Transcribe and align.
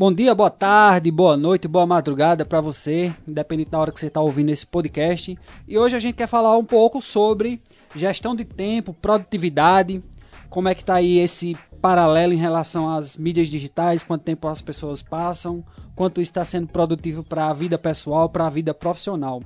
Bom 0.00 0.10
dia, 0.10 0.34
boa 0.34 0.48
tarde, 0.48 1.10
boa 1.10 1.36
noite, 1.36 1.68
boa 1.68 1.86
madrugada 1.86 2.42
para 2.42 2.58
você, 2.58 3.14
independente 3.28 3.70
da 3.70 3.78
hora 3.78 3.92
que 3.92 4.00
você 4.00 4.06
está 4.06 4.18
ouvindo 4.18 4.48
esse 4.48 4.64
podcast. 4.64 5.38
E 5.68 5.78
hoje 5.78 5.94
a 5.94 5.98
gente 5.98 6.14
quer 6.14 6.26
falar 6.26 6.56
um 6.56 6.64
pouco 6.64 7.02
sobre 7.02 7.60
gestão 7.94 8.34
de 8.34 8.46
tempo, 8.46 8.94
produtividade, 8.94 10.00
como 10.48 10.70
é 10.70 10.74
que 10.74 10.80
está 10.80 10.94
aí 10.94 11.18
esse 11.18 11.54
paralelo 11.82 12.32
em 12.32 12.38
relação 12.38 12.90
às 12.90 13.14
mídias 13.14 13.48
digitais, 13.48 14.02
quanto 14.02 14.22
tempo 14.22 14.48
as 14.48 14.62
pessoas 14.62 15.02
passam, 15.02 15.62
quanto 15.94 16.22
está 16.22 16.46
sendo 16.46 16.68
produtivo 16.68 17.22
para 17.22 17.50
a 17.50 17.52
vida 17.52 17.76
pessoal, 17.76 18.30
para 18.30 18.46
a 18.46 18.50
vida 18.50 18.72
profissional. 18.72 19.42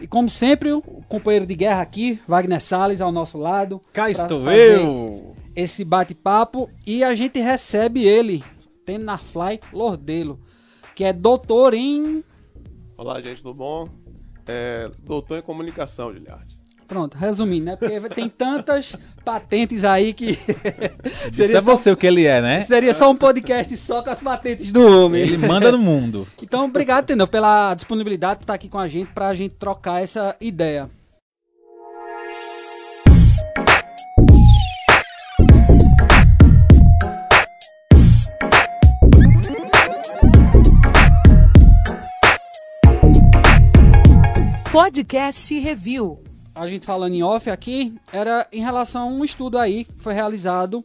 E 0.00 0.06
como 0.06 0.30
sempre, 0.30 0.70
o 0.70 0.80
companheiro 1.08 1.46
de 1.46 1.56
guerra 1.56 1.82
aqui, 1.82 2.20
Wagner 2.28 2.60
Salles, 2.60 3.00
ao 3.00 3.10
nosso 3.10 3.36
lado. 3.36 3.80
Cá 3.92 4.08
estou 4.08 4.48
eu! 4.52 5.34
Esse 5.56 5.84
bate-papo 5.84 6.70
e 6.86 7.02
a 7.02 7.12
gente 7.16 7.40
recebe 7.40 8.04
ele, 8.04 8.44
Tenafly 8.90 9.60
Lordelo, 9.72 10.40
que 10.96 11.04
é 11.04 11.12
doutor 11.12 11.74
em. 11.74 12.24
Olá, 12.98 13.20
gente, 13.20 13.40
tudo 13.40 13.54
bom? 13.54 13.88
É, 14.46 14.90
doutor 15.04 15.38
em 15.38 15.42
comunicação, 15.42 16.12
Giliard. 16.12 16.44
Pronto, 16.88 17.16
resumindo, 17.16 17.66
né? 17.66 17.76
Porque 17.76 18.00
tem 18.08 18.28
tantas 18.28 18.96
patentes 19.24 19.84
aí 19.84 20.12
que. 20.12 20.36
seria 21.32 21.58
é 21.58 21.60
você 21.60 21.92
o 21.92 21.96
que 21.96 22.04
ele 22.04 22.26
é, 22.26 22.42
né? 22.42 22.64
Seria 22.64 22.92
só 22.92 23.08
um 23.08 23.14
podcast 23.14 23.76
só 23.76 24.02
com 24.02 24.10
as 24.10 24.18
patentes 24.18 24.72
do 24.72 25.04
homem. 25.04 25.22
Ele 25.22 25.38
manda 25.38 25.70
no 25.70 25.78
mundo. 25.78 26.26
então, 26.42 26.64
obrigado, 26.64 27.06
Tenor, 27.06 27.28
pela 27.28 27.74
disponibilidade 27.74 28.38
de 28.38 28.42
estar 28.42 28.54
aqui 28.54 28.68
com 28.68 28.78
a 28.78 28.88
gente 28.88 29.12
para 29.12 29.28
a 29.28 29.34
gente 29.34 29.54
trocar 29.54 30.02
essa 30.02 30.34
ideia. 30.40 30.90
Podcast 44.70 45.58
Review. 45.58 46.22
A 46.54 46.64
gente 46.68 46.86
falando 46.86 47.12
em 47.12 47.24
off 47.24 47.50
aqui, 47.50 47.92
era 48.12 48.46
em 48.52 48.60
relação 48.60 49.02
a 49.02 49.06
um 49.06 49.24
estudo 49.24 49.58
aí 49.58 49.84
que 49.84 49.94
foi 49.98 50.14
realizado 50.14 50.84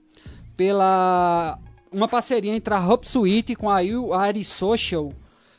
pela 0.58 1.59
uma 1.91 2.08
parceria 2.08 2.56
entre 2.56 2.73
a 2.73 2.80
HubSuite 2.80 3.53
com 3.56 3.69
a 3.69 3.81
UARI 3.81 4.44
Social, 4.44 5.09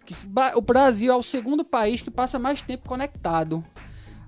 que 0.04 0.12
o 0.56 0.60
Brasil 0.60 1.12
é 1.12 1.16
o 1.16 1.22
segundo 1.22 1.64
país 1.64 2.02
que 2.02 2.10
passa 2.10 2.36
mais 2.36 2.60
tempo 2.62 2.88
conectado. 2.88 3.64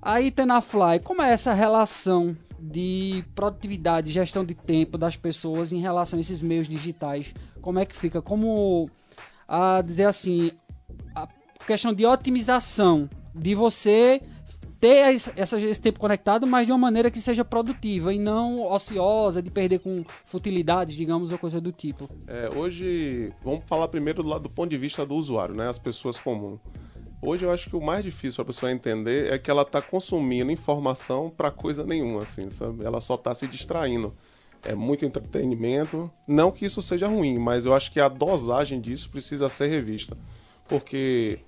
Aí, 0.01 0.31
Tenafly, 0.31 1.01
como 1.03 1.21
é 1.21 1.33
essa 1.33 1.53
relação 1.53 2.37
de 2.57 3.25
produtividade, 3.35 4.13
gestão 4.13 4.45
de 4.45 4.55
tempo 4.55 4.97
das 4.97 5.17
pessoas 5.17 5.73
em 5.73 5.81
relação 5.81 6.19
a 6.19 6.21
esses 6.21 6.41
meios 6.41 6.69
digitais? 6.69 7.35
Como 7.61 7.81
é 7.81 7.85
que 7.85 7.97
fica? 7.97 8.23
Como 8.23 8.89
a 9.49 9.83
dizer 9.83 10.05
assim, 10.05 10.53
a 11.17 11.27
questão 11.67 11.93
de 11.93 12.07
otimização 12.07 13.11
de 13.39 13.55
você 13.55 14.20
ter 14.81 15.14
esse 15.14 15.81
tempo 15.81 15.98
conectado, 15.98 16.47
mas 16.47 16.67
de 16.67 16.72
uma 16.72 16.78
maneira 16.78 17.11
que 17.11 17.20
seja 17.20 17.45
produtiva 17.45 18.14
e 18.14 18.19
não 18.19 18.70
ociosa, 18.70 19.42
de 19.42 19.50
perder 19.50 19.80
com 19.80 20.05
futilidades, 20.27 20.97
digamos, 20.97 21.33
ou 21.33 21.39
coisa 21.39 21.61
do 21.61 21.72
tipo. 21.72 22.08
É, 22.27 22.48
hoje, 22.55 23.33
vamos 23.42 23.64
falar 23.67 23.89
primeiro 23.89 24.22
do, 24.22 24.28
lado, 24.28 24.42
do 24.42 24.48
ponto 24.48 24.70
de 24.70 24.78
vista 24.78 25.05
do 25.05 25.14
usuário, 25.14 25.55
né? 25.55 25.69
As 25.69 25.78
pessoas 25.78 26.19
comuns. 26.19 26.61
Hoje 27.20 27.45
eu 27.45 27.50
acho 27.50 27.69
que 27.69 27.75
o 27.75 27.80
mais 27.80 28.05
difícil 28.05 28.36
para 28.36 28.42
a 28.42 28.55
pessoa 28.55 28.70
entender 28.70 29.33
é 29.33 29.39
que 29.39 29.50
ela 29.50 29.62
está 29.62 29.83
consumindo 29.83 30.52
informação 30.52 31.28
para 31.28 31.50
coisa 31.50 31.84
nenhuma, 31.84 32.23
assim, 32.23 32.48
sabe? 32.48 32.84
Ela 32.84 33.00
só 33.00 33.17
está 33.17 33.34
se 33.34 33.48
distraindo. 33.48 34.12
É 34.64 34.75
muito 34.75 35.05
entretenimento. 35.05 36.11
Não 36.27 36.52
que 36.52 36.64
isso 36.64 36.80
seja 36.80 37.08
ruim, 37.08 37.39
mas 37.39 37.67
eu 37.67 37.75
acho 37.75 37.91
que 37.91 37.98
a 37.98 38.08
dosagem 38.08 38.80
disso 38.80 39.11
precisa 39.11 39.48
ser 39.48 39.67
revista. 39.67 40.17
Porque 40.69 41.41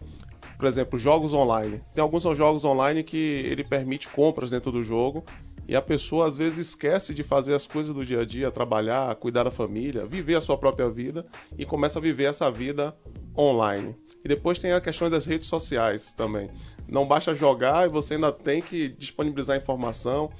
por 0.61 0.69
exemplo, 0.69 0.99
jogos 0.99 1.33
online. 1.33 1.81
Tem 1.95 2.03
alguns 2.03 2.23
jogos 2.23 2.67
online 2.67 3.03
que 3.03 3.17
ele 3.17 3.65
permite 3.65 4.07
compras 4.09 4.51
dentro 4.51 4.71
do 4.71 4.85
jogo 4.85 5.25
e 5.67 5.75
a 5.75 5.81
pessoa 5.81 6.27
às 6.27 6.37
vezes 6.37 6.69
esquece 6.69 7.15
de 7.15 7.23
fazer 7.23 7.55
as 7.55 7.67
coisas 7.67 7.95
do 7.95 8.05
dia 8.05 8.21
a 8.21 8.25
dia, 8.27 8.51
trabalhar, 8.51 9.15
cuidar 9.15 9.45
da 9.45 9.51
família, 9.51 10.05
viver 10.05 10.35
a 10.35 10.41
sua 10.41 10.59
própria 10.59 10.91
vida 10.91 11.25
e 11.57 11.65
começa 11.65 11.99
a 11.99 12.03
viver 12.03 12.25
essa 12.25 12.51
vida 12.51 12.95
online. 13.35 13.97
E 14.23 14.29
depois 14.29 14.59
tem 14.59 14.73
a 14.73 14.83
questão 14.83 15.09
das 15.09 15.25
redes 15.25 15.49
sociais 15.49 16.13
também. 16.13 16.51
Não 16.87 17.07
basta 17.07 17.35
jogar 17.35 17.87
e 17.87 17.89
você 17.89 18.15
ainda 18.15 18.31
tem 18.31 18.61
que 18.61 18.91
disponibilizar 18.91 19.57
informação, 19.57 20.31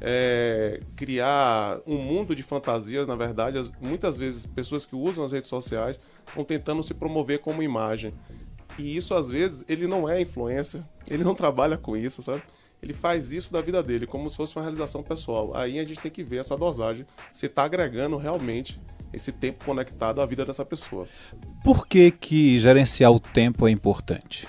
é, 0.00 0.80
criar 0.96 1.78
um 1.86 1.98
mundo 1.98 2.34
de 2.34 2.42
fantasias, 2.42 3.06
na 3.06 3.14
verdade. 3.14 3.70
Muitas 3.80 4.18
vezes 4.18 4.44
pessoas 4.44 4.84
que 4.84 4.96
usam 4.96 5.24
as 5.24 5.30
redes 5.30 5.48
sociais 5.48 6.00
estão 6.26 6.42
tentando 6.42 6.82
se 6.82 6.94
promover 6.94 7.38
como 7.38 7.62
imagem. 7.62 8.12
E 8.78 8.96
isso, 8.96 9.14
às 9.14 9.28
vezes, 9.28 9.64
ele 9.68 9.86
não 9.86 10.08
é 10.08 10.20
influência, 10.20 10.88
ele 11.08 11.24
não 11.24 11.34
trabalha 11.34 11.76
com 11.76 11.96
isso, 11.96 12.22
sabe? 12.22 12.42
Ele 12.80 12.94
faz 12.94 13.32
isso 13.32 13.52
da 13.52 13.60
vida 13.60 13.82
dele, 13.82 14.06
como 14.06 14.30
se 14.30 14.36
fosse 14.36 14.54
uma 14.56 14.62
realização 14.62 15.02
pessoal. 15.02 15.56
Aí 15.56 15.80
a 15.80 15.84
gente 15.84 16.00
tem 16.00 16.10
que 16.10 16.22
ver 16.22 16.38
essa 16.38 16.56
dosagem, 16.56 17.04
se 17.32 17.46
está 17.46 17.64
agregando 17.64 18.16
realmente 18.16 18.80
esse 19.12 19.32
tempo 19.32 19.64
conectado 19.64 20.20
à 20.20 20.26
vida 20.26 20.44
dessa 20.44 20.64
pessoa. 20.64 21.08
Por 21.64 21.86
que, 21.86 22.10
que 22.10 22.60
gerenciar 22.60 23.10
o 23.10 23.18
tempo 23.18 23.66
é 23.66 23.70
importante? 23.70 24.46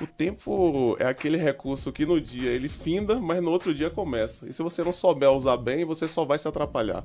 O 0.00 0.06
tempo 0.06 0.96
é 1.00 1.06
aquele 1.06 1.36
recurso 1.36 1.90
que 1.90 2.06
no 2.06 2.20
dia 2.20 2.50
ele 2.50 2.68
finda, 2.68 3.18
mas 3.18 3.42
no 3.42 3.50
outro 3.50 3.74
dia 3.74 3.90
começa. 3.90 4.48
E 4.48 4.52
se 4.52 4.62
você 4.62 4.84
não 4.84 4.92
souber 4.92 5.30
usar 5.30 5.56
bem, 5.56 5.84
você 5.84 6.06
só 6.06 6.24
vai 6.24 6.38
se 6.38 6.46
atrapalhar. 6.46 7.04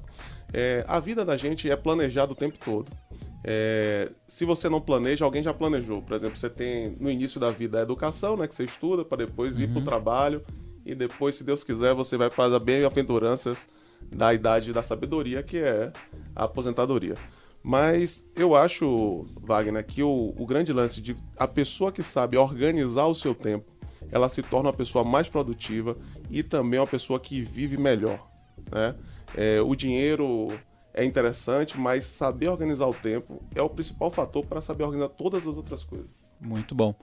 É, 0.54 0.86
a 0.88 1.00
vida 1.00 1.26
da 1.26 1.36
gente 1.36 1.70
é 1.70 1.76
planejada 1.76 2.34
o 2.34 2.36
tempo 2.36 2.56
todo. 2.64 2.92
É, 3.44 4.10
se 4.28 4.46
você 4.46 4.70
não 4.70 4.80
planeja, 4.80 5.26
alguém 5.26 5.44
já 5.44 5.54
planejou. 5.54 6.02
Por 6.02 6.16
exemplo, 6.16 6.38
você 6.38 6.50
tem 6.50 6.96
no 7.00 7.12
início 7.12 7.40
da 7.40 7.52
vida 7.52 7.80
a 7.80 7.82
educação, 7.82 8.38
né, 8.38 8.48
que 8.48 8.56
você 8.56 8.64
estuda 8.64 9.04
para 9.04 9.26
depois 9.26 9.60
ir 9.60 9.68
para 9.68 9.76
o 9.76 9.80
uhum. 9.80 9.86
trabalho 9.86 10.44
e 10.86 10.94
depois, 10.94 11.36
se 11.36 11.44
Deus 11.44 11.64
quiser, 11.64 11.94
você 11.94 12.18
vai 12.18 12.30
para 12.30 12.56
as 12.56 12.64
bem-aventuranças 12.64 13.68
da 14.12 14.34
idade 14.34 14.74
da 14.74 14.84
sabedoria, 14.84 15.42
que 15.42 15.58
é 15.58 15.92
a 16.36 16.44
aposentadoria. 16.44 17.16
Mas 17.62 18.26
eu 18.36 18.54
acho, 18.54 19.26
Wagner, 19.42 19.86
que 19.86 20.04
o, 20.04 20.34
o 20.38 20.46
grande 20.46 20.74
lance 20.74 21.02
de 21.02 21.16
a 21.38 21.48
pessoa 21.48 21.92
que 21.92 22.04
sabe 22.04 22.36
organizar 22.36 23.06
o 23.06 23.16
seu 23.16 23.34
tempo, 23.34 23.72
ela 24.12 24.28
se 24.28 24.44
torna 24.44 24.68
uma 24.68 24.76
pessoa 24.76 25.06
mais 25.06 25.30
produtiva 25.30 25.96
e 26.30 26.44
também 26.44 26.80
uma 26.80 26.88
pessoa 26.88 27.20
que 27.20 27.42
vive 27.42 27.78
melhor. 27.78 28.28
Né? 28.70 28.94
É, 29.36 29.62
o 29.62 29.74
dinheiro 29.76 30.50
é 30.94 31.04
interessante, 31.04 31.78
mas 31.78 32.06
saber 32.06 32.50
organizar 32.50 32.88
o 32.88 32.94
tempo 32.94 33.42
é 33.56 33.62
o 33.62 33.70
principal 33.70 34.12
fator 34.12 34.46
para 34.46 34.62
saber 34.62 34.84
organizar 34.84 35.10
todas 35.10 35.48
as 35.48 35.58
outras 35.58 35.84
coisas. 35.84 36.32
Muito 36.40 36.76
bom. 36.76 36.94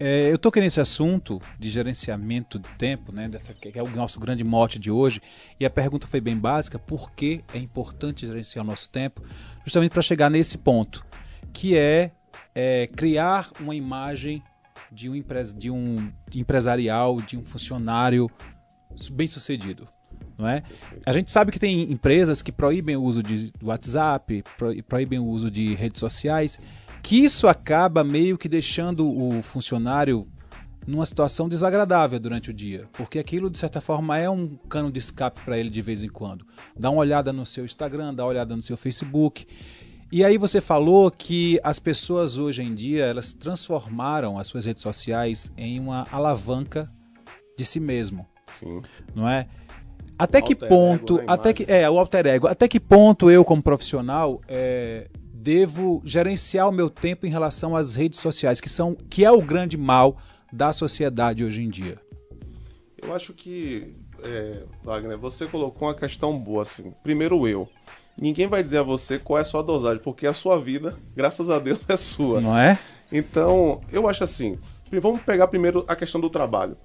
É, 0.00 0.32
eu 0.32 0.38
toquei 0.38 0.62
nesse 0.62 0.80
assunto 0.80 1.40
de 1.58 1.68
gerenciamento 1.68 2.58
de 2.58 2.68
tempo, 2.70 3.12
né, 3.12 3.28
dessa, 3.28 3.52
que 3.52 3.76
é 3.76 3.82
o 3.82 3.90
nosso 3.90 4.20
grande 4.20 4.44
mote 4.44 4.78
de 4.78 4.90
hoje, 4.90 5.20
e 5.58 5.66
a 5.66 5.70
pergunta 5.70 6.06
foi 6.06 6.20
bem 6.20 6.36
básica: 6.36 6.78
por 6.78 7.10
que 7.12 7.44
é 7.52 7.58
importante 7.58 8.26
gerenciar 8.26 8.64
o 8.64 8.68
nosso 8.68 8.88
tempo? 8.90 9.22
Justamente 9.64 9.90
para 9.90 10.02
chegar 10.02 10.30
nesse 10.30 10.56
ponto, 10.56 11.04
que 11.52 11.76
é, 11.76 12.12
é 12.54 12.86
criar 12.86 13.50
uma 13.60 13.74
imagem 13.74 14.42
de 14.90 15.08
um, 15.08 15.14
empres, 15.14 15.52
de 15.52 15.70
um 15.70 16.12
empresarial, 16.32 17.20
de 17.20 17.36
um 17.36 17.44
funcionário 17.44 18.30
bem 19.12 19.26
sucedido 19.26 19.88
não 20.38 20.46
é? 20.46 20.62
A 21.04 21.12
gente 21.12 21.32
sabe 21.32 21.50
que 21.50 21.58
tem 21.58 21.90
empresas 21.90 22.40
que 22.40 22.52
proíbem 22.52 22.96
o 22.96 23.02
uso 23.02 23.22
de 23.22 23.52
WhatsApp, 23.60 24.44
proíbem 24.88 25.18
o 25.18 25.26
uso 25.26 25.50
de 25.50 25.74
redes 25.74 25.98
sociais, 25.98 26.58
que 27.02 27.16
isso 27.24 27.48
acaba 27.48 28.04
meio 28.04 28.38
que 28.38 28.48
deixando 28.48 29.08
o 29.08 29.42
funcionário 29.42 30.28
numa 30.86 31.04
situação 31.04 31.48
desagradável 31.48 32.18
durante 32.18 32.50
o 32.50 32.54
dia, 32.54 32.88
porque 32.94 33.18
aquilo 33.18 33.50
de 33.50 33.58
certa 33.58 33.80
forma 33.80 34.16
é 34.16 34.30
um 34.30 34.56
cano 34.68 34.90
de 34.90 34.98
escape 34.98 35.40
para 35.44 35.58
ele 35.58 35.68
de 35.68 35.82
vez 35.82 36.02
em 36.02 36.08
quando. 36.08 36.46
Dá 36.78 36.88
uma 36.88 37.00
olhada 37.00 37.30
no 37.32 37.44
seu 37.44 37.64
Instagram, 37.64 38.14
dá 38.14 38.22
uma 38.24 38.30
olhada 38.30 38.56
no 38.56 38.62
seu 38.62 38.76
Facebook. 38.76 39.46
E 40.10 40.24
aí 40.24 40.38
você 40.38 40.62
falou 40.62 41.10
que 41.10 41.60
as 41.62 41.78
pessoas 41.78 42.38
hoje 42.38 42.62
em 42.62 42.74
dia, 42.74 43.04
elas 43.04 43.34
transformaram 43.34 44.38
as 44.38 44.46
suas 44.46 44.64
redes 44.64 44.82
sociais 44.82 45.52
em 45.58 45.78
uma 45.78 46.06
alavanca 46.10 46.88
de 47.58 47.66
si 47.66 47.78
mesmo. 47.78 48.26
Sim. 48.58 48.80
Não 49.14 49.28
é? 49.28 49.46
Até 50.18 50.42
que 50.42 50.54
ponto, 50.54 51.20
até 51.26 51.52
que 51.52 51.64
é 51.68 51.88
o 51.88 51.98
alter 51.98 52.26
ego, 52.26 52.48
até 52.48 52.66
que 52.66 52.80
ponto 52.80 53.30
eu 53.30 53.44
como 53.44 53.62
profissional 53.62 54.40
é, 54.48 55.08
devo 55.32 56.02
gerenciar 56.04 56.68
o 56.68 56.72
meu 56.72 56.90
tempo 56.90 57.24
em 57.24 57.30
relação 57.30 57.76
às 57.76 57.94
redes 57.94 58.18
sociais, 58.18 58.60
que 58.60 58.68
são 58.68 58.94
que 58.94 59.24
é 59.24 59.30
o 59.30 59.40
grande 59.40 59.76
mal 59.76 60.16
da 60.52 60.72
sociedade 60.72 61.44
hoje 61.44 61.62
em 61.62 61.70
dia? 61.70 61.98
Eu 63.00 63.14
acho 63.14 63.32
que 63.32 63.92
é, 64.24 64.62
Wagner, 64.82 65.16
você 65.16 65.46
colocou 65.46 65.88
uma 65.88 65.94
questão 65.94 66.36
boa 66.36 66.62
assim. 66.62 66.92
Primeiro 67.02 67.46
eu. 67.46 67.68
Ninguém 68.20 68.48
vai 68.48 68.62
dizer 68.62 68.78
a 68.78 68.82
você 68.82 69.18
qual 69.18 69.38
é 69.38 69.42
a 69.42 69.44
sua 69.44 69.62
dosagem, 69.62 70.02
porque 70.02 70.26
a 70.26 70.34
sua 70.34 70.58
vida, 70.58 70.94
graças 71.14 71.48
a 71.48 71.58
Deus, 71.58 71.84
é 71.88 71.96
sua. 71.96 72.40
Não 72.40 72.58
é? 72.58 72.78
Então, 73.12 73.80
eu 73.92 74.08
acho 74.08 74.24
assim. 74.24 74.58
Vamos 75.00 75.22
pegar 75.22 75.46
primeiro 75.46 75.84
a 75.86 75.94
questão 75.94 76.20
do 76.20 76.28
trabalho. 76.28 76.76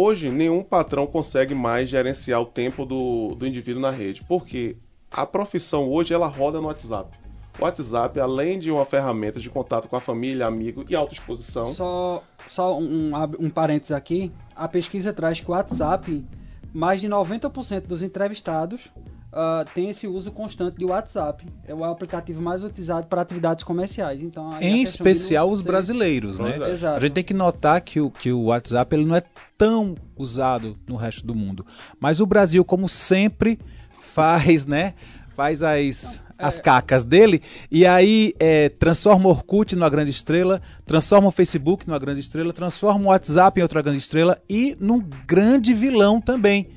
Hoje, 0.00 0.30
nenhum 0.30 0.62
patrão 0.62 1.08
consegue 1.08 1.56
mais 1.56 1.88
gerenciar 1.88 2.40
o 2.40 2.46
tempo 2.46 2.86
do, 2.86 3.34
do 3.34 3.44
indivíduo 3.44 3.82
na 3.82 3.90
rede, 3.90 4.22
porque 4.22 4.76
a 5.10 5.26
profissão 5.26 5.90
hoje 5.90 6.14
ela 6.14 6.28
roda 6.28 6.60
no 6.60 6.68
WhatsApp. 6.68 7.18
O 7.58 7.64
WhatsApp, 7.64 8.20
além 8.20 8.60
de 8.60 8.70
uma 8.70 8.84
ferramenta 8.84 9.40
de 9.40 9.50
contato 9.50 9.88
com 9.88 9.96
a 9.96 10.00
família, 10.00 10.46
amigo 10.46 10.84
e 10.88 10.94
autoexposição. 10.94 11.64
Só, 11.64 12.22
só 12.46 12.78
um, 12.78 13.10
um, 13.40 13.50
parênteses 13.50 13.90
aqui. 13.90 14.30
A 14.54 14.68
pesquisa 14.68 15.12
traz 15.12 15.40
que 15.40 15.50
o 15.50 15.52
WhatsApp, 15.52 16.24
mais 16.72 17.00
de 17.00 17.08
90% 17.08 17.88
dos 17.88 18.00
entrevistados 18.00 18.88
uh, 19.32 19.68
tem 19.74 19.90
esse 19.90 20.06
uso 20.06 20.30
constante 20.30 20.76
de 20.78 20.84
WhatsApp. 20.84 21.46
É 21.66 21.74
o 21.74 21.84
aplicativo 21.84 22.40
mais 22.40 22.62
utilizado 22.62 23.06
para 23.06 23.22
atividades 23.22 23.64
comerciais. 23.64 24.22
Então, 24.22 24.50
em 24.60 24.82
especial 24.82 25.50
os 25.50 25.60
brasileiros, 25.60 26.38
né? 26.38 26.58
É. 26.58 26.70
Exato. 26.72 26.96
A 26.96 27.00
gente 27.00 27.12
tem 27.12 27.24
que 27.24 27.34
notar 27.34 27.80
que 27.80 28.00
o, 28.00 28.10
que 28.10 28.32
o 28.32 28.44
WhatsApp 28.44 28.94
ele 28.94 29.04
não 29.04 29.16
é 29.16 29.22
tão 29.56 29.96
usado 30.16 30.76
no 30.86 30.96
resto 30.96 31.26
do 31.26 31.34
mundo. 31.34 31.66
Mas 32.00 32.20
o 32.20 32.26
Brasil, 32.26 32.64
como 32.64 32.88
sempre, 32.88 33.58
faz, 34.00 34.66
né? 34.66 34.94
Faz 35.36 35.62
as, 35.62 36.20
as 36.36 36.58
cacas 36.58 37.04
dele 37.04 37.40
e 37.70 37.86
aí 37.86 38.34
é, 38.40 38.68
transforma 38.68 39.28
o 39.28 39.30
Orkut 39.30 39.76
numa 39.76 39.88
grande 39.88 40.10
estrela, 40.10 40.60
transforma 40.84 41.28
o 41.28 41.30
Facebook 41.30 41.86
numa 41.86 41.98
grande 41.98 42.18
estrela, 42.20 42.52
transforma 42.52 43.04
o 43.04 43.08
WhatsApp 43.08 43.60
em 43.60 43.62
outra 43.62 43.80
grande 43.80 43.98
estrela 43.98 44.36
e 44.48 44.76
num 44.80 44.98
grande 44.98 45.72
vilão 45.72 46.20
também. 46.20 46.68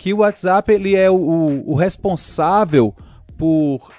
Que 0.00 0.14
o 0.14 0.20
WhatsApp 0.20 0.72
ele 0.72 0.96
é 0.96 1.10
o, 1.10 1.14
o, 1.14 1.72
o 1.72 1.74
responsável 1.74 2.96
por 3.36 3.92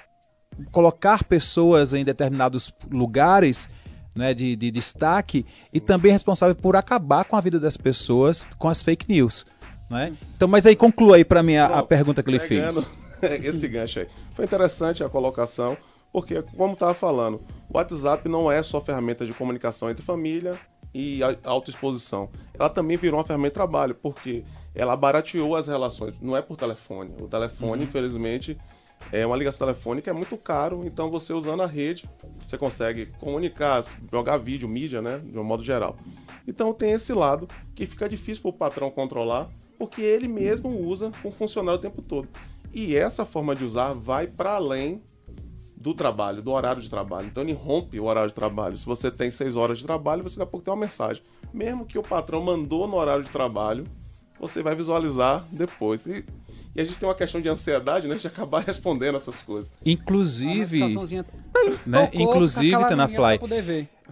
colocar 0.72 1.22
pessoas 1.22 1.94
em 1.94 2.04
determinados 2.04 2.74
lugares 2.90 3.68
né, 4.12 4.34
de, 4.34 4.56
de 4.56 4.72
destaque 4.72 5.46
e 5.72 5.78
também 5.78 6.10
responsável 6.10 6.56
por 6.56 6.74
acabar 6.74 7.24
com 7.24 7.36
a 7.36 7.40
vida 7.40 7.60
das 7.60 7.76
pessoas 7.76 8.44
com 8.58 8.68
as 8.68 8.82
fake 8.82 9.08
news. 9.08 9.46
Né? 9.88 10.12
Então, 10.34 10.48
mas 10.48 10.66
aí 10.66 10.74
conclua 10.74 11.14
aí 11.14 11.24
para 11.24 11.40
mim 11.40 11.54
a, 11.54 11.66
a, 11.66 11.82
pergunta 11.84 12.20
que 12.20 12.30
ele 12.30 12.40
fez. 12.40 12.92
Esse 13.22 13.68
gancho 13.68 14.00
aí. 14.00 14.08
Foi 14.34 14.44
interessante 14.44 15.04
a 15.04 15.08
colocação, 15.08 15.76
porque, 16.12 16.42
como 16.56 16.72
estava 16.72 16.94
falando, 16.94 17.40
o 17.70 17.78
WhatsApp 17.78 18.28
não 18.28 18.50
é 18.50 18.60
só 18.64 18.80
ferramenta 18.80 19.24
de 19.24 19.32
comunicação 19.32 19.88
entre 19.88 20.02
família 20.02 20.58
e 20.92 21.20
autoexposição. 21.44 22.28
Ela 22.58 22.68
também 22.68 22.96
virou 22.96 23.20
uma 23.20 23.24
ferramenta 23.24 23.50
de 23.50 23.54
trabalho, 23.54 23.94
porque 23.94 24.42
ela 24.74 24.96
barateou 24.96 25.54
as 25.56 25.66
relações. 25.66 26.14
Não 26.20 26.36
é 26.36 26.42
por 26.42 26.56
telefone. 26.56 27.14
O 27.20 27.28
telefone, 27.28 27.82
uhum. 27.82 27.88
infelizmente, 27.88 28.58
é 29.10 29.26
uma 29.26 29.36
ligação 29.36 29.66
telefônica 29.66 30.10
é 30.10 30.12
muito 30.12 30.36
caro, 30.36 30.84
então 30.84 31.10
você 31.10 31.32
usando 31.32 31.62
a 31.62 31.66
rede, 31.66 32.08
você 32.46 32.56
consegue 32.56 33.06
comunicar, 33.18 33.84
jogar 34.10 34.38
vídeo, 34.38 34.68
mídia, 34.68 35.02
né, 35.02 35.18
de 35.18 35.38
um 35.38 35.44
modo 35.44 35.64
geral. 35.64 35.96
Então 36.46 36.72
tem 36.72 36.92
esse 36.92 37.12
lado 37.12 37.48
que 37.74 37.86
fica 37.86 38.08
difícil 38.08 38.42
para 38.42 38.50
o 38.50 38.52
patrão 38.52 38.90
controlar, 38.90 39.48
porque 39.78 40.02
ele 40.02 40.28
mesmo 40.28 40.68
usa 40.68 41.10
com 41.22 41.32
funcionário 41.32 41.78
o 41.78 41.82
tempo 41.82 42.02
todo. 42.02 42.28
E 42.72 42.94
essa 42.94 43.24
forma 43.24 43.54
de 43.54 43.64
usar 43.64 43.92
vai 43.92 44.26
para 44.26 44.52
além 44.52 45.02
do 45.76 45.92
trabalho, 45.92 46.40
do 46.40 46.52
horário 46.52 46.80
de 46.80 46.88
trabalho. 46.88 47.26
Então 47.26 47.42
ele 47.42 47.52
rompe 47.52 47.98
o 47.98 48.04
horário 48.04 48.28
de 48.28 48.34
trabalho. 48.34 48.78
Se 48.78 48.86
você 48.86 49.10
tem 49.10 49.30
seis 49.30 49.56
horas 49.56 49.78
de 49.78 49.84
trabalho, 49.84 50.22
você 50.22 50.36
daqui 50.36 50.48
a 50.48 50.50
pouco 50.50 50.64
tem 50.64 50.72
uma 50.72 50.80
mensagem. 50.80 51.22
Mesmo 51.52 51.84
que 51.84 51.98
o 51.98 52.02
patrão 52.02 52.40
mandou 52.40 52.86
no 52.86 52.96
horário 52.96 53.24
de 53.24 53.30
trabalho, 53.30 53.84
você 54.42 54.60
vai 54.60 54.74
visualizar 54.74 55.46
depois. 55.52 56.04
E, 56.06 56.24
e 56.74 56.80
a 56.80 56.84
gente 56.84 56.98
tem 56.98 57.08
uma 57.08 57.14
questão 57.14 57.40
de 57.40 57.48
ansiedade, 57.48 58.08
né? 58.08 58.16
De 58.16 58.26
acabar 58.26 58.60
respondendo 58.66 59.16
essas 59.16 59.40
coisas. 59.40 59.72
Inclusive, 59.86 60.80
né? 61.86 62.10
Inclusive, 62.12 62.88
Tenafly, 62.88 63.38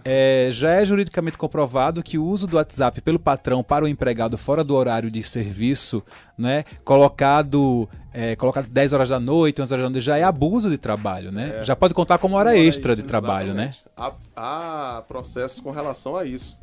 é, 0.05 0.47
já 0.51 0.71
é 0.71 0.85
juridicamente 0.85 1.37
comprovado 1.37 2.01
que 2.01 2.17
o 2.17 2.25
uso 2.25 2.47
do 2.47 2.55
WhatsApp 2.55 3.01
pelo 3.01 3.19
patrão 3.19 3.61
para 3.61 3.83
o 3.83 3.87
empregado 3.87 4.37
fora 4.37 4.63
do 4.63 4.73
horário 4.73 5.11
de 5.11 5.21
serviço, 5.21 6.01
né, 6.37 6.63
colocado, 6.83 7.87
é, 8.13 8.35
colocado 8.35 8.67
10 8.67 8.93
horas 8.93 9.09
da 9.09 9.19
noite, 9.19 9.61
11 9.61 9.73
horas 9.73 9.83
da 9.83 9.89
noite, 9.89 10.03
já 10.03 10.17
é 10.17 10.23
abuso 10.23 10.69
de 10.69 10.77
trabalho, 10.77 11.31
né? 11.31 11.59
É. 11.59 11.63
Já 11.65 11.75
pode 11.75 11.93
contar 11.93 12.17
como 12.17 12.35
hora 12.35 12.57
extra 12.57 12.95
de 12.95 13.03
trabalho, 13.03 13.53
né? 13.53 13.75
Há, 13.95 14.11
há 14.35 15.01
processos 15.07 15.59
com 15.59 15.71
relação 15.71 16.15
a 16.15 16.25
isso. 16.25 16.57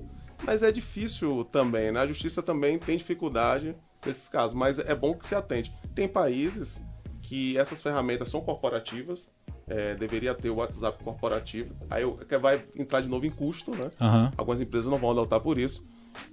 Mas 0.45 0.63
é 0.63 0.71
difícil 0.71 1.45
também, 1.45 1.93
né? 1.93 2.01
A 2.01 2.07
justiça 2.07 2.43
também 2.43 2.79
tem 2.79 2.97
dificuldade 2.97 3.75
nesses 4.05 4.29
casos, 4.29 4.57
mas 4.57 4.79
é 4.79 4.95
bom 4.95 5.15
que 5.15 5.27
se 5.27 5.35
atente. 5.35 5.73
Tem 5.95 6.09
países 6.09 6.83
que 7.23 7.59
essas 7.59 7.83
ferramentas 7.83 8.29
são 8.29 8.41
corporativas, 8.41 9.33
é, 9.67 9.95
deveria 9.95 10.35
ter 10.35 10.51
o 10.51 10.57
WhatsApp 10.57 11.03
corporativo. 11.05 11.75
Aí 11.91 12.03
vai 12.41 12.65
entrar 12.75 13.03
de 13.03 13.09
novo 13.09 13.27
em 13.27 13.31
custo, 13.31 13.71
né? 13.73 13.91
Uhum. 14.01 14.33
Algumas 14.37 14.61
empresas 14.61 14.91
não 14.91 14.99
vão 14.99 15.11
adotar 15.11 15.41
por 15.41 15.59
isso. 15.59 15.85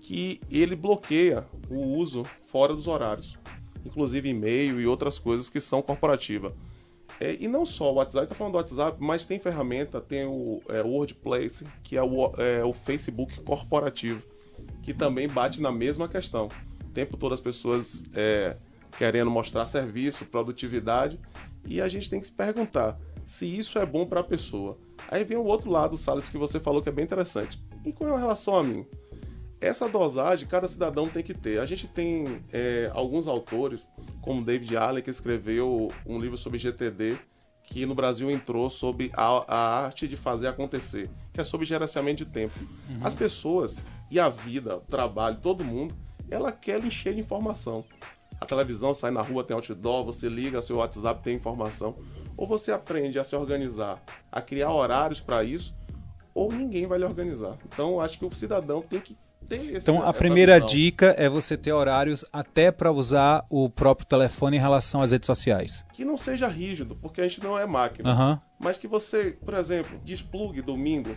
Que 0.02 0.40
ele 0.50 0.75
bloqueia 0.75 1.46
o 1.69 1.98
uso 1.98 2.24
fora 2.46 2.74
dos 2.74 2.88
horários. 2.88 3.38
Inclusive 3.84 4.30
e-mail 4.30 4.80
e 4.80 4.88
outras 4.88 5.19
coisas 5.19 5.50
que 5.50 5.60
são 5.60 5.81
corporativas. 5.81 6.54
É, 7.20 7.38
e 7.40 7.48
não 7.48 7.66
só 7.66 7.92
o 7.92 7.96
WhatsApp, 7.96 8.28
tá 8.28 8.36
falando 8.36 8.54
do 8.54 8.58
WhatsApp, 8.58 8.98
mas 9.00 9.26
tem 9.26 9.40
ferramenta, 9.40 10.02
tem 10.02 10.26
o 10.26 10.62
é, 10.68 10.82
WordPlace, 10.82 11.66
que 11.84 11.96
é 11.96 12.04
o, 12.04 12.34
é 12.38 12.64
o 12.64 12.74
Facebook 12.74 13.42
corporativo, 13.42 14.22
que 14.82 14.94
também 14.94 15.28
bate 15.28 15.62
na 15.62 15.72
mesma 15.72 16.10
questão. 16.10 16.50
O 16.84 16.90
tempo 16.90 17.16
todo 17.16 17.34
as 17.34 17.40
pessoas 17.40 18.04
é, 18.14 18.58
querendo 18.98 19.30
mostrar 19.30 19.66
serviço, 19.66 20.26
produtividade, 20.26 21.20
e 21.66 21.82
a 21.82 21.88
gente 21.88 22.10
tem 22.10 22.20
que 22.20 22.28
se 22.28 22.34
perguntar: 22.34 23.00
se 23.28 23.46
isso 23.46 23.80
é 23.80 23.86
bom 23.86 24.06
para 24.06 24.20
a 24.20 24.24
pessoa. 24.24 24.78
Aí 25.08 25.24
vem 25.24 25.38
o 25.38 25.44
outro 25.44 25.70
lado, 25.70 25.98
Salles, 25.98 26.30
que 26.30 26.38
você 26.38 26.60
falou 26.60 26.82
que 26.82 26.90
é 26.90 26.92
bem 26.92 27.06
interessante. 27.06 27.62
E 27.86 27.92
com 27.92 28.06
relação 28.16 28.56
a 28.56 28.64
mim? 28.64 28.86
Essa 29.62 29.88
dosagem 29.88 30.48
cada 30.48 30.68
cidadão 30.68 31.07
tem 31.07 31.24
que 31.24 31.34
ter. 31.34 31.60
A 31.60 31.66
gente 31.66 31.88
tem 31.88 32.44
é, 32.52 32.90
alguns 32.94 33.28
autores, 33.28 33.90
como 34.22 34.44
David 34.44 34.75
Allen, 34.75 35.04
que 35.04 35.10
escreveu 35.10 35.92
um 36.06 36.19
livro 36.19 36.38
sobre 36.38 36.60
GTD, 36.60 37.18
que 37.63 37.86
no 37.86 37.96
Brasil 37.96 38.30
entrou 38.30 38.69
sobre 38.69 39.12
a, 39.16 39.44
a, 39.48 39.86
arte 39.86 40.07
de 40.07 40.16
fazer 40.16 40.48
acontecer, 40.48 41.10
que 41.34 41.42
é 41.42 41.44
sobre 41.44 41.66
gerenciamento 41.66 42.24
de 42.24 42.31
tempo. 42.31 42.54
Uhum. 42.90 43.00
As 43.02 43.16
pessoas 43.16 43.84
e 44.12 44.19
a 44.19 44.30
vida, 44.30 44.78
o 44.78 44.81
trabalho, 44.81 45.38
todo 45.42 45.63
mundo, 45.63 45.96
ela 46.30 46.51
quer 46.51 46.84
encher 46.84 47.13
de 47.13 47.22
informação. 47.22 47.84
A 48.40 48.46
televisão 48.46 48.94
sai 48.94 49.12
na 49.12 49.22
rua, 49.22 49.44
tem 49.44 49.56
outdoor, 49.56 50.06
você 50.06 50.30
liga, 50.30 50.62
seu 50.62 50.78
WhatsApp 50.78 51.24
tem 51.24 51.36
informação 51.36 51.96
ou 52.38 52.46
você 52.46 52.72
aprende 52.72 53.18
a 53.18 53.24
se 53.24 53.36
organizar, 53.36 54.01
a 54.31 54.42
criar 54.42 54.74
horários 54.74 55.19
para 55.19 55.44
isso, 55.44 55.74
ou 56.34 56.51
ninguém 56.51 56.86
vai 56.86 57.00
lhe 57.00 57.06
organizar. 57.06 57.58
Então, 57.66 58.01
acho 58.01 58.19
que 58.19 58.25
o 58.25 58.36
cidadão 58.36 58.81
tem 58.81 59.00
que 59.00 59.18
esse, 59.50 59.78
Então, 59.78 60.02
a 60.02 60.14
primeira 60.14 60.56
visão. 60.56 60.68
dica 60.68 61.16
é 61.18 61.30
você 61.30 61.58
ter 61.58 61.72
horários 61.74 62.26
até 62.32 62.72
para 62.72 62.92
usar 62.92 63.46
o 63.50 63.70
próprio 63.70 64.08
telefone 64.08 64.58
em 64.58 64.60
relação 64.60 65.02
às 65.02 65.12
redes 65.12 65.28
sociais. 65.28 65.86
Que 65.94 66.04
não 66.04 66.18
seja 66.18 66.48
rígido, 66.48 66.96
porque 66.96 67.22
a 67.22 67.28
gente 67.28 67.44
não 67.44 67.58
é 67.58 67.66
máquina. 67.66 68.14
Uhum. 68.14 68.40
Mas 68.60 68.78
que 68.78 68.88
você, 68.88 69.38
por 69.44 69.54
exemplo, 69.54 70.00
desplugue 70.04 70.62
domingo, 70.62 71.16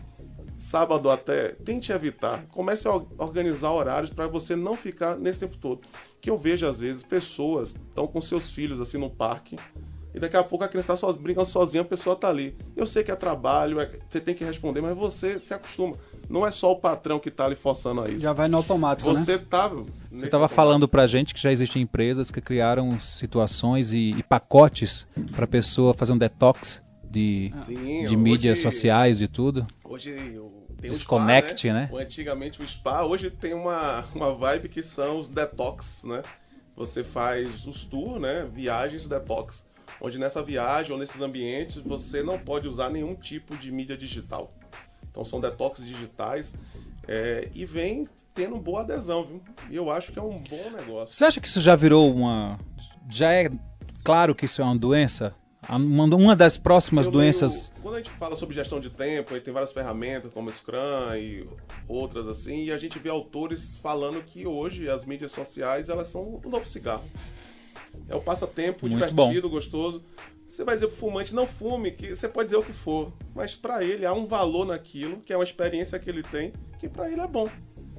sábado 0.58 1.10
até, 1.10 1.50
tente 1.64 1.92
evitar. 1.92 2.44
Comece 2.48 2.86
a 2.86 2.92
organizar 2.92 3.72
horários 3.72 4.12
para 4.12 4.26
você 4.26 4.54
não 4.54 4.76
ficar 4.76 5.16
nesse 5.16 5.40
tempo 5.40 5.56
todo. 5.56 5.80
Que 6.20 6.30
eu 6.30 6.36
vejo, 6.36 6.66
às 6.66 6.80
vezes, 6.80 7.02
pessoas 7.02 7.70
estão 7.70 8.06
com 8.06 8.20
seus 8.20 8.50
filhos 8.50 8.80
assim 8.80 8.98
no 8.98 9.08
parque 9.08 9.56
e 10.14 10.20
daqui 10.20 10.36
a 10.36 10.42
pouco 10.42 10.64
a 10.64 10.68
criança 10.68 10.92
está 10.94 11.12
so, 11.12 11.18
brincando 11.20 11.46
sozinha, 11.46 11.82
a 11.82 11.84
pessoa 11.84 12.14
está 12.14 12.28
ali. 12.28 12.56
Eu 12.74 12.86
sei 12.86 13.04
que 13.04 13.10
é 13.10 13.16
trabalho, 13.16 13.80
é, 13.80 13.90
você 14.08 14.20
tem 14.20 14.34
que 14.34 14.44
responder, 14.44 14.80
mas 14.80 14.96
você 14.96 15.38
se 15.38 15.52
acostuma. 15.52 15.96
Não 16.28 16.46
é 16.46 16.50
só 16.50 16.72
o 16.72 16.76
patrão 16.76 17.18
que 17.18 17.28
está 17.28 17.46
ali 17.46 17.54
forçando 17.54 18.02
a 18.02 18.08
isso. 18.08 18.20
Já 18.20 18.32
vai 18.32 18.48
no 18.48 18.58
automático, 18.58 19.08
Você 19.10 19.36
né? 19.36 19.44
tá 19.48 19.68
Você 19.68 20.26
estava 20.26 20.48
falando 20.48 20.86
para 20.86 21.06
gente 21.06 21.34
que 21.34 21.40
já 21.40 21.50
existem 21.50 21.82
empresas 21.82 22.30
que 22.30 22.40
criaram 22.40 23.00
situações 23.00 23.92
e, 23.92 24.10
e 24.10 24.22
pacotes 24.22 25.06
para 25.32 25.44
a 25.44 25.48
pessoa 25.48 25.94
fazer 25.94 26.12
um 26.12 26.18
detox 26.18 26.82
de, 27.02 27.50
Sim, 27.64 28.04
de 28.06 28.16
mídias 28.16 28.60
sociais, 28.60 29.18
de 29.18 29.26
tudo. 29.26 29.66
Hoje 29.84 30.14
tem 30.80 30.90
Desconect, 30.90 31.66
spa, 31.66 31.72
né? 31.72 31.88
né? 31.90 32.02
Antigamente 32.02 32.62
o 32.62 32.68
spa, 32.68 33.04
hoje 33.04 33.30
tem 33.30 33.54
uma, 33.54 34.04
uma 34.14 34.34
vibe 34.34 34.68
que 34.68 34.82
são 34.82 35.18
os 35.18 35.28
detox, 35.28 36.04
né? 36.04 36.22
Você 36.76 37.02
faz 37.02 37.66
os 37.66 37.84
tours, 37.84 38.20
né? 38.20 38.46
Viagens 38.52 39.08
detox 39.08 39.66
onde 40.00 40.18
nessa 40.18 40.42
viagem 40.42 40.92
ou 40.92 40.98
nesses 40.98 41.20
ambientes 41.20 41.76
você 41.76 42.22
não 42.22 42.38
pode 42.38 42.68
usar 42.68 42.90
nenhum 42.90 43.14
tipo 43.14 43.56
de 43.56 43.70
mídia 43.70 43.96
digital. 43.96 44.52
Então 45.18 45.24
são 45.24 45.40
detox 45.40 45.84
digitais 45.84 46.54
é, 47.08 47.48
e 47.52 47.64
vem 47.64 48.06
tendo 48.32 48.56
boa 48.56 48.82
adesão, 48.82 49.24
viu? 49.24 49.42
E 49.68 49.74
eu 49.74 49.90
acho 49.90 50.12
que 50.12 50.18
é 50.18 50.22
um 50.22 50.38
bom 50.38 50.70
negócio. 50.70 51.12
Você 51.12 51.24
acha 51.24 51.40
que 51.40 51.48
isso 51.48 51.60
já 51.60 51.74
virou 51.74 52.14
uma. 52.14 52.56
Já 53.10 53.32
é 53.32 53.50
claro 54.04 54.32
que 54.32 54.44
isso 54.44 54.62
é 54.62 54.64
uma 54.64 54.76
doença? 54.76 55.32
Uma 55.68 56.36
das 56.36 56.56
próximas 56.56 57.06
eu 57.06 57.12
doenças. 57.12 57.72
Leio, 57.72 57.82
quando 57.82 57.94
a 57.94 57.98
gente 57.98 58.10
fala 58.10 58.36
sobre 58.36 58.54
gestão 58.54 58.78
de 58.78 58.90
tempo, 58.90 59.38
tem 59.40 59.52
várias 59.52 59.72
ferramentas 59.72 60.32
como 60.32 60.52
Scrum 60.52 61.16
e 61.16 61.48
outras 61.88 62.28
assim, 62.28 62.66
e 62.66 62.70
a 62.70 62.78
gente 62.78 62.96
vê 63.00 63.08
autores 63.08 63.74
falando 63.74 64.22
que 64.22 64.46
hoje 64.46 64.88
as 64.88 65.04
mídias 65.04 65.32
sociais 65.32 65.88
elas 65.88 66.06
são 66.06 66.40
um 66.44 66.48
novo 66.48 66.66
cigarro. 66.68 67.04
É 68.08 68.14
o 68.14 68.20
passatempo 68.20 68.86
Muito 68.86 69.04
divertido, 69.04 69.48
bom. 69.48 69.54
gostoso. 69.56 70.00
Você 70.58 70.64
vai 70.64 70.74
dizer 70.74 70.88
pro 70.88 70.96
fumante, 70.96 71.32
não 71.32 71.46
fume, 71.46 71.92
que 71.92 72.16
você 72.16 72.28
pode 72.28 72.46
dizer 72.46 72.56
o 72.56 72.64
que 72.64 72.72
for, 72.72 73.12
mas 73.32 73.54
para 73.54 73.84
ele 73.84 74.04
há 74.04 74.12
um 74.12 74.26
valor 74.26 74.66
naquilo, 74.66 75.20
que 75.20 75.32
é 75.32 75.36
uma 75.36 75.44
experiência 75.44 75.96
que 76.00 76.10
ele 76.10 76.20
tem, 76.20 76.52
que 76.80 76.88
para 76.88 77.08
ele 77.08 77.20
é 77.20 77.28
bom. 77.28 77.48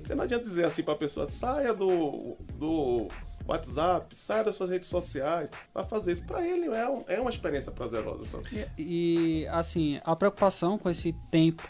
Você 0.04 0.14
não 0.14 0.26
adianta 0.26 0.44
dizer 0.44 0.66
assim 0.66 0.84
para 0.84 0.94
a 0.94 0.98
pessoa, 0.98 1.26
saia 1.26 1.74
do, 1.74 2.36
do 2.56 3.08
WhatsApp, 3.48 4.14
sai 4.14 4.44
das 4.44 4.58
suas 4.58 4.70
redes 4.72 4.90
sociais, 4.90 5.50
vai 5.74 5.86
fazer 5.86 6.12
isso. 6.12 6.24
Para 6.26 6.46
ele 6.46 6.66
é, 6.66 6.90
um, 6.90 7.02
é 7.08 7.22
uma 7.22 7.30
experiência 7.30 7.72
prazerosa. 7.72 8.42
E, 8.52 9.44
e, 9.44 9.48
assim, 9.48 10.02
a 10.04 10.14
preocupação 10.14 10.78
com 10.78 10.90
esse 10.90 11.16
tempo 11.32 11.64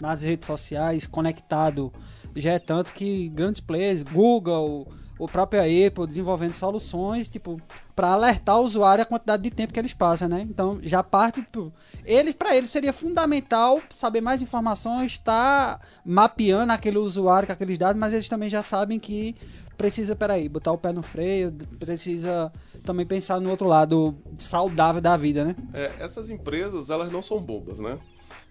nas 0.00 0.22
redes 0.22 0.46
sociais, 0.46 1.04
conectado, 1.04 1.92
já 2.36 2.52
é 2.52 2.58
tanto 2.60 2.94
que 2.94 3.28
grandes 3.28 3.60
players, 3.60 4.04
Google, 4.04 4.86
o 5.18 5.26
próprio 5.26 5.62
Apple, 5.62 6.06
desenvolvendo 6.06 6.54
soluções, 6.54 7.28
tipo, 7.28 7.60
para 7.94 8.08
alertar 8.08 8.58
o 8.58 8.64
usuário 8.64 9.02
a 9.02 9.06
quantidade 9.06 9.42
de 9.42 9.50
tempo 9.50 9.72
que 9.72 9.78
eles 9.78 9.92
passam, 9.92 10.28
né? 10.28 10.46
Então, 10.48 10.78
já 10.82 11.02
parte, 11.02 11.46
eles, 12.04 12.34
para 12.34 12.56
eles 12.56 12.70
seria 12.70 12.92
fundamental 12.92 13.80
saber 13.90 14.20
mais 14.20 14.40
informações, 14.40 15.12
estar 15.12 15.78
tá 15.78 15.86
mapeando 16.04 16.72
aquele 16.72 16.98
usuário 16.98 17.46
com 17.46 17.52
aqueles 17.52 17.78
dados, 17.78 17.98
mas 17.98 18.12
eles 18.12 18.28
também 18.28 18.48
já 18.48 18.62
sabem 18.62 18.98
que 18.98 19.34
precisa, 19.76 20.14
peraí, 20.14 20.48
botar 20.48 20.72
o 20.72 20.78
pé 20.78 20.92
no 20.92 21.02
freio, 21.02 21.52
precisa 21.78 22.52
também 22.84 23.04
pensar 23.04 23.40
no 23.40 23.50
outro 23.50 23.66
lado 23.66 24.14
saudável 24.38 25.00
da 25.00 25.16
vida, 25.16 25.44
né? 25.44 25.56
É, 25.74 25.92
essas 25.98 26.30
empresas, 26.30 26.88
elas 26.88 27.12
não 27.12 27.22
são 27.22 27.40
bobas, 27.40 27.78
né? 27.78 27.98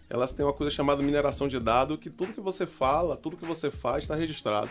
Elas 0.09 0.33
têm 0.33 0.45
uma 0.45 0.53
coisa 0.53 0.69
chamada 0.69 1.01
mineração 1.01 1.47
de 1.47 1.57
dados, 1.57 1.97
que 1.97 2.09
tudo 2.09 2.33
que 2.33 2.41
você 2.41 2.65
fala, 2.65 3.15
tudo 3.15 3.37
que 3.37 3.45
você 3.45 3.71
faz 3.71 4.03
está 4.03 4.13
registrado. 4.13 4.69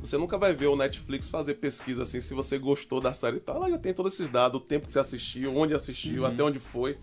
Você 0.00 0.18
nunca 0.18 0.36
vai 0.36 0.54
ver 0.54 0.66
o 0.66 0.76
Netflix 0.76 1.28
fazer 1.28 1.54
pesquisa 1.54 2.02
assim, 2.02 2.20
se 2.20 2.34
você 2.34 2.58
gostou 2.58 3.00
da 3.00 3.14
série 3.14 3.38
e 3.38 3.40
tal. 3.40 3.56
Ela 3.56 3.70
já 3.70 3.78
tem 3.78 3.94
todos 3.94 4.12
esses 4.12 4.28
dados, 4.28 4.60
o 4.60 4.64
tempo 4.64 4.86
que 4.86 4.92
você 4.92 4.98
assistiu, 4.98 5.56
onde 5.56 5.74
assistiu, 5.74 6.22
uhum. 6.22 6.28
até 6.28 6.42
onde 6.42 6.58
foi. 6.58 6.98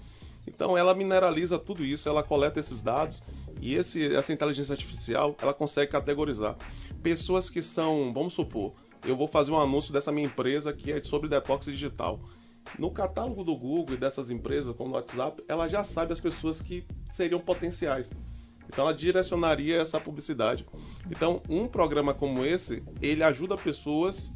Então 0.47 0.77
ela 0.77 0.93
mineraliza 0.93 1.57
tudo 1.59 1.83
isso, 1.83 2.09
ela 2.09 2.23
coleta 2.23 2.59
esses 2.59 2.81
dados 2.81 3.21
e 3.59 3.75
esse, 3.75 4.15
essa 4.15 4.33
inteligência 4.33 4.73
artificial 4.73 5.35
ela 5.41 5.53
consegue 5.53 5.91
categorizar. 5.91 6.55
Pessoas 7.03 7.49
que 7.49 7.61
são, 7.61 8.11
vamos 8.13 8.33
supor, 8.33 8.73
eu 9.05 9.15
vou 9.15 9.27
fazer 9.27 9.51
um 9.51 9.59
anúncio 9.59 9.93
dessa 9.93 10.11
minha 10.11 10.27
empresa 10.27 10.73
que 10.73 10.91
é 10.91 11.01
sobre 11.03 11.29
detox 11.29 11.65
digital. 11.65 12.19
No 12.77 12.91
catálogo 12.91 13.43
do 13.43 13.55
Google 13.55 13.95
e 13.95 13.97
dessas 13.97 14.29
empresas, 14.29 14.75
como 14.75 14.91
o 14.91 14.93
WhatsApp, 14.93 15.43
ela 15.47 15.67
já 15.67 15.83
sabe 15.83 16.13
as 16.13 16.19
pessoas 16.19 16.61
que 16.61 16.85
seriam 17.11 17.39
potenciais. 17.39 18.09
Então 18.71 18.85
ela 18.85 18.93
direcionaria 18.93 19.77
essa 19.81 19.99
publicidade. 19.99 20.65
Então, 21.09 21.41
um 21.49 21.67
programa 21.67 22.13
como 22.13 22.45
esse, 22.45 22.81
ele 23.01 23.21
ajuda 23.21 23.57
pessoas 23.57 24.31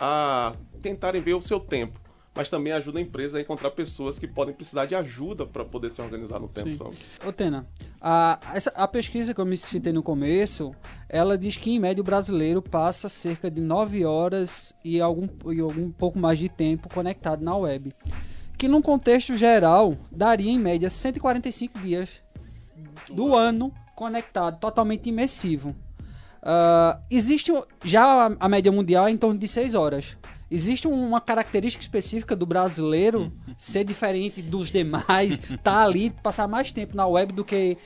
a 0.00 0.52
tentarem 0.82 1.22
ver 1.22 1.34
o 1.34 1.40
seu 1.40 1.60
tempo, 1.60 2.00
mas 2.34 2.50
também 2.50 2.72
ajuda 2.72 2.98
a 2.98 3.02
empresa 3.02 3.38
a 3.38 3.40
encontrar 3.40 3.70
pessoas 3.70 4.18
que 4.18 4.26
podem 4.26 4.52
precisar 4.52 4.86
de 4.86 4.96
ajuda 4.96 5.46
para 5.46 5.64
poder 5.64 5.90
se 5.90 6.02
organizar 6.02 6.40
no 6.40 6.48
tempo. 6.48 6.74
Sabe? 6.74 6.96
Ô, 7.24 7.32
Tena, 7.32 7.64
a, 8.00 8.40
essa, 8.52 8.70
a 8.70 8.88
pesquisa 8.88 9.32
que 9.32 9.40
eu 9.40 9.46
me 9.46 9.56
citei 9.56 9.92
no 9.92 10.02
começo, 10.02 10.74
ela 11.08 11.38
diz 11.38 11.56
que 11.56 11.70
em 11.70 11.78
média 11.78 12.00
o 12.00 12.04
brasileiro 12.04 12.60
passa 12.60 13.08
cerca 13.08 13.48
de 13.48 13.60
9 13.60 14.04
horas 14.04 14.74
e 14.84 15.00
algum, 15.00 15.28
e 15.52 15.60
algum 15.60 15.92
pouco 15.92 16.18
mais 16.18 16.40
de 16.40 16.48
tempo 16.48 16.92
conectado 16.92 17.44
na 17.44 17.56
web. 17.56 17.94
Que 18.58 18.66
num 18.66 18.82
contexto 18.82 19.36
geral 19.36 19.96
daria 20.10 20.50
em 20.50 20.58
média 20.58 20.90
145 20.90 21.78
dias 21.78 22.25
do 23.10 23.34
ano 23.34 23.72
conectado, 23.94 24.58
totalmente 24.58 25.08
imersivo. 25.08 25.74
Uh, 26.42 27.00
existe 27.10 27.50
já 27.84 28.36
a, 28.38 28.48
média 28.48 28.70
mundial 28.70 29.08
é 29.08 29.10
em 29.10 29.16
torno 29.16 29.38
de 29.38 29.48
6 29.48 29.74
horas. 29.74 30.16
Existe 30.48 30.86
uma 30.86 31.20
característica 31.20 31.82
específica 31.82 32.36
do 32.36 32.46
brasileiro 32.46 33.32
ser 33.58 33.82
diferente 33.82 34.40
dos 34.40 34.70
demais, 34.70 35.40
tá 35.64 35.82
ali, 35.82 36.10
passar 36.10 36.46
mais 36.46 36.70
tempo 36.70 36.96
na 36.96 37.04
web 37.04 37.32
do 37.32 37.44
que 37.44 37.76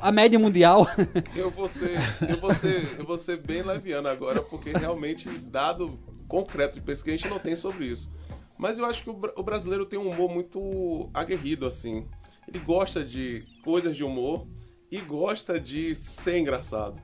a 0.00 0.10
média 0.10 0.38
mundial. 0.38 0.86
Eu 1.36 1.50
vou 1.50 1.68
ser, 1.68 1.98
eu 2.26 2.40
vou 2.40 2.54
ser, 2.54 2.96
eu 2.98 3.04
vou 3.04 3.18
ser 3.18 3.36
bem 3.36 3.62
leviano 3.62 4.08
agora, 4.08 4.40
porque 4.40 4.70
realmente, 4.70 5.28
dado 5.28 5.98
concreto 6.26 6.76
de 6.76 6.80
pesquisa, 6.80 7.14
a 7.14 7.18
gente 7.18 7.28
não 7.28 7.38
tem 7.38 7.54
sobre 7.54 7.84
isso. 7.86 8.10
Mas 8.58 8.78
eu 8.78 8.86
acho 8.86 9.02
que 9.02 9.10
o, 9.10 9.18
o 9.36 9.42
brasileiro 9.42 9.84
tem 9.84 9.98
um 9.98 10.08
humor 10.08 10.30
muito 10.30 11.10
aguerrido, 11.12 11.66
assim. 11.66 12.06
Ele 12.48 12.58
gosta 12.58 13.04
de 13.04 13.42
coisas 13.62 13.96
de 13.96 14.04
humor 14.04 14.46
e 14.90 15.00
gosta 15.00 15.58
de 15.58 15.94
ser 15.94 16.38
engraçado. 16.38 17.00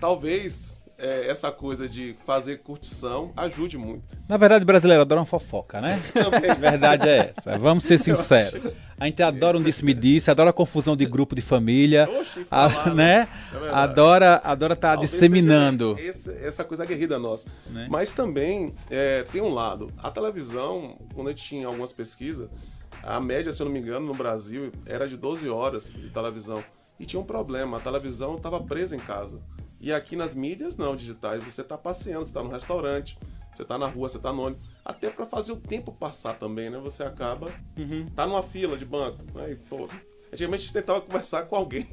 Talvez 0.00 0.76
é, 0.98 1.26
essa 1.28 1.52
coisa 1.52 1.88
de 1.88 2.16
fazer 2.24 2.60
curtição 2.60 3.32
ajude 3.36 3.76
muito. 3.76 4.16
Na 4.28 4.36
verdade, 4.36 4.64
brasileiro 4.64 5.02
adora 5.02 5.20
uma 5.20 5.26
fofoca, 5.26 5.80
né? 5.80 6.00
Também. 6.12 6.50
A 6.50 6.54
verdade 6.54 7.08
é 7.08 7.30
essa. 7.30 7.58
Vamos 7.58 7.84
ser 7.84 7.98
sinceros. 7.98 8.72
A 8.98 9.04
gente 9.04 9.22
adora 9.22 9.58
um 9.58 9.62
disse-me-disse, 9.62 10.30
adora 10.30 10.50
a 10.50 10.52
confusão 10.54 10.96
de 10.96 11.04
grupo 11.04 11.34
de 11.34 11.42
família, 11.42 12.08
Oxe, 12.10 12.46
a, 12.50 12.90
né? 12.94 13.28
É 13.52 13.68
adora 13.70 14.40
adora 14.42 14.72
estar 14.72 14.94
tá 14.94 15.00
disseminando. 15.00 15.96
Esse, 15.98 16.30
essa 16.30 16.64
coisa 16.64 16.82
aguerrida 16.82 17.18
nossa. 17.18 17.46
Né? 17.66 17.88
Mas 17.90 18.12
também 18.12 18.74
é, 18.90 19.22
tem 19.24 19.42
um 19.42 19.52
lado. 19.52 19.92
A 19.98 20.10
televisão, 20.10 20.96
quando 21.14 21.28
a 21.28 21.30
gente 21.30 21.44
tinha 21.44 21.66
algumas 21.66 21.92
pesquisas, 21.92 22.48
a 23.06 23.20
média, 23.20 23.52
se 23.52 23.62
eu 23.62 23.66
não 23.66 23.72
me 23.72 23.78
engano, 23.78 24.06
no 24.06 24.14
Brasil 24.14 24.72
era 24.84 25.08
de 25.08 25.16
12 25.16 25.48
horas 25.48 25.92
de 25.92 26.10
televisão. 26.10 26.62
E 26.98 27.06
tinha 27.06 27.20
um 27.20 27.24
problema, 27.24 27.76
a 27.76 27.80
televisão 27.80 28.36
estava 28.36 28.60
presa 28.60 28.96
em 28.96 28.98
casa. 28.98 29.40
E 29.80 29.92
aqui 29.92 30.16
nas 30.16 30.34
mídias 30.34 30.76
não, 30.76 30.96
digitais, 30.96 31.44
você 31.44 31.60
está 31.60 31.78
passeando, 31.78 32.24
você 32.24 32.30
está 32.30 32.42
no 32.42 32.50
restaurante, 32.50 33.16
você 33.52 33.62
está 33.62 33.78
na 33.78 33.86
rua, 33.86 34.08
você 34.08 34.16
está 34.16 34.32
no 34.32 34.42
ônibus. 34.42 34.76
Até 34.84 35.08
para 35.08 35.24
fazer 35.26 35.52
o 35.52 35.56
tempo 35.56 35.92
passar 35.92 36.34
também, 36.34 36.68
né? 36.68 36.78
Você 36.78 37.02
acaba. 37.02 37.48
Uhum. 37.78 38.06
Tá 38.06 38.26
numa 38.26 38.42
fila 38.42 38.76
de 38.76 38.84
banco. 38.84 39.18
Aí, 39.36 39.54
né? 39.54 39.60
pô. 39.68 39.88
Antigamente 40.32 40.62
a 40.62 40.64
gente 40.64 40.72
tentava 40.72 41.00
conversar 41.00 41.44
com 41.46 41.56
alguém. 41.56 41.86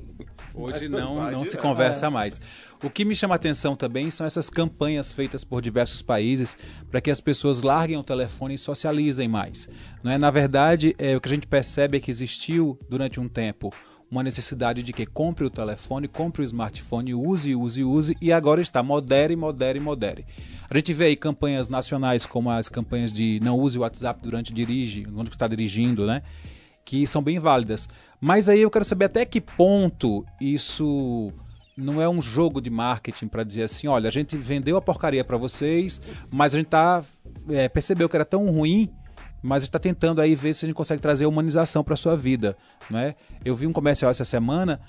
Hoje 0.53 0.87
não, 0.87 1.31
não 1.31 1.43
se 1.43 1.57
conversa 1.57 2.09
mais. 2.11 2.39
O 2.83 2.89
que 2.89 3.03
me 3.03 3.15
chama 3.15 3.33
a 3.33 3.37
atenção 3.37 3.75
também 3.75 4.11
são 4.11 4.25
essas 4.25 4.49
campanhas 4.49 5.11
feitas 5.11 5.43
por 5.43 5.61
diversos 5.61 6.01
países 6.01 6.57
para 6.91 7.01
que 7.01 7.09
as 7.09 7.19
pessoas 7.19 7.63
larguem 7.63 7.97
o 7.97 8.03
telefone 8.03 8.55
e 8.55 8.57
socializem 8.57 9.27
mais. 9.27 9.67
Não 10.03 10.11
é? 10.11 10.17
Na 10.17 10.29
verdade, 10.29 10.95
é, 10.99 11.15
o 11.15 11.21
que 11.21 11.27
a 11.27 11.31
gente 11.31 11.47
percebe 11.47 11.97
é 11.97 11.99
que 11.99 12.11
existiu 12.11 12.77
durante 12.89 13.19
um 13.19 13.27
tempo 13.27 13.73
uma 14.13 14.21
necessidade 14.21 14.83
de 14.83 14.93
que 14.93 15.07
compre 15.07 15.43
o 15.43 15.49
telefone, 15.49 16.07
compre 16.07 16.43
o 16.43 16.45
smartphone, 16.45 17.15
use, 17.15 17.55
use, 17.55 17.83
use, 17.83 18.17
e 18.21 18.31
agora 18.31 18.61
está 18.61 18.83
modere, 18.83 19.35
modere, 19.35 19.79
modere. 19.79 20.23
A 20.69 20.75
gente 20.75 20.93
vê 20.93 21.05
aí 21.05 21.15
campanhas 21.15 21.67
nacionais, 21.67 22.23
como 22.23 22.51
as 22.51 22.69
campanhas 22.69 23.11
de 23.11 23.39
não 23.41 23.57
use 23.57 23.75
o 23.75 23.81
WhatsApp 23.81 24.21
durante 24.21 24.53
dirige, 24.53 25.03
quando 25.03 25.31
está 25.31 25.47
dirigindo, 25.47 26.05
né? 26.05 26.21
Que 26.85 27.07
são 27.07 27.21
bem 27.21 27.39
válidas. 27.39 27.87
Mas 28.19 28.49
aí 28.49 28.61
eu 28.61 28.71
quero 28.71 28.85
saber 28.85 29.05
até 29.05 29.25
que 29.25 29.41
ponto 29.41 30.25
isso 30.39 31.31
não 31.75 32.01
é 32.01 32.07
um 32.07 32.21
jogo 32.21 32.61
de 32.61 32.69
marketing 32.69 33.27
para 33.27 33.43
dizer 33.43 33.63
assim, 33.63 33.87
olha, 33.87 34.07
a 34.07 34.11
gente 34.11 34.37
vendeu 34.37 34.77
a 34.77 34.81
porcaria 34.81 35.23
para 35.23 35.37
vocês, 35.37 36.01
mas 36.31 36.53
a 36.53 36.57
gente 36.57 36.67
tá 36.67 37.03
é, 37.49 37.67
percebeu 37.67 38.07
que 38.07 38.15
era 38.15 38.25
tão 38.25 38.49
ruim 38.51 38.93
mas 39.43 39.63
está 39.63 39.77
tentando 39.77 40.21
aí 40.21 40.33
ver 40.35 40.53
se 40.53 40.63
a 40.63 40.67
gente 40.67 40.75
consegue 40.75 41.01
trazer 41.01 41.25
humanização 41.25 41.83
para 41.83 41.97
sua 41.97 42.15
vida, 42.15 42.55
não 42.89 42.97
é? 42.97 43.13
Eu 43.43 43.53
vi 43.57 43.67
um 43.67 43.73
comercial 43.73 44.09
essa 44.09 44.23
semana 44.23 44.79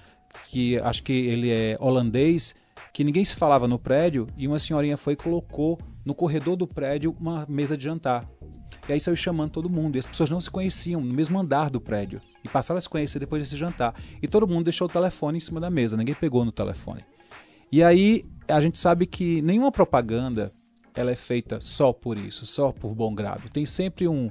que 0.48 0.78
acho 0.78 1.02
que 1.02 1.12
ele 1.12 1.50
é 1.50 1.76
holandês, 1.80 2.54
que 2.92 3.02
ninguém 3.02 3.24
se 3.24 3.34
falava 3.34 3.66
no 3.66 3.80
prédio 3.80 4.28
e 4.36 4.46
uma 4.46 4.60
senhorinha 4.60 4.96
foi 4.96 5.14
e 5.14 5.16
colocou 5.16 5.78
no 6.06 6.14
corredor 6.14 6.54
do 6.54 6.68
prédio 6.68 7.16
uma 7.18 7.44
mesa 7.48 7.76
de 7.76 7.82
jantar. 7.82 8.24
E 8.88 8.92
aí 8.92 9.00
saiu 9.00 9.16
chamando 9.16 9.50
todo 9.50 9.70
mundo. 9.70 9.96
E 9.96 9.98
as 9.98 10.06
pessoas 10.06 10.30
não 10.30 10.40
se 10.40 10.50
conheciam 10.50 11.00
no 11.00 11.12
mesmo 11.12 11.38
andar 11.38 11.70
do 11.70 11.80
prédio. 11.80 12.20
E 12.42 12.48
passaram 12.48 12.78
a 12.78 12.80
se 12.80 12.88
conhecer 12.88 13.18
depois 13.18 13.42
desse 13.42 13.56
jantar. 13.56 13.94
E 14.22 14.28
todo 14.28 14.46
mundo 14.46 14.64
deixou 14.64 14.86
o 14.86 14.90
telefone 14.90 15.38
em 15.38 15.40
cima 15.40 15.60
da 15.60 15.70
mesa. 15.70 15.96
Ninguém 15.96 16.14
pegou 16.14 16.44
no 16.44 16.52
telefone. 16.52 17.04
E 17.72 17.82
aí 17.82 18.24
a 18.46 18.60
gente 18.60 18.78
sabe 18.78 19.06
que 19.06 19.42
nenhuma 19.42 19.72
propaganda 19.72 20.52
ela 20.94 21.10
é 21.10 21.16
feita 21.16 21.60
só 21.60 21.92
por 21.92 22.18
isso, 22.18 22.46
só 22.46 22.70
por 22.70 22.94
bom 22.94 23.14
grado. 23.14 23.48
Tem 23.48 23.66
sempre 23.66 24.06
um, 24.06 24.30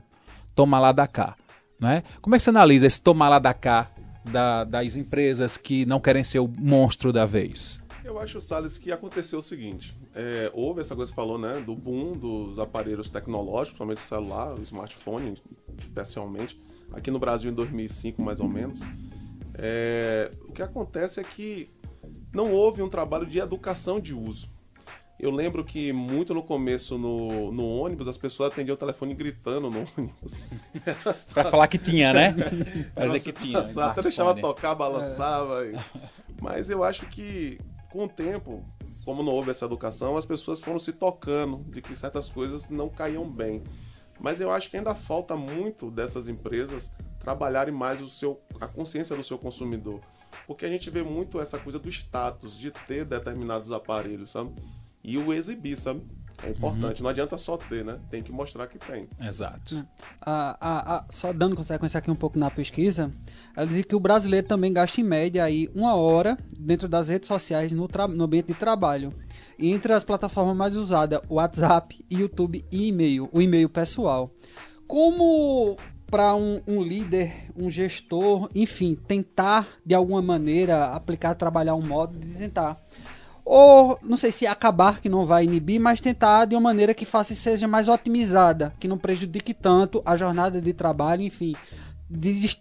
toma 0.56 0.80
lá 0.80 0.92
da 0.92 1.08
cá. 1.08 1.36
Né? 1.80 2.04
Como 2.22 2.36
é 2.36 2.38
que 2.38 2.44
você 2.44 2.50
analisa 2.50 2.88
esse 2.88 3.02
toma 3.02 3.28
lá 3.28 3.40
da 3.40 3.54
cá 3.54 3.92
da, 4.24 4.64
das 4.64 4.96
empresas 4.96 5.58
que 5.58 5.86
não 5.86 6.00
querem 6.00 6.24
ser 6.24 6.40
o 6.40 6.48
monstro 6.48 7.12
da 7.12 7.26
vez? 7.26 7.82
Eu 8.04 8.20
acho, 8.20 8.40
Salles, 8.40 8.78
que 8.78 8.92
aconteceu 8.92 9.40
o 9.40 9.44
seguinte: 9.44 9.94
é, 10.16 10.52
houve 10.54 10.82
essa 10.82 10.96
coisa 10.96 11.12
que 11.12 11.16
você 11.16 11.22
falou, 11.22 11.38
né? 11.38 11.60
Do 11.62 11.76
boom 11.76 12.14
dos 12.14 12.60
aparelhos 12.60 13.10
tecnológicos, 13.10 13.70
principalmente 13.70 13.98
o 13.98 14.08
celular, 14.08 14.54
o 14.54 14.62
smartphone, 14.62 15.42
especialmente. 15.78 16.62
Aqui 16.92 17.10
no 17.10 17.18
Brasil, 17.18 17.50
em 17.50 17.54
2005, 17.54 18.22
mais 18.22 18.40
ou 18.40 18.48
menos. 18.48 18.80
É, 19.56 20.32
o 20.48 20.52
que 20.52 20.62
acontece 20.62 21.20
é 21.20 21.24
que 21.24 21.70
não 22.32 22.52
houve 22.52 22.82
um 22.82 22.90
trabalho 22.90 23.26
de 23.26 23.40
educação 23.40 24.00
de 24.00 24.14
uso. 24.14 24.48
Eu 25.20 25.32
lembro 25.32 25.64
que 25.64 25.94
muito 25.94 26.34
no 26.34 26.44
começo 26.44 26.98
no, 26.98 27.52
no 27.52 27.66
ônibus 27.66 28.08
as 28.08 28.18
pessoas 28.18 28.52
atendiam 28.52 28.74
o 28.74 28.78
telefone 28.78 29.14
gritando 29.14 29.70
no 29.70 29.80
ônibus. 29.98 30.36
pra 31.34 31.50
falar 31.50 31.68
que 31.68 31.78
tinha, 31.78 32.14
né? 32.14 32.36
Fazer 32.94 33.20
que 33.20 33.32
tinha. 33.32 33.60
Até 33.60 34.02
deixava 34.02 34.36
tocar, 34.40 34.76
balançava. 34.76 35.66
É. 35.66 35.74
Mas 36.42 36.70
eu 36.70 36.84
acho 36.84 37.06
que 37.08 37.58
com 37.94 38.06
o 38.06 38.10
tempo, 38.10 38.66
como 39.06 39.24
não 39.24 39.32
houve 39.32 39.52
essa 39.52 39.66
educação, 39.66 40.18
as 40.18 40.26
pessoas 40.26 40.60
foram 40.60 40.80
se 40.80 40.92
tocando 40.92 41.64
de 41.72 41.82
que 41.82 41.96
certas 41.96 42.30
coisas 42.30 42.70
não 42.70 42.90
caíam 42.90 43.30
bem. 43.30 43.64
Mas 44.20 44.40
eu 44.40 44.52
acho 44.52 44.70
que 44.70 44.78
ainda 44.78 44.96
falta 44.96 45.36
muito 45.36 45.90
dessas 45.90 46.28
empresas 46.28 46.92
trabalharem 47.20 47.74
mais 47.74 48.02
o 48.02 48.10
seu, 48.10 48.40
a 48.62 48.68
consciência 48.68 49.16
do 49.16 49.24
seu 49.24 49.38
consumidor. 49.38 50.00
Porque 50.48 50.66
a 50.66 50.70
gente 50.70 50.90
vê 50.90 51.04
muito 51.04 51.40
essa 51.40 51.58
coisa 51.58 51.80
do 51.80 51.90
status, 51.90 52.58
de 52.58 52.72
ter 52.72 53.06
determinados 53.06 53.72
aparelhos, 53.72 54.32
sabe? 54.32 54.54
e 55.04 55.18
o 55.18 55.34
exibir, 55.34 55.78
sabe? 55.78 56.02
É 56.42 56.50
importante, 56.50 57.04
não 57.04 57.10
adianta 57.10 57.38
só 57.38 57.58
ter, 57.58 57.86
né? 57.86 58.00
Tem 58.10 58.22
que 58.22 58.32
mostrar 58.32 58.68
que 58.68 58.78
tem. 58.78 59.08
Exato. 59.22 59.86
Ah, 60.22 60.58
ah, 60.60 60.96
ah, 60.96 61.06
só 61.10 61.32
dando 61.32 61.56
consequência 61.56 61.98
aqui 61.98 62.10
um 62.10 62.16
pouco 62.16 62.40
na 62.40 62.50
pesquisa, 62.50 63.12
ela 63.56 63.68
diz 63.68 63.86
que 63.86 63.96
o 63.96 64.00
brasileiro 64.00 64.48
também 64.48 64.74
gasta 64.74 65.00
em 65.00 65.04
média 65.04 65.44
aí 65.44 65.70
uma 65.76 65.96
hora 65.96 66.38
dentro 66.58 66.88
das 66.88 67.10
redes 67.10 67.28
sociais 67.28 67.72
no, 67.72 67.88
no 68.10 68.24
ambiente 68.24 68.48
de 68.48 68.56
trabalho. 68.56 69.14
E 69.58 69.72
entre 69.72 69.94
as 69.94 70.04
plataformas 70.04 70.56
mais 70.56 70.76
usadas, 70.76 71.22
WhatsApp, 71.30 72.04
YouTube 72.10 72.66
e 72.72 72.88
e-mail, 72.88 73.30
o 73.32 73.42
e-mail 73.42 73.70
pessoal. 73.70 74.30
Como 74.88 75.78
para 76.14 76.36
um, 76.36 76.62
um 76.68 76.84
líder, 76.84 77.50
um 77.56 77.72
gestor, 77.72 78.48
enfim, 78.54 78.96
tentar 78.96 79.68
de 79.84 79.96
alguma 79.96 80.22
maneira 80.22 80.88
aplicar, 80.88 81.34
trabalhar 81.34 81.74
um 81.74 81.82
modo 81.82 82.20
de 82.20 82.36
tentar 82.36 82.80
ou 83.46 84.00
não 84.02 84.16
sei 84.16 84.32
se 84.32 84.48
acabar 84.48 85.02
que 85.02 85.10
não 85.10 85.26
vai 85.26 85.44
inibir, 85.44 85.80
mas 85.80 86.00
tentar 86.00 86.46
de 86.46 86.56
uma 86.56 86.62
maneira 86.62 86.94
que 86.94 87.06
faça 87.06 87.36
seja 87.36 87.68
mais 87.68 87.88
otimizada, 87.88 88.74
que 88.80 88.88
não 88.88 88.98
prejudique 88.98 89.54
tanto 89.54 90.02
a 90.06 90.16
jornada 90.16 90.62
de 90.62 90.74
trabalho, 90.74 91.24
enfim, 91.24 91.54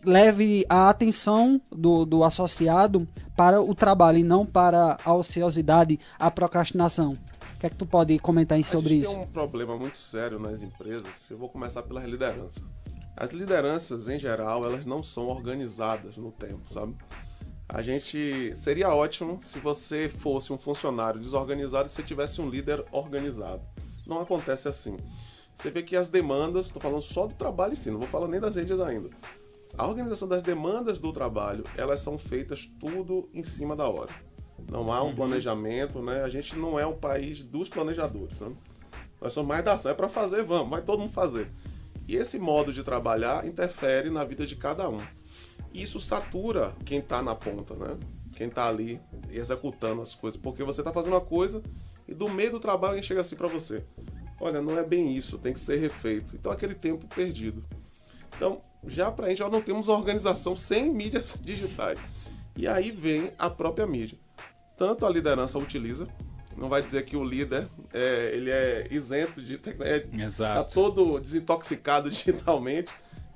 leve 0.04 0.64
a 0.68 0.88
atenção 0.88 1.60
do, 1.70 2.04
do 2.04 2.24
associado 2.24 3.06
para 3.36 3.60
o 3.60 3.74
trabalho 3.74 4.18
e 4.18 4.22
não 4.22 4.46
para 4.46 4.96
a 5.04 5.14
ociosidade, 5.14 5.98
a 6.18 6.30
procrastinação. 6.30 7.16
O 7.56 7.60
que 7.60 7.66
é 7.66 7.70
que 7.70 7.76
tu 7.76 7.86
pode 7.86 8.18
comentar 8.18 8.62
sobre 8.64 8.94
isso? 8.94 9.10
tem 9.10 9.20
um 9.20 9.26
problema 9.26 9.76
muito 9.76 9.98
sério 9.98 10.38
nas 10.38 10.62
empresas. 10.62 11.30
Eu 11.30 11.36
vou 11.36 11.48
começar 11.48 11.82
pela 11.82 12.04
liderança. 12.04 12.60
As 13.16 13.30
lideranças, 13.30 14.08
em 14.08 14.18
geral, 14.18 14.64
elas 14.64 14.84
não 14.84 15.02
são 15.02 15.28
organizadas 15.28 16.16
no 16.16 16.32
tempo, 16.32 16.62
sabe? 16.72 16.96
A 17.74 17.80
gente 17.80 18.54
seria 18.54 18.94
ótimo 18.94 19.38
se 19.40 19.58
você 19.58 20.06
fosse 20.06 20.52
um 20.52 20.58
funcionário 20.58 21.18
desorganizado 21.18 21.88
e 21.88 21.90
você 21.90 22.02
tivesse 22.02 22.38
um 22.38 22.50
líder 22.50 22.84
organizado. 22.92 23.66
Não 24.06 24.20
acontece 24.20 24.68
assim. 24.68 24.98
Você 25.54 25.70
vê 25.70 25.82
que 25.82 25.96
as 25.96 26.10
demandas, 26.10 26.66
estou 26.66 26.82
falando 26.82 27.00
só 27.00 27.26
do 27.26 27.34
trabalho 27.34 27.72
em 27.72 27.76
si, 27.76 27.90
não 27.90 27.98
vou 27.98 28.08
falar 28.08 28.28
nem 28.28 28.38
das 28.38 28.56
redes 28.56 28.78
ainda. 28.78 29.08
A 29.76 29.88
organização 29.88 30.28
das 30.28 30.42
demandas 30.42 30.98
do 30.98 31.14
trabalho, 31.14 31.64
elas 31.74 32.00
são 32.00 32.18
feitas 32.18 32.70
tudo 32.78 33.30
em 33.32 33.42
cima 33.42 33.74
da 33.74 33.88
hora. 33.88 34.10
Não 34.70 34.92
há 34.92 35.02
um 35.02 35.14
planejamento, 35.14 36.02
né? 36.02 36.22
A 36.22 36.28
gente 36.28 36.54
não 36.58 36.78
é 36.78 36.86
um 36.86 36.98
país 36.98 37.42
dos 37.42 37.70
planejadores, 37.70 38.36
sabe? 38.36 38.54
Nós 39.18 39.32
somos 39.32 39.48
mais 39.48 39.64
da 39.64 39.72
ação, 39.72 39.90
é 39.90 39.94
para 39.94 40.10
fazer, 40.10 40.44
vamos, 40.44 40.68
vai 40.68 40.82
todo 40.82 41.00
mundo 41.00 41.12
fazer. 41.12 41.50
E 42.06 42.16
esse 42.16 42.38
modo 42.38 42.70
de 42.70 42.84
trabalhar 42.84 43.46
interfere 43.46 44.10
na 44.10 44.24
vida 44.24 44.44
de 44.46 44.56
cada 44.56 44.90
um. 44.90 45.00
E 45.72 45.82
isso 45.82 46.00
satura 46.00 46.74
quem 46.84 46.98
está 46.98 47.22
na 47.22 47.34
ponta, 47.34 47.74
né? 47.74 47.96
Quem 48.36 48.48
está 48.48 48.68
ali 48.68 49.00
executando 49.30 50.02
as 50.02 50.14
coisas, 50.14 50.40
porque 50.40 50.62
você 50.64 50.80
está 50.80 50.92
fazendo 50.92 51.12
uma 51.12 51.20
coisa 51.20 51.62
e 52.08 52.14
do 52.14 52.28
meio 52.28 52.52
do 52.52 52.60
trabalho 52.60 52.92
alguém 52.92 53.02
chega 53.02 53.20
assim 53.20 53.36
para 53.36 53.48
você: 53.48 53.84
"Olha, 54.40 54.60
não 54.60 54.78
é 54.78 54.82
bem 54.84 55.14
isso, 55.16 55.38
tem 55.38 55.52
que 55.52 55.60
ser 55.60 55.76
refeito". 55.78 56.34
Então 56.34 56.50
aquele 56.50 56.74
tempo 56.74 57.06
perdido. 57.14 57.62
Então, 58.36 58.60
já 58.86 59.10
para 59.10 59.26
a 59.26 59.28
gente, 59.28 59.38
já 59.38 59.48
não 59.48 59.60
temos 59.60 59.88
organização 59.88 60.56
sem 60.56 60.90
mídias 60.92 61.38
digitais. 61.40 61.98
E 62.56 62.66
aí 62.66 62.90
vem 62.90 63.30
a 63.38 63.48
própria 63.48 63.86
mídia. 63.86 64.18
Tanto 64.76 65.06
a 65.06 65.10
liderança 65.10 65.58
utiliza, 65.58 66.08
não 66.56 66.68
vai 66.68 66.82
dizer 66.82 67.04
que 67.04 67.16
o 67.16 67.24
líder 67.24 67.66
é, 67.92 68.32
ele 68.34 68.50
é 68.50 68.88
isento 68.90 69.42
de 69.42 69.56
tec- 69.58 69.80
é, 69.80 70.00
tá 70.00 70.22
Exato. 70.24 70.74
todo 70.74 71.20
desintoxicado 71.20 72.10
digitalmente 72.10 72.90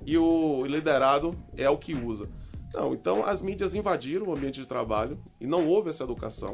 e 0.06 0.16
o 0.16 0.64
liderado 0.64 1.36
é 1.56 1.68
o 1.68 1.76
que 1.76 1.94
usa. 1.94 2.28
Não, 2.72 2.94
então 2.94 3.24
as 3.24 3.42
mídias 3.42 3.74
invadiram 3.74 4.26
o 4.26 4.32
ambiente 4.32 4.60
de 4.60 4.66
trabalho 4.66 5.18
e 5.40 5.46
não 5.46 5.66
houve 5.66 5.90
essa 5.90 6.04
educação. 6.04 6.52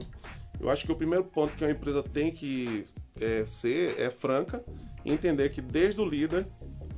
Eu 0.59 0.71
acho 0.71 0.85
que 0.87 0.93
o 0.93 0.97
primeiro 0.97 1.25
ponto 1.25 1.57
que 1.57 1.65
uma 1.65 1.71
empresa 1.71 2.03
tem 2.03 2.31
que 2.31 2.85
é, 3.21 3.45
ser 3.45 3.99
é 4.01 4.11
franca 4.11 4.65
e 5.05 5.13
entender 5.13 5.51
que 5.51 5.61
desde 5.61 6.01
o 6.01 6.05
líder 6.05 6.47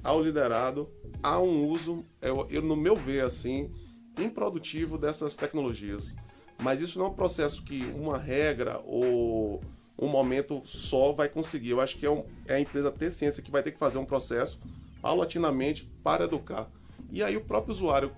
ao 0.03 0.23
liderado 0.23 0.89
há 1.23 1.41
um 1.41 1.67
uso, 1.69 2.05
eu, 2.21 2.47
eu, 2.51 2.63
no 2.63 2.77
meu 2.77 2.95
ver 2.95 3.25
assim, 3.25 3.71
improdutivo 4.19 4.99
dessas 4.99 5.35
tecnologias. 5.35 6.15
Mas 6.63 6.81
isso 6.81 6.99
não 6.99 7.07
é 7.07 7.09
um 7.09 7.15
processo 7.15 7.65
que 7.65 7.83
uma 7.97 8.19
regra 8.19 8.81
ou 8.85 9.61
um 9.99 10.09
momento 10.09 10.63
só 10.65 11.13
vai 11.13 11.29
conseguir. 11.29 11.71
Eu 11.71 11.81
acho 11.81 11.97
que 11.97 12.05
é, 12.07 12.11
um- 12.11 12.25
é 12.47 12.55
a 12.57 12.61
empresa 12.61 12.91
ter 12.93 13.11
ciência 13.11 13.43
que 13.43 13.51
vai 13.51 13.63
ter 13.63 13.73
que 13.73 13.79
fazer 13.79 13.99
um 13.99 14.05
processo 14.05 14.59
paulatinamente 15.05 15.85
para 16.03 16.25
educar. 16.25 16.67
E 17.13 17.23
aí 17.23 17.37
o 17.37 17.43
próprio 17.43 17.73
usuário, 17.73 18.11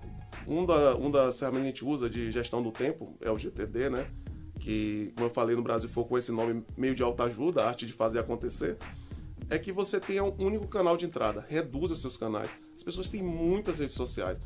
um, 0.47 0.65
da, 0.65 0.95
um 0.95 1.11
das 1.11 1.37
ferramentas 1.37 1.63
que 1.63 1.67
a 1.67 1.71
gente 1.71 1.85
usa 1.85 2.09
de 2.09 2.31
gestão 2.31 2.63
do 2.63 2.71
tempo 2.71 3.17
é 3.19 3.29
o 3.29 3.37
GTD, 3.37 3.89
né? 3.89 4.07
Que, 4.57 5.11
como 5.13 5.27
eu 5.27 5.33
falei, 5.33 5.53
no 5.53 5.61
Brasil 5.61 5.89
foi 5.89 6.05
com 6.05 6.17
esse 6.17 6.31
nome 6.31 6.63
meio 6.77 6.95
de 6.95 7.03
autoajuda, 7.03 7.61
a 7.61 7.67
arte 7.67 7.85
de 7.85 7.91
fazer 7.91 8.19
acontecer. 8.19 8.77
É 9.49 9.59
que 9.59 9.69
você 9.69 9.99
tenha 9.99 10.23
um 10.23 10.33
único 10.39 10.65
canal 10.69 10.95
de 10.95 11.05
entrada. 11.05 11.45
Reduza 11.49 11.93
seus 11.93 12.15
canais. 12.15 12.49
As 12.77 12.83
pessoas 12.83 13.09
têm 13.09 13.21
muitas 13.21 13.79
redes 13.79 13.95
sociais 13.95 14.39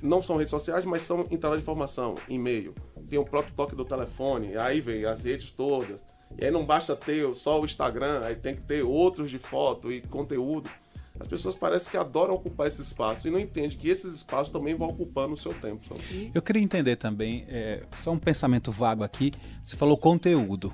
não 0.00 0.22
são 0.22 0.36
redes 0.36 0.50
sociais, 0.50 0.84
mas 0.84 1.02
são 1.02 1.26
entrada 1.30 1.56
de 1.56 1.62
informação, 1.62 2.14
e-mail. 2.28 2.74
Tem 3.08 3.18
o 3.18 3.24
próprio 3.24 3.54
toque 3.54 3.74
do 3.74 3.84
telefone, 3.84 4.56
aí 4.56 4.80
vem 4.80 5.04
as 5.06 5.24
redes 5.24 5.50
todas. 5.50 6.04
E 6.38 6.44
aí 6.44 6.50
não 6.50 6.64
basta 6.64 6.94
ter 6.94 7.34
só 7.34 7.60
o 7.60 7.64
Instagram, 7.64 8.20
aí 8.22 8.36
tem 8.36 8.54
que 8.54 8.62
ter 8.62 8.84
outros 8.84 9.30
de 9.30 9.38
foto 9.38 9.90
e 9.90 10.00
conteúdo. 10.02 10.70
As 11.18 11.28
pessoas 11.28 11.54
parecem 11.54 11.90
que 11.90 11.96
adoram 11.96 12.34
ocupar 12.34 12.66
esse 12.66 12.82
espaço 12.82 13.28
e 13.28 13.30
não 13.30 13.38
entendem 13.38 13.78
que 13.78 13.88
esses 13.88 14.14
espaços 14.14 14.52
também 14.52 14.74
vão 14.74 14.88
ocupando 14.88 15.34
o 15.34 15.36
seu 15.36 15.54
tempo. 15.54 15.80
sabe? 15.88 16.30
Eu 16.34 16.42
queria 16.42 16.62
entender 16.62 16.96
também, 16.96 17.44
é, 17.48 17.84
só 17.94 18.10
um 18.10 18.18
pensamento 18.18 18.72
vago 18.72 19.04
aqui. 19.04 19.32
Você 19.64 19.76
falou 19.76 19.96
conteúdo. 19.96 20.72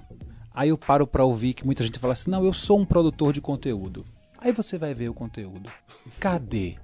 Aí 0.54 0.70
eu 0.70 0.78
paro 0.78 1.06
pra 1.06 1.24
ouvir 1.24 1.52
que 1.54 1.64
muita 1.64 1.84
gente 1.84 1.98
fala 1.98 2.14
assim: 2.14 2.30
não, 2.30 2.44
eu 2.44 2.52
sou 2.54 2.78
um 2.80 2.86
produtor 2.86 3.32
de 3.32 3.40
conteúdo. 3.40 4.04
Aí 4.38 4.50
você 4.52 4.78
vai 4.78 4.94
ver 4.94 5.10
o 5.10 5.14
conteúdo. 5.14 5.70
Cadê? 6.18 6.76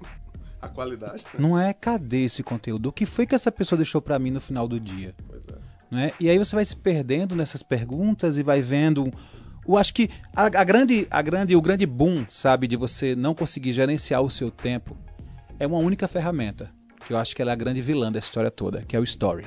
A 0.60 0.68
qualidade. 0.68 1.24
Não 1.38 1.58
é 1.58 1.72
cadê 1.72 2.24
esse 2.24 2.42
conteúdo? 2.42 2.90
O 2.90 2.92
que 2.92 3.06
foi 3.06 3.26
que 3.26 3.34
essa 3.34 3.50
pessoa 3.50 3.76
deixou 3.78 4.02
pra 4.02 4.18
mim 4.18 4.30
no 4.30 4.40
final 4.40 4.68
do 4.68 4.78
dia? 4.78 5.14
Pois 5.26 5.42
é. 5.48 5.58
né? 5.90 6.12
E 6.20 6.28
aí 6.28 6.38
você 6.38 6.54
vai 6.54 6.64
se 6.64 6.76
perdendo 6.76 7.34
nessas 7.34 7.62
perguntas 7.62 8.36
e 8.36 8.42
vai 8.42 8.60
vendo. 8.60 9.10
Eu 9.66 9.76
acho 9.76 9.92
que 9.92 10.08
a, 10.34 10.44
a 10.44 10.64
grande, 10.64 11.06
a 11.10 11.20
grande, 11.22 11.56
o 11.56 11.60
grande 11.60 11.86
boom, 11.86 12.24
sabe, 12.28 12.66
de 12.66 12.76
você 12.76 13.16
não 13.16 13.34
conseguir 13.34 13.72
gerenciar 13.72 14.22
o 14.22 14.30
seu 14.30 14.50
tempo 14.50 14.96
é 15.58 15.66
uma 15.66 15.78
única 15.78 16.06
ferramenta. 16.06 16.70
Que 17.06 17.12
eu 17.12 17.18
acho 17.18 17.34
que 17.34 17.42
ela 17.42 17.52
é 17.52 17.54
a 17.54 17.56
grande 17.56 17.80
vilã 17.80 18.10
dessa 18.10 18.26
história 18.26 18.50
toda, 18.50 18.82
que 18.82 18.96
é 18.96 19.00
o 19.00 19.04
story. 19.04 19.44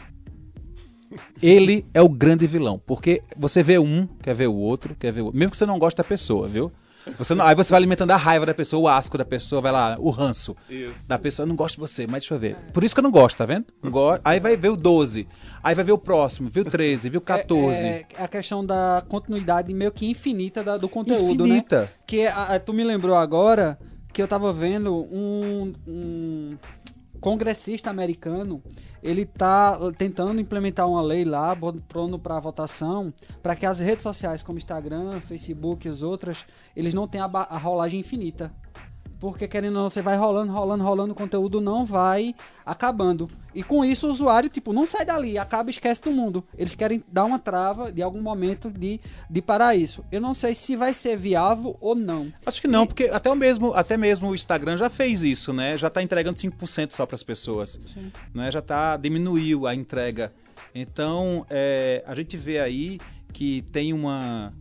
Ele 1.42 1.86
é 1.94 2.02
o 2.02 2.10
grande 2.10 2.46
vilão, 2.46 2.80
porque 2.86 3.24
você 3.36 3.64
vê 3.64 3.80
um, 3.80 4.08
quer 4.22 4.36
ver 4.36 4.48
o 4.48 4.56
outro, 4.56 4.96
quer 4.96 5.12
ver 5.12 5.22
o 5.22 5.26
outro, 5.26 5.40
mesmo 5.40 5.52
que 5.52 5.58
você 5.58 5.66
não 5.66 5.80
goste 5.80 5.98
da 5.98 6.04
pessoa, 6.04 6.48
viu? 6.48 6.72
Você 7.18 7.36
não- 7.36 7.46
aí 7.46 7.56
você 7.56 7.70
vai 7.72 7.78
alimentando 7.80 8.12
a 8.12 8.16
raiva 8.18 8.46
da 8.46 8.54
pessoa, 8.54 8.82
o 8.84 8.88
asco 8.88 9.18
da 9.18 9.26
pessoa, 9.26 9.62
vai 9.62 9.72
lá, 9.72 9.98
o 10.00 10.10
ranço 10.10 10.56
Isso. 10.70 10.94
da 11.08 11.18
pessoa, 11.18 11.44
eu 11.44 11.48
não 11.48 11.56
gosto 11.56 11.76
de 11.76 11.82
você, 11.82 12.04
mas 12.08 12.22
deixa 12.22 12.34
eu 12.36 12.40
ver. 12.40 12.56
Por 12.74 12.84
isso 12.84 12.94
que 12.96 13.00
eu 13.00 13.04
não 13.04 13.12
gosto, 13.12 13.38
tá 13.38 13.46
vendo? 13.46 13.66
Aí 14.24 14.40
vai 14.40 14.56
ver 14.56 14.70
o 14.70 14.76
12, 14.78 15.28
aí 15.64 15.74
vai 15.76 15.84
ver 15.84 15.92
o 15.92 15.98
próximo, 15.98 16.50
viu 16.50 16.64
o 16.64 16.70
13, 16.70 17.10
viu 17.10 17.20
o 17.20 17.24
14. 17.24 17.80
É, 17.86 18.06
é 18.18 18.24
a 18.24 18.28
questão 18.28 18.66
da 18.66 19.04
continuidade 19.08 19.74
meio 19.74 19.92
que 19.92 20.06
infinita 20.10 20.64
da- 20.64 20.78
do 20.78 20.88
conteúdo, 20.90 21.44
né? 21.46 21.50
Infinita. 21.50 21.92
Que 22.06 22.28
a- 22.28 22.56
a- 22.56 22.60
tu 22.60 22.74
me 22.74 22.84
lembrou 22.84 23.16
agora 23.16 23.78
que 24.12 24.22
eu 24.22 24.28
tava 24.28 24.52
vendo 24.52 24.94
um, 25.12 25.74
um 25.88 26.58
congressista 27.20 27.90
americano, 27.90 28.62
ele 29.02 29.26
tá 29.26 29.78
tentando 29.98 30.42
implementar 30.42 30.88
uma 30.88 31.02
lei 31.02 31.24
lá, 31.24 31.56
pondo 31.88 32.20
para 32.20 32.40
votação, 32.40 33.14
para 33.42 33.56
que 33.56 33.66
as 33.66 33.80
redes 33.80 34.04
sociais 34.04 34.44
como 34.44 34.58
Instagram, 34.58 35.20
Facebook 35.22 35.88
e 35.88 35.92
as 35.92 36.02
outras, 36.02 36.46
eles 36.76 36.94
não 36.94 37.08
tenham 37.08 37.30
a, 37.34 37.42
a 37.42 37.58
rolagem 37.58 38.00
infinita. 38.00 38.52
Porque 39.20 39.48
querendo 39.48 39.76
ou 39.76 39.84
não, 39.84 39.90
você 39.90 40.02
vai 40.02 40.16
rolando, 40.16 40.52
rolando, 40.52 40.84
rolando, 40.84 41.12
o 41.12 41.16
conteúdo 41.16 41.60
não 41.60 41.86
vai 41.86 42.34
acabando. 42.66 43.30
E 43.54 43.62
com 43.62 43.84
isso 43.84 44.08
o 44.08 44.10
usuário, 44.10 44.48
tipo, 44.50 44.72
não 44.72 44.86
sai 44.86 45.06
dali, 45.06 45.38
acaba 45.38 45.70
e 45.70 45.74
esquece 45.74 46.02
do 46.02 46.12
mundo. 46.12 46.44
Eles 46.58 46.74
querem 46.74 47.04
dar 47.12 47.26
uma 47.26 47.38
trava 47.38 47.92
de 47.92 48.02
algum 48.02 48.22
momento 48.22 48.70
de, 48.70 49.00
de 49.30 49.42
parar 49.42 49.76
isso. 49.76 50.06
Eu 50.12 50.22
não 50.22 50.34
sei 50.34 50.54
se 50.54 50.76
vai 50.76 50.94
ser 50.94 51.18
viável 51.18 51.76
ou 51.82 51.96
não. 51.96 52.32
Acho 52.46 52.62
que 52.62 52.68
não, 52.68 52.88
porque 52.88 53.06
até, 53.06 53.30
o 53.30 53.36
mesmo, 53.36 53.74
até 53.74 53.98
mesmo 53.98 54.30
o 54.30 54.36
Instagram 54.36 54.78
já 54.78 54.90
fez 54.90 55.22
isso, 55.22 55.52
né? 55.52 55.78
Já 55.78 55.90
tá 55.90 56.02
entregando 56.02 56.40
5% 56.40 56.92
só 56.92 57.06
para 57.06 57.16
as 57.16 57.24
pessoas. 57.24 57.80
Né? 58.34 58.50
Já 58.52 58.62
tá 58.62 58.96
diminuiu 58.96 59.68
a 59.68 59.76
entrega. 59.76 60.32
Então, 60.74 61.46
é, 61.50 62.04
a 62.08 62.16
gente 62.16 62.38
vê 62.38 62.60
aí 62.60 63.00
que 63.34 63.64
tem 63.72 63.92
uma 63.92 64.54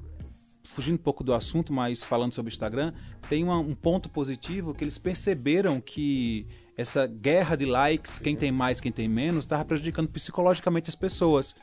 fugindo 0.74 0.94
um 0.96 1.02
pouco 1.02 1.22
do 1.24 1.32
assunto, 1.34 1.72
mas 1.72 2.02
falando 2.04 2.32
sobre 2.32 2.50
o 2.50 2.52
Instagram, 2.52 2.92
tem 3.28 3.42
uma- 3.44 3.58
um 3.58 3.74
ponto 3.74 4.08
positivo 4.08 4.74
que 4.74 4.84
eles 4.84 4.98
perceberam 4.98 5.80
que 5.80 6.46
essa 6.76 7.06
guerra 7.06 7.56
de 7.56 7.64
likes, 7.66 8.18
quem 8.18 8.36
tem 8.36 8.52
mais, 8.52 8.80
quem 8.80 8.92
tem 8.92 9.08
menos, 9.08 9.44
estava 9.44 9.64
prejudicando 9.64 10.08
psicologicamente 10.08 10.88
as 10.88 10.94
pessoas. 10.94 11.54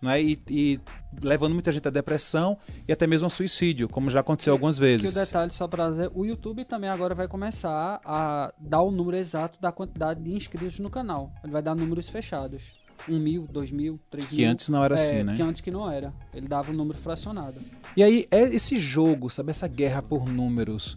Não 0.00 0.10
é? 0.10 0.20
e, 0.20 0.36
e 0.50 0.80
levando 1.22 1.52
muita 1.52 1.70
gente 1.70 1.86
à 1.86 1.90
depressão 1.90 2.58
e 2.88 2.92
até 2.92 3.06
mesmo 3.06 3.26
ao 3.26 3.30
suicídio, 3.30 3.88
como 3.88 4.10
já 4.10 4.18
aconteceu 4.18 4.52
algumas 4.52 4.76
Que 4.76 4.82
o 4.82 4.84
vezes. 4.84 5.14
detalhe, 5.14 5.52
só 5.52 5.68
pra 5.68 5.90
dizer, 5.90 6.10
o 6.12 6.24
YouTube 6.24 6.64
também 6.64 6.90
agora 6.90 7.14
vai 7.14 7.28
começar 7.28 8.00
a 8.04 8.52
dar 8.58 8.82
o 8.82 8.90
número 8.90 9.16
exato 9.16 9.60
da 9.60 9.70
quantidade 9.70 10.20
de 10.20 10.32
inscritos 10.34 10.80
no 10.80 10.90
canal. 10.90 11.30
Ele 11.44 11.52
vai 11.52 11.62
dar 11.62 11.76
números 11.76 12.08
fechados. 12.08 12.81
Um 13.08 13.18
mil, 13.18 13.46
dois 13.50 13.70
mil, 13.70 13.98
três 14.10 14.26
Que 14.28 14.36
mil. 14.36 14.50
antes 14.50 14.68
não 14.68 14.82
era 14.84 14.94
É, 14.94 14.98
assim, 14.98 15.22
né? 15.22 15.36
Que 15.36 15.42
antes 15.42 15.60
que 15.60 15.70
não 15.70 15.90
era. 15.90 16.12
Ele 16.34 16.46
dava 16.46 16.70
um 16.70 16.74
número 16.74 16.98
fracionado. 16.98 17.60
E 17.96 18.02
aí 18.02 18.26
é 18.30 18.42
esse 18.42 18.78
jogo, 18.78 19.28
sabe? 19.28 19.50
Essa 19.50 19.66
guerra 19.66 20.00
por 20.02 20.28
números, 20.28 20.96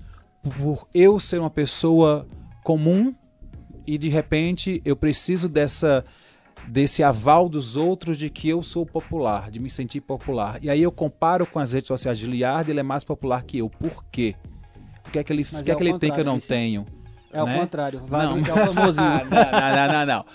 por 0.57 0.87
eu 0.93 1.19
ser 1.19 1.39
uma 1.39 1.49
pessoa 1.49 2.27
comum 2.63 3.13
e 3.87 3.97
de 3.97 4.07
repente 4.09 4.81
eu 4.85 4.95
preciso 4.95 5.47
dessa 5.47 6.03
desse 6.67 7.03
aval 7.03 7.47
dos 7.47 7.75
outros 7.75 8.17
de 8.17 8.29
que 8.29 8.49
eu 8.49 8.63
sou 8.63 8.85
popular, 8.85 9.51
de 9.51 9.59
me 9.59 9.69
sentir 9.69 10.01
popular. 10.01 10.57
E 10.63 10.69
aí 10.69 10.81
eu 10.81 10.91
comparo 10.91 11.45
com 11.45 11.59
as 11.59 11.73
redes 11.73 11.87
sociais 11.87 12.17
de 12.17 12.25
Liard, 12.25 12.69
ele 12.69 12.79
é 12.79 12.83
mais 12.83 13.03
popular 13.03 13.43
que 13.43 13.59
eu. 13.59 13.69
Por 13.69 14.03
quê? 14.05 14.35
O 15.07 15.11
que 15.11 15.19
é 15.19 15.23
que 15.23 15.31
ele, 15.31 15.43
que 15.43 15.55
é, 15.55 15.73
é 15.73 15.75
que 15.75 15.83
ele 15.83 15.99
tem 15.99 16.11
que 16.11 16.19
eu 16.19 16.25
não 16.25 16.39
tenho? 16.39 16.85
É 17.35 17.43
né? 17.43 17.55
o 17.55 17.59
contrário. 17.59 18.01
Wagner 18.07 18.47
não. 18.47 18.57
é 18.57 18.63
o 18.63 18.73
famosinho. 18.73 19.05
não, 19.05 19.87
não, 19.87 19.93
não, 19.93 20.05
não, 20.05 20.25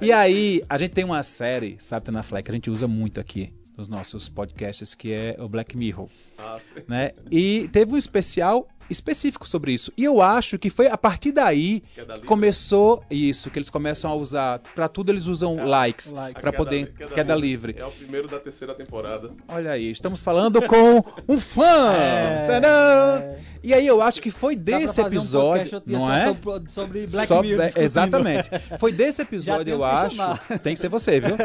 E 0.00 0.10
aí, 0.10 0.62
a 0.68 0.78
gente 0.78 0.92
tem 0.92 1.04
uma 1.04 1.22
série, 1.22 1.76
sabe, 1.78 2.10
na 2.10 2.22
Fleck, 2.22 2.46
que 2.46 2.50
a 2.50 2.54
gente 2.54 2.70
usa 2.70 2.88
muito 2.88 3.20
aqui 3.20 3.52
nos 3.76 3.88
nossos 3.88 4.28
podcasts, 4.28 4.94
que 4.94 5.12
é 5.12 5.36
o 5.38 5.48
Black 5.48 5.76
Mirror. 5.76 6.08
Ah, 6.38 6.58
né? 6.88 7.10
E 7.30 7.68
teve 7.72 7.92
um 7.92 7.98
especial 7.98 8.66
específico 8.90 9.48
sobre 9.48 9.72
isso. 9.72 9.92
E 9.96 10.04
eu 10.04 10.20
acho 10.20 10.58
que 10.58 10.70
foi 10.70 10.86
a 10.86 10.96
partir 10.96 11.32
daí 11.32 11.80
que, 11.94 12.00
é 12.00 12.04
que 12.04 12.26
começou 12.26 13.02
isso, 13.10 13.50
que 13.50 13.58
eles 13.58 13.70
começam 13.70 14.10
a 14.10 14.14
usar. 14.14 14.60
Para 14.74 14.88
tudo 14.88 15.12
eles 15.12 15.26
usam 15.26 15.58
é, 15.58 15.64
likes, 15.64 16.12
likes. 16.12 16.40
para 16.40 16.52
poder 16.52 16.92
queda, 16.92 17.14
queda, 17.14 17.34
livre. 17.34 17.72
livre. 17.72 17.82
É 17.82 17.86
o 17.86 17.90
primeiro 17.90 18.28
da 18.28 18.38
terceira 18.38 18.74
temporada. 18.74 19.30
Olha 19.48 19.72
aí, 19.72 19.90
estamos 19.90 20.22
falando 20.22 20.62
com 20.62 21.04
um 21.28 21.38
fã. 21.38 21.92
É, 21.94 22.46
é. 22.48 23.38
E 23.62 23.74
aí 23.74 23.86
eu 23.86 24.00
acho 24.00 24.20
que 24.22 24.30
foi 24.30 24.54
desse 24.54 25.00
episódio, 25.00 25.82
um 25.86 25.92
não 25.92 26.12
é? 26.12 26.26
Sobre, 26.28 26.70
sobre 26.70 27.06
Black 27.06 27.26
sobre, 27.26 27.48
Mirror. 27.48 27.72
Exatamente. 27.76 28.50
Foi 28.78 28.92
desse 28.92 29.22
episódio, 29.22 29.72
eu 29.72 29.84
acho. 29.84 30.16
Tem 30.62 30.74
que 30.74 30.80
ser 30.80 30.88
você, 30.88 31.20
viu? 31.20 31.36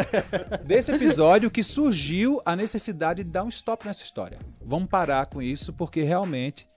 desse 0.63 0.93
episódio 0.93 1.49
que 1.49 1.63
surgiu 1.63 2.41
a 2.45 2.55
necessidade 2.55 3.23
de 3.23 3.29
dar 3.29 3.43
um 3.43 3.49
stop 3.49 3.85
nessa 3.85 4.03
história. 4.03 4.37
Vamos 4.63 4.89
parar 4.89 5.25
com 5.25 5.41
isso 5.41 5.73
porque 5.73 6.03
realmente 6.03 6.67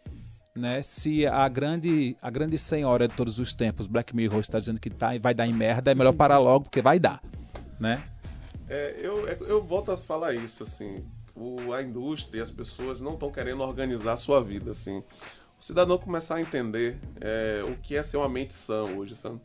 né? 0.57 0.83
Se 0.83 1.27
a 1.27 1.49
grande, 1.49 2.17
a 2.23 2.31
grande 2.31 2.57
senhora 2.59 3.09
de 3.09 3.15
todos 3.15 3.39
os 3.39 3.53
tempos, 3.53 3.87
Black 3.87 4.15
Mirror, 4.15 4.41
está 4.41 4.59
dizendo 4.59 4.79
que 4.79 4.89
tá, 4.89 5.17
vai 5.19 5.35
dar 5.35 5.47
em 5.47 5.53
merda, 5.53 5.91
é 5.91 5.95
melhor 5.95 6.13
parar 6.13 6.39
logo, 6.39 6.65
porque 6.65 6.81
vai 6.81 6.99
dar, 6.99 7.21
né? 7.79 8.03
É, 8.69 8.97
eu, 8.99 9.27
eu 9.29 9.63
volto 9.63 9.91
a 9.93 9.97
falar 9.97 10.33
isso, 10.33 10.63
assim, 10.63 11.05
o, 11.35 11.73
a 11.73 11.83
indústria 11.83 12.39
e 12.39 12.43
as 12.43 12.51
pessoas 12.51 13.01
não 13.01 13.15
estão 13.15 13.31
querendo 13.31 13.63
organizar 13.63 14.13
a 14.13 14.17
sua 14.17 14.43
vida, 14.43 14.71
assim. 14.71 15.03
O 15.61 15.65
cidadão 15.65 15.99
começar 15.99 16.37
a 16.37 16.41
entender 16.41 16.99
é, 17.21 17.63
o 17.65 17.77
que 17.77 17.97
é 17.97 18.03
ser 18.03 18.17
uma 18.17 18.29
mente 18.29 18.55
sã 18.55 18.85
hoje, 18.85 19.17
sabe? 19.17 19.41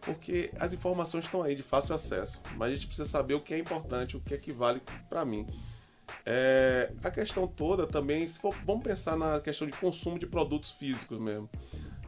Porque 0.00 0.50
as 0.58 0.72
informações 0.72 1.26
estão 1.26 1.42
aí 1.42 1.54
de 1.54 1.62
fácil 1.62 1.94
acesso, 1.94 2.40
mas 2.56 2.70
a 2.70 2.74
gente 2.74 2.86
precisa 2.86 3.08
saber 3.08 3.34
o 3.34 3.40
que 3.40 3.54
é 3.54 3.58
importante, 3.58 4.16
o 4.16 4.20
que 4.20 4.34
é 4.34 4.38
que 4.38 4.50
vale 4.50 4.80
para 5.08 5.24
mim. 5.24 5.46
É, 6.24 6.92
a 7.02 7.10
questão 7.10 7.46
toda 7.46 7.86
também, 7.86 8.26
se 8.26 8.38
for, 8.38 8.54
vamos 8.64 8.84
pensar 8.84 9.16
na 9.16 9.40
questão 9.40 9.66
de 9.66 9.72
consumo 9.74 10.18
de 10.18 10.26
produtos 10.26 10.70
físicos 10.70 11.18
mesmo. 11.18 11.48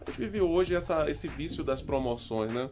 A 0.01 0.11
gente 0.11 0.19
vive 0.19 0.41
hoje 0.41 0.75
essa, 0.75 1.09
esse 1.09 1.29
vício 1.29 1.63
das 1.63 1.81
promoções, 1.81 2.53
né? 2.53 2.69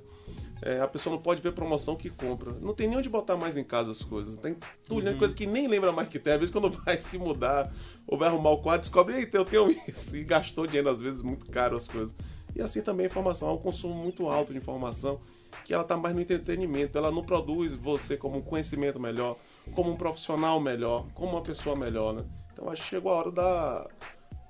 É, 0.62 0.81
a 0.81 0.87
pessoa 0.87 1.14
não 1.14 1.23
pode 1.23 1.40
ver 1.40 1.53
promoção 1.53 1.97
que 1.97 2.11
compra. 2.11 2.53
Não 2.61 2.75
tem 2.75 2.87
nem 2.87 2.99
onde 2.99 3.09
botar 3.09 3.37
mais 3.37 3.57
em 3.57 3.64
casa 3.64 3.93
as 3.93 4.03
coisas. 4.03 4.37
Tem 4.37 4.57
tudo, 4.87 5.03
né? 5.03 5.12
uhum. 5.12 5.19
coisa 5.19 5.35
que 5.35 5.47
nem 5.47 5.66
lembra 5.66 5.90
mais 5.90 6.09
que 6.09 6.19
tem. 6.19 6.35
Às 6.35 6.40
vezes 6.40 6.53
quando 6.53 6.69
vai 6.85 6.99
se 6.99 7.16
mudar 7.16 7.73
ou 8.07 8.19
vai 8.19 8.29
arrumar 8.29 8.51
o 8.51 8.59
quadro, 8.59 8.81
descobre, 8.81 9.16
eita, 9.16 9.38
eu 9.38 9.45
tenho 9.45 9.71
isso. 9.88 10.16
E 10.16 10.25
gastou 10.25 10.66
dinheiro, 10.66 10.90
às 10.90 11.01
vezes, 11.01 11.23
muito 11.23 11.47
caro 11.47 11.77
as 11.77 11.88
coisas. 11.88 12.14
E 12.55 12.61
assim 12.61 12.83
também 12.83 13.07
a 13.07 13.09
informação, 13.09 13.49
é 13.49 13.53
um 13.53 13.59
consumo 13.59 13.95
muito 13.95 14.29
alto 14.29 14.53
de 14.53 14.59
informação 14.59 15.21
que 15.70 15.74
ela 15.74 15.85
está 15.85 15.96
mais 15.96 16.12
no 16.16 16.20
entretenimento, 16.20 16.98
ela 16.98 17.12
não 17.12 17.22
produz 17.22 17.72
você 17.76 18.16
como 18.16 18.38
um 18.38 18.42
conhecimento 18.42 18.98
melhor, 18.98 19.37
como 19.72 19.92
um 19.92 19.96
profissional 19.96 20.59
melhor, 20.59 21.06
como 21.14 21.30
uma 21.30 21.42
pessoa 21.42 21.76
melhor, 21.76 22.12
né? 22.12 22.24
Então 22.52 22.68
acho 22.68 22.83
que 22.83 22.88
chegou 22.88 23.12
a 23.12 23.14
hora 23.14 23.30
da 23.30 23.88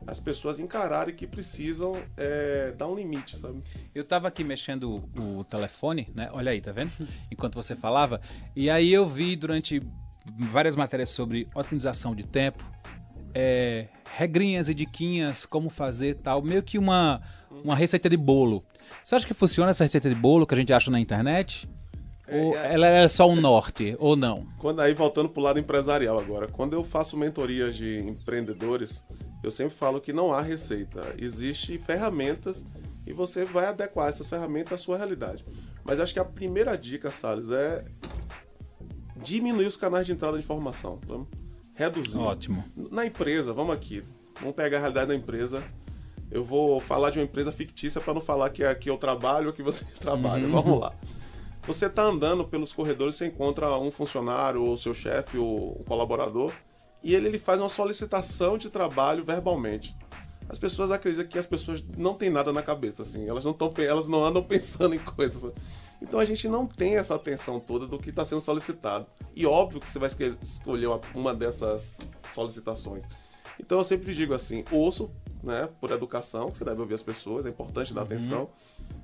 as 0.06 0.18
pessoas 0.18 0.59
encararem 0.59 1.14
que 1.14 1.26
precisam 1.26 1.92
é, 2.16 2.72
dar 2.74 2.88
um 2.88 2.94
limite, 2.94 3.37
sabe? 3.37 3.62
Eu 3.94 4.00
estava 4.00 4.28
aqui 4.28 4.42
mexendo 4.42 5.04
o, 5.14 5.40
o 5.40 5.44
telefone, 5.44 6.09
né? 6.14 6.30
Olha 6.33 6.52
aí, 6.52 6.61
tá 6.62 6.72
vendo? 6.72 6.90
Enquanto 7.30 7.54
você 7.54 7.76
falava, 7.76 8.18
e 8.56 8.70
aí 8.70 8.90
eu 8.90 9.06
vi 9.06 9.37
durante 9.37 9.83
várias 10.38 10.74
matérias 10.74 11.11
sobre 11.11 11.46
otimização 11.54 12.14
de 12.14 12.24
tempo, 12.24 12.64
é, 13.35 13.87
regrinhas 14.16 14.69
e 14.69 14.75
diquinhas, 14.75 15.47
como 15.47 15.71
fazer 15.71 16.16
tal, 16.16 16.43
meio 16.43 16.62
que 16.62 16.79
uma, 16.79 17.21
uma 17.64 17.75
receita 17.75 18.09
de 18.09 18.16
bolo. 18.16 18.64
Você 19.03 19.14
acha 19.14 19.27
que 19.27 19.35
funciona 19.35 19.71
essa 19.71 19.85
receita 19.85 20.09
de 20.09 20.14
bolo 20.14 20.47
que 20.47 20.55
a 20.55 20.57
gente 20.57 20.73
acha 20.73 20.90
na 20.90 21.01
internet? 21.01 21.69
É, 22.27 22.40
ou 22.40 22.57
é, 22.57 22.75
ela 22.75 22.87
é 22.87 23.09
só 23.09 23.29
um 23.29 23.37
norte, 23.37 23.97
ou 23.99 24.16
não? 24.16 24.47
Quando 24.59 24.81
aí, 24.81 24.95
voltando 24.95 25.29
para 25.29 25.40
o 25.40 25.43
lado 25.43 25.59
empresarial 25.59 26.19
agora, 26.19 26.49
quando 26.49 26.75
eu 26.75 26.85
faço 26.85 27.16
mentorias 27.16 27.77
de 27.77 27.99
empreendedores, 27.99 29.03
eu 29.43 29.51
sempre 29.51 29.75
falo 29.75 30.01
que 30.01 30.12
não 30.12 30.33
há 30.33 30.40
receita. 30.40 31.14
Existem 31.19 31.79
ferramentas 31.79 32.64
e 33.07 33.12
você 33.12 33.45
vai 33.45 33.66
adequar 33.66 34.09
essas 34.09 34.29
ferramentas 34.29 34.75
à 34.75 34.79
sua 34.79 34.97
realidade. 34.97 35.45
Mas 35.85 35.99
acho 35.99 36.12
que 36.12 36.21
a 36.21 36.25
primeira 36.25 36.77
dica, 36.77 37.11
Salles, 37.11 37.51
é 37.51 37.85
diminuir 39.16 39.66
os 39.66 39.77
canais 39.77 40.07
de 40.07 40.12
entrada 40.12 40.38
de 40.38 40.45
informação. 40.45 40.99
Tá? 40.99 41.14
Reduzir. 41.74 42.18
Ótimo. 42.18 42.64
Na 42.90 43.06
empresa, 43.06 43.52
vamos 43.52 43.74
aqui. 43.74 44.02
Vamos 44.38 44.54
pegar 44.54 44.78
a 44.78 44.80
realidade 44.80 45.09
da 45.09 45.14
empresa 45.14 45.62
eu 46.30 46.44
vou 46.44 46.78
falar 46.80 47.11
de 47.11 47.18
uma 47.18 47.24
empresa 47.24 47.50
fictícia 47.50 48.00
para 48.00 48.14
não 48.14 48.20
falar 48.20 48.50
que 48.50 48.62
aqui 48.62 48.88
eu 48.88 48.96
trabalho 48.96 49.48
ou 49.48 49.52
que 49.52 49.62
vocês 49.62 49.90
trabalham. 49.98 50.48
Uhum. 50.48 50.62
Vamos 50.62 50.80
lá. 50.80 50.92
Você 51.66 51.87
está 51.87 52.02
andando 52.02 52.44
pelos 52.44 52.72
corredores, 52.72 53.16
você 53.16 53.26
encontra 53.26 53.76
um 53.78 53.90
funcionário, 53.90 54.62
ou 54.62 54.76
seu 54.78 54.94
chefe, 54.94 55.37
ou 55.37 55.78
um 55.78 55.85
colaborador, 55.85 56.52
e 57.02 57.14
ele, 57.14 57.26
ele 57.28 57.38
faz 57.38 57.61
uma 57.61 57.68
solicitação 57.68 58.56
de 58.56 58.70
trabalho 58.70 59.24
verbalmente. 59.24 59.94
As 60.48 60.59
pessoas 60.59 60.90
acreditam 60.90 61.28
que 61.28 61.38
as 61.38 61.46
pessoas 61.46 61.85
não 61.96 62.14
têm 62.14 62.30
nada 62.30 62.52
na 62.52 62.62
cabeça, 62.62 63.02
assim, 63.02 63.28
elas 63.28 63.44
não, 63.44 63.52
tão, 63.52 63.72
elas 63.78 64.09
não 64.09 64.24
andam 64.24 64.42
pensando 64.44 64.94
em 64.94 64.98
coisas. 64.98 65.52
Então 66.00 66.18
a 66.18 66.24
gente 66.24 66.48
não 66.48 66.66
tem 66.66 66.96
essa 66.96 67.14
atenção 67.14 67.60
toda 67.60 67.86
do 67.86 67.98
que 67.98 68.10
está 68.10 68.24
sendo 68.24 68.40
solicitado. 68.40 69.06
E 69.34 69.44
óbvio 69.46 69.80
que 69.80 69.88
você 69.88 69.98
vai 69.98 70.10
escolher 70.42 70.88
uma 71.14 71.34
dessas 71.34 71.98
solicitações. 72.32 73.04
Então 73.58 73.78
eu 73.78 73.84
sempre 73.84 74.14
digo 74.14 74.32
assim, 74.32 74.64
ouço 74.70 75.10
né, 75.42 75.68
por 75.80 75.90
educação, 75.90 76.50
que 76.50 76.58
você 76.58 76.64
deve 76.64 76.80
ouvir 76.80 76.94
as 76.94 77.02
pessoas, 77.02 77.46
é 77.46 77.48
importante 77.50 77.94
dar 77.94 78.02
uhum. 78.02 78.06
atenção. 78.06 78.50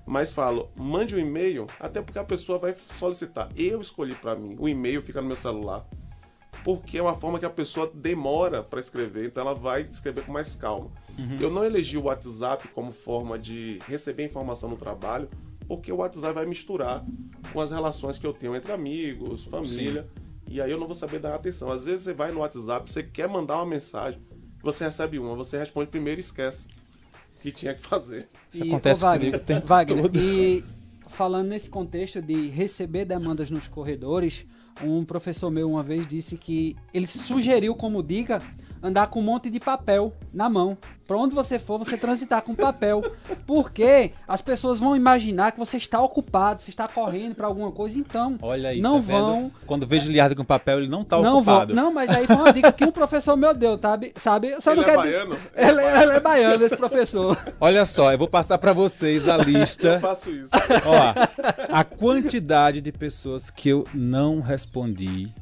Mas 0.07 0.31
falo, 0.31 0.71
mande 0.75 1.15
um 1.15 1.19
e-mail, 1.19 1.67
até 1.81 2.01
porque 2.01 2.19
a 2.19 2.25
pessoa 2.25 2.59
vai 2.59 2.75
solicitar. 2.99 3.49
Eu 3.57 3.81
escolhi 3.81 4.15
para 4.15 4.35
mim, 4.37 4.57
o 4.59 4.69
e-mail 4.69 5.03
fica 5.03 5.21
no 5.21 5.27
meu 5.27 5.37
celular, 5.37 5.87
porque 6.65 6.99
é 6.99 7.03
uma 7.03 7.15
forma 7.15 7.39
que 7.39 7.47
a 7.47 7.51
pessoa 7.51 7.91
demora 7.93 8.63
para 8.63 8.81
escrever, 8.81 9.27
então 9.27 9.43
ela 9.43 9.55
vai 9.55 9.83
escrever 9.83 10.25
com 10.25 10.33
mais 10.33 10.55
calma. 10.55 10.91
Uhum. 11.19 11.39
Eu 11.41 11.51
não 11.51 11.65
elegi 11.65 11.97
o 11.97 12.05
WhatsApp 12.05 12.69
como 12.69 12.93
forma 12.93 13.39
de 13.39 13.79
receber 13.87 14.25
informação 14.25 14.69
no 14.69 14.77
trabalho, 14.77 15.29
porque 15.67 15.93
o 15.93 15.97
WhatsApp 15.97 16.35
vai 16.35 16.47
misturar 16.47 17.03
com 17.53 17.61
as 17.61 17.71
relações 17.71 18.19
que 18.19 18.27
eu 18.27 18.33
tenho 18.33 18.55
entre 18.55 18.73
amigos, 18.73 19.45
família, 19.45 20.03
Sim. 20.03 20.55
e 20.55 20.61
aí 20.61 20.71
eu 20.71 20.79
não 20.79 20.87
vou 20.87 20.95
saber 20.95 21.19
dar 21.19 21.35
atenção. 21.35 21.71
Às 21.71 21.85
vezes 21.85 22.03
você 22.03 22.15
vai 22.15 22.33
no 22.33 22.41
WhatsApp, 22.41 22.91
você 22.91 23.03
quer 23.03 23.29
mandar 23.29 23.57
uma 23.57 23.67
mensagem, 23.67 24.21
você 24.63 24.85
recebe 24.85 25.19
uma, 25.19 25.35
você 25.35 25.59
responde 25.59 25.89
primeiro 25.89 26.21
e 26.21 26.23
esquece 26.23 26.69
o 27.37 27.41
que 27.41 27.51
tinha 27.51 27.75
que 27.75 27.87
fazer. 27.87 28.29
Isso 28.51 28.65
e, 28.65 28.69
acontece 28.69 29.05
ô, 29.05 29.09
Wagner, 29.09 29.45
comigo 29.45 29.67
Wagner, 29.67 30.03
todo. 30.03 30.19
E 30.19 30.65
falando 31.09 31.49
nesse 31.49 31.71
contexto 31.71 32.21
de 32.21 32.49
receber 32.49 33.05
demandas 33.05 33.51
nos 33.51 33.69
corredores, 33.69 34.45
um 34.83 35.05
professor 35.05 35.51
meu 35.51 35.71
uma 35.71 35.83
vez 35.83 36.07
disse 36.07 36.37
que 36.37 36.77
ele 36.93 37.07
sugeriu 37.07 37.75
como 37.75 38.03
dica 38.03 38.43
andar 38.83 39.09
com 39.09 39.21
um 39.21 39.23
monte 39.23 39.51
de 39.51 39.61
papel 39.61 40.13
na 40.33 40.49
mão. 40.49 40.77
Pra 41.07 41.17
onde 41.17 41.37
você 41.37 41.57
for, 41.57 41.79
você 41.79 41.97
transitar 41.97 42.43
com 42.43 42.53
papel. 42.55 43.01
Porque 43.47 44.11
as 44.27 44.41
pessoas 44.41 44.81
vão 44.81 44.97
imaginar 44.97 45.53
que 45.53 45.59
você 45.59 45.77
está 45.77 46.01
ocupado, 46.01 46.61
você 46.61 46.71
está 46.71 46.89
correndo 46.89 47.37
para 47.37 47.47
alguma 47.47 47.71
coisa, 47.71 47.97
então 47.97 48.37
Olha 48.43 48.71
aí, 48.71 48.81
não 48.81 49.01
tá 49.01 49.13
vão. 49.13 49.53
Quando 49.67 49.87
vejo 49.87 50.11
Liardo 50.11 50.35
com 50.35 50.45
papel, 50.45 50.79
ele 50.79 50.89
não 50.89 51.03
está 51.03 51.19
não 51.21 51.37
ocupado. 51.37 51.73
Vão. 51.73 51.85
Não, 51.85 51.93
mas 51.93 52.11
aí 52.11 52.27
foi 52.27 52.35
uma 52.35 52.53
dica 52.53 52.73
que 52.73 52.85
um 52.85 52.91
professor 52.91 53.37
meu 53.37 53.55
deu, 53.55 53.79
sabe? 53.79 54.13
sabe? 54.17 54.61
Só 54.61 54.73
ele 54.73 54.81
não 54.81 54.89
é 54.89 54.91
quer... 54.91 54.97
baiano? 54.97 55.39
Ele, 55.55 55.71
ele, 55.71 55.81
é, 55.81 56.03
ele 56.03 56.13
é 56.13 56.21
baiano, 56.21 56.65
esse 56.65 56.77
professor. 56.77 57.39
Olha 57.61 57.87
só, 57.87 58.11
eu 58.11 58.19
vou 58.19 58.29
passar 58.29 58.59
para 58.59 58.73
vocês 58.73 59.29
a 59.29 59.37
lista. 59.37 59.87
eu 59.87 60.01
faço 60.01 60.31
isso. 60.31 60.51
Ó, 60.85 61.15
a 61.71 61.85
quantidade 61.85 62.81
de 62.81 62.91
pessoas 62.91 63.49
que 63.49 63.69
eu 63.69 63.87
não 63.95 64.41
respondi 64.41 65.33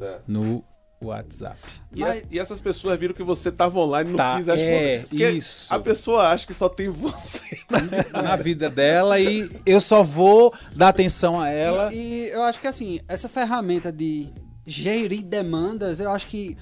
é. 0.00 0.18
no 0.26 0.64
WhatsApp. 1.02 1.56
E, 1.94 2.00
Mas... 2.00 2.24
e, 2.30 2.38
essas 2.38 2.60
pessoas 2.60 2.98
viram 2.98 3.14
que 3.14 3.22
você 3.22 3.50
tava 3.50 3.78
online 3.78 4.10
e 4.10 4.12
não 4.12 4.16
tá, 4.16 4.36
quis 4.36 4.46
responder. 4.46 5.06
É, 5.12 5.30
isso. 5.30 5.72
A 5.72 5.78
pessoa 5.78 6.28
acha 6.28 6.46
que 6.46 6.54
só 6.54 6.68
tem 6.68 6.88
você 6.88 7.58
na 8.12 8.36
vida 8.36 8.68
dela 8.68 9.18
e 9.18 9.48
eu 9.64 9.80
só 9.80 10.02
vou 10.02 10.52
dar 10.74 10.88
atenção 10.88 11.40
a 11.40 11.48
ela. 11.48 11.92
E, 11.92 11.96
e 11.96 12.28
eu 12.28 12.42
acho 12.42 12.60
que 12.60 12.66
assim, 12.66 13.00
essa 13.08 13.28
ferramenta 13.28 13.90
de 13.90 14.28
gerir 14.66 15.22
demandas, 15.22 16.00
eu 16.00 16.10
acho 16.10 16.26
que 16.26 16.56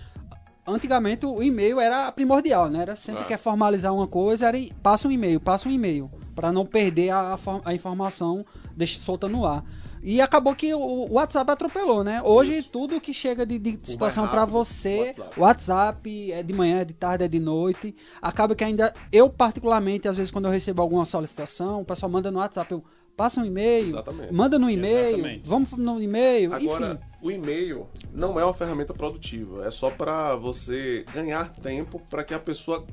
antigamente 0.67 1.27
o 1.27 1.43
e-mail 1.43 1.81
era 1.81 2.11
primordial, 2.13 2.69
né? 2.71 2.83
Era 2.83 2.97
sempre 2.97 3.21
ah. 3.21 3.25
que 3.25 3.29
quer 3.29 3.39
formalizar 3.39 3.93
uma 3.93 4.07
coisa, 4.07 4.47
era 4.47 4.59
passa 4.83 5.09
um 5.09 5.11
e-mail, 5.11 5.41
passa 5.41 5.69
um 5.69 5.73
e-mail, 5.73 6.11
para 6.35 6.53
não 6.53 6.65
perder 6.65 7.11
a, 7.11 7.39
a 7.65 7.75
informação 7.75 8.45
deixa 8.77 9.01
solta 9.01 9.29
no 9.29 9.45
ar. 9.45 9.65
E 10.03 10.21
acabou 10.21 10.55
que 10.55 10.73
o 10.75 11.13
WhatsApp 11.13 11.51
atropelou, 11.51 12.05
né? 12.05 12.23
Hoje 12.23 12.59
Isso. 12.59 12.71
tudo 12.71 13.01
que 13.01 13.13
chega 13.13 13.45
de, 13.45 13.59
de 13.59 13.79
situação 13.83 14.29
para 14.29 14.45
você, 14.45 15.15
WhatsApp. 15.17 15.41
WhatsApp 15.41 16.33
é 16.33 16.43
de 16.43 16.53
manhã, 16.53 16.81
é 16.81 16.85
de 16.85 16.95
tarde, 16.95 17.25
é 17.25 17.29
de 17.29 17.39
noite. 17.39 17.95
Acaba 18.21 18.55
que 18.55 18.65
ainda 18.65 18.93
eu 19.13 19.29
particularmente, 19.29 20.09
às 20.09 20.17
vezes 20.17 20.31
quando 20.31 20.47
eu 20.47 20.51
recebo 20.51 20.83
alguma 20.83 21.05
solicitação, 21.05 21.81
o 21.81 21.85
pessoal 21.85 22.11
manda 22.11 22.31
no 22.31 22.39
WhatsApp, 22.39 22.73
eu 22.73 22.83
passa 23.17 23.41
um 23.41 23.45
e-mail, 23.45 23.97
manda 24.31 24.59
no 24.61 24.71
e-mail, 24.71 25.43
vamos 25.45 25.73
no 25.73 26.01
e-mail, 26.01 26.55
Agora, 26.55 26.93
enfim. 26.93 27.01
o 27.21 27.31
e-mail 27.33 27.89
não 28.13 28.39
é 28.39 28.45
uma 28.45 28.55
ferramenta 28.55 28.95
produtiva, 28.95 29.67
é 29.67 29.73
só 29.73 29.91
para 29.91 30.37
você 30.37 31.05
ganhar 31.13 31.53
tempo 31.57 32.01
para 32.09 32.23
que 32.23 32.33
a 32.33 32.39
pessoa 32.39 32.87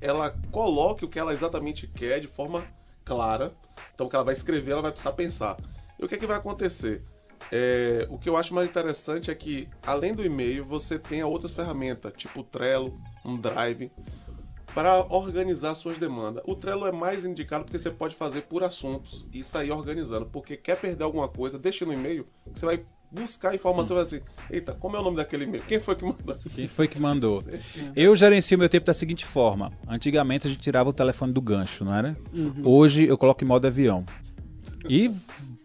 ela 0.00 0.34
coloque 0.52 1.04
o 1.04 1.08
que 1.08 1.18
ela 1.18 1.32
exatamente 1.32 1.88
quer 1.88 2.20
de 2.20 2.28
forma 2.28 2.62
clara. 3.04 3.52
Então, 3.94 4.06
o 4.06 4.10
que 4.10 4.16
ela 4.16 4.24
vai 4.24 4.34
escrever, 4.34 4.72
ela 4.72 4.82
vai 4.82 4.90
precisar 4.90 5.12
pensar. 5.12 5.56
E 6.02 6.04
o 6.04 6.08
que, 6.08 6.16
é 6.16 6.18
que 6.18 6.26
vai 6.26 6.36
acontecer? 6.36 7.00
É, 7.50 8.08
o 8.10 8.18
que 8.18 8.28
eu 8.28 8.36
acho 8.36 8.52
mais 8.52 8.68
interessante 8.68 9.30
é 9.30 9.34
que, 9.34 9.68
além 9.86 10.12
do 10.12 10.24
e-mail, 10.24 10.64
você 10.64 10.98
tenha 10.98 11.26
outras 11.26 11.52
ferramentas, 11.52 12.12
tipo 12.16 12.40
o 12.40 12.42
Trello, 12.42 12.92
um 13.24 13.36
Drive, 13.36 13.88
para 14.74 15.06
organizar 15.08 15.76
suas 15.76 15.98
demandas. 15.98 16.42
O 16.44 16.56
Trello 16.56 16.86
é 16.86 16.92
mais 16.92 17.24
indicado 17.24 17.64
porque 17.64 17.78
você 17.78 17.90
pode 17.90 18.16
fazer 18.16 18.42
por 18.42 18.64
assuntos 18.64 19.28
e 19.32 19.44
sair 19.44 19.70
organizando. 19.70 20.26
Porque 20.26 20.56
quer 20.56 20.76
perder 20.76 21.04
alguma 21.04 21.28
coisa, 21.28 21.56
deixa 21.56 21.86
no 21.86 21.92
e-mail, 21.92 22.24
você 22.52 22.66
vai 22.66 22.82
buscar 23.08 23.54
informação 23.54 23.96
hum. 23.96 24.00
assim, 24.00 24.20
eita, 24.50 24.72
como 24.72 24.96
é 24.96 25.00
o 25.00 25.02
nome 25.04 25.18
daquele 25.18 25.44
e-mail? 25.44 25.62
Quem 25.68 25.78
foi 25.78 25.94
que 25.94 26.04
mandou? 26.04 26.34
Quem 26.52 26.66
foi 26.66 26.88
que 26.88 26.98
mandou? 26.98 27.44
eu 27.94 28.16
gerencio 28.16 28.58
meu 28.58 28.68
tempo 28.68 28.86
da 28.86 28.94
seguinte 28.94 29.24
forma. 29.24 29.70
Antigamente 29.86 30.48
a 30.48 30.50
gente 30.50 30.60
tirava 30.60 30.88
o 30.88 30.92
telefone 30.92 31.32
do 31.32 31.40
gancho, 31.40 31.84
não 31.84 31.94
era? 31.94 32.16
Uhum. 32.32 32.62
Hoje 32.64 33.06
eu 33.06 33.16
coloco 33.16 33.44
em 33.44 33.46
modo 33.46 33.66
avião. 33.66 34.04
E 34.88 35.10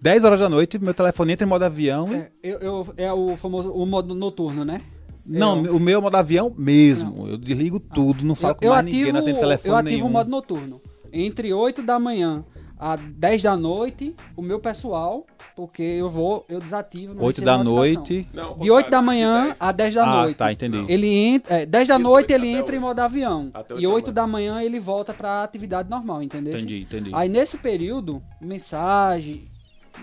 10 0.07 0.23
horas 0.23 0.39
da 0.39 0.47
noite, 0.47 0.79
meu 0.79 0.93
telefone 0.93 1.33
entra 1.33 1.45
em 1.45 1.49
modo 1.49 1.63
avião. 1.63 2.07
É, 2.13 2.29
eu, 2.41 2.59
eu, 2.59 2.93
é 2.95 3.11
o 3.11 3.35
famoso 3.35 3.73
o 3.73 3.85
modo 3.85 4.15
noturno, 4.15 4.63
né? 4.63 4.79
Não, 5.25 5.65
eu... 5.65 5.75
o 5.75 5.79
meu 5.81 5.99
é 5.99 6.01
modo 6.01 6.15
avião 6.15 6.53
mesmo. 6.57 7.13
Não. 7.13 7.27
Eu 7.31 7.37
desligo 7.37 7.77
tudo, 7.77 8.23
não 8.23 8.33
falo 8.33 8.53
eu, 8.53 8.55
com 8.55 8.67
mais 8.67 8.79
ativo, 8.85 8.97
ninguém, 8.99 9.11
não 9.11 9.21
tenho 9.21 9.37
telefone 9.37 9.69
Eu 9.69 9.75
ativo 9.75 9.95
nenhum. 9.95 10.07
o 10.07 10.09
modo 10.09 10.29
noturno. 10.29 10.81
Entre 11.11 11.53
8 11.53 11.81
da 11.81 11.99
manhã 11.99 12.45
a 12.79 12.95
10 12.95 13.43
da 13.43 13.57
noite, 13.57 14.15
o 14.37 14.41
meu 14.41 14.61
pessoal, 14.61 15.25
porque 15.57 15.83
eu 15.83 16.09
vou, 16.09 16.45
eu 16.47 16.59
desativo. 16.59 17.21
8 17.21 17.41
da 17.41 17.61
noite. 17.61 18.25
Não, 18.33 18.55
de 18.55 18.71
8 18.71 18.89
da 18.89 19.01
manhã 19.01 19.57
a 19.59 19.73
10 19.73 19.93
da 19.93 20.03
ah, 20.03 20.21
noite. 20.21 20.37
tá, 20.37 20.53
entendi. 20.53 20.85
Ele 20.87 21.13
entra, 21.13 21.63
é, 21.63 21.65
10 21.65 21.85
da 21.89 21.99
noite 21.99 22.31
ele 22.31 22.47
entra 22.47 22.73
em 22.73 22.79
modo 22.79 22.97
avião. 23.01 23.51
E 23.77 23.85
8 23.85 24.09
da 24.13 24.25
manhã 24.25 24.61
ele 24.63 24.79
volta 24.79 25.13
para 25.13 25.43
atividade 25.43 25.89
normal, 25.89 26.23
entendeu? 26.23 26.53
Entendi, 26.53 26.83
entendi. 26.83 27.09
Aí 27.13 27.27
nesse 27.27 27.57
período, 27.57 28.23
mensagem, 28.39 29.41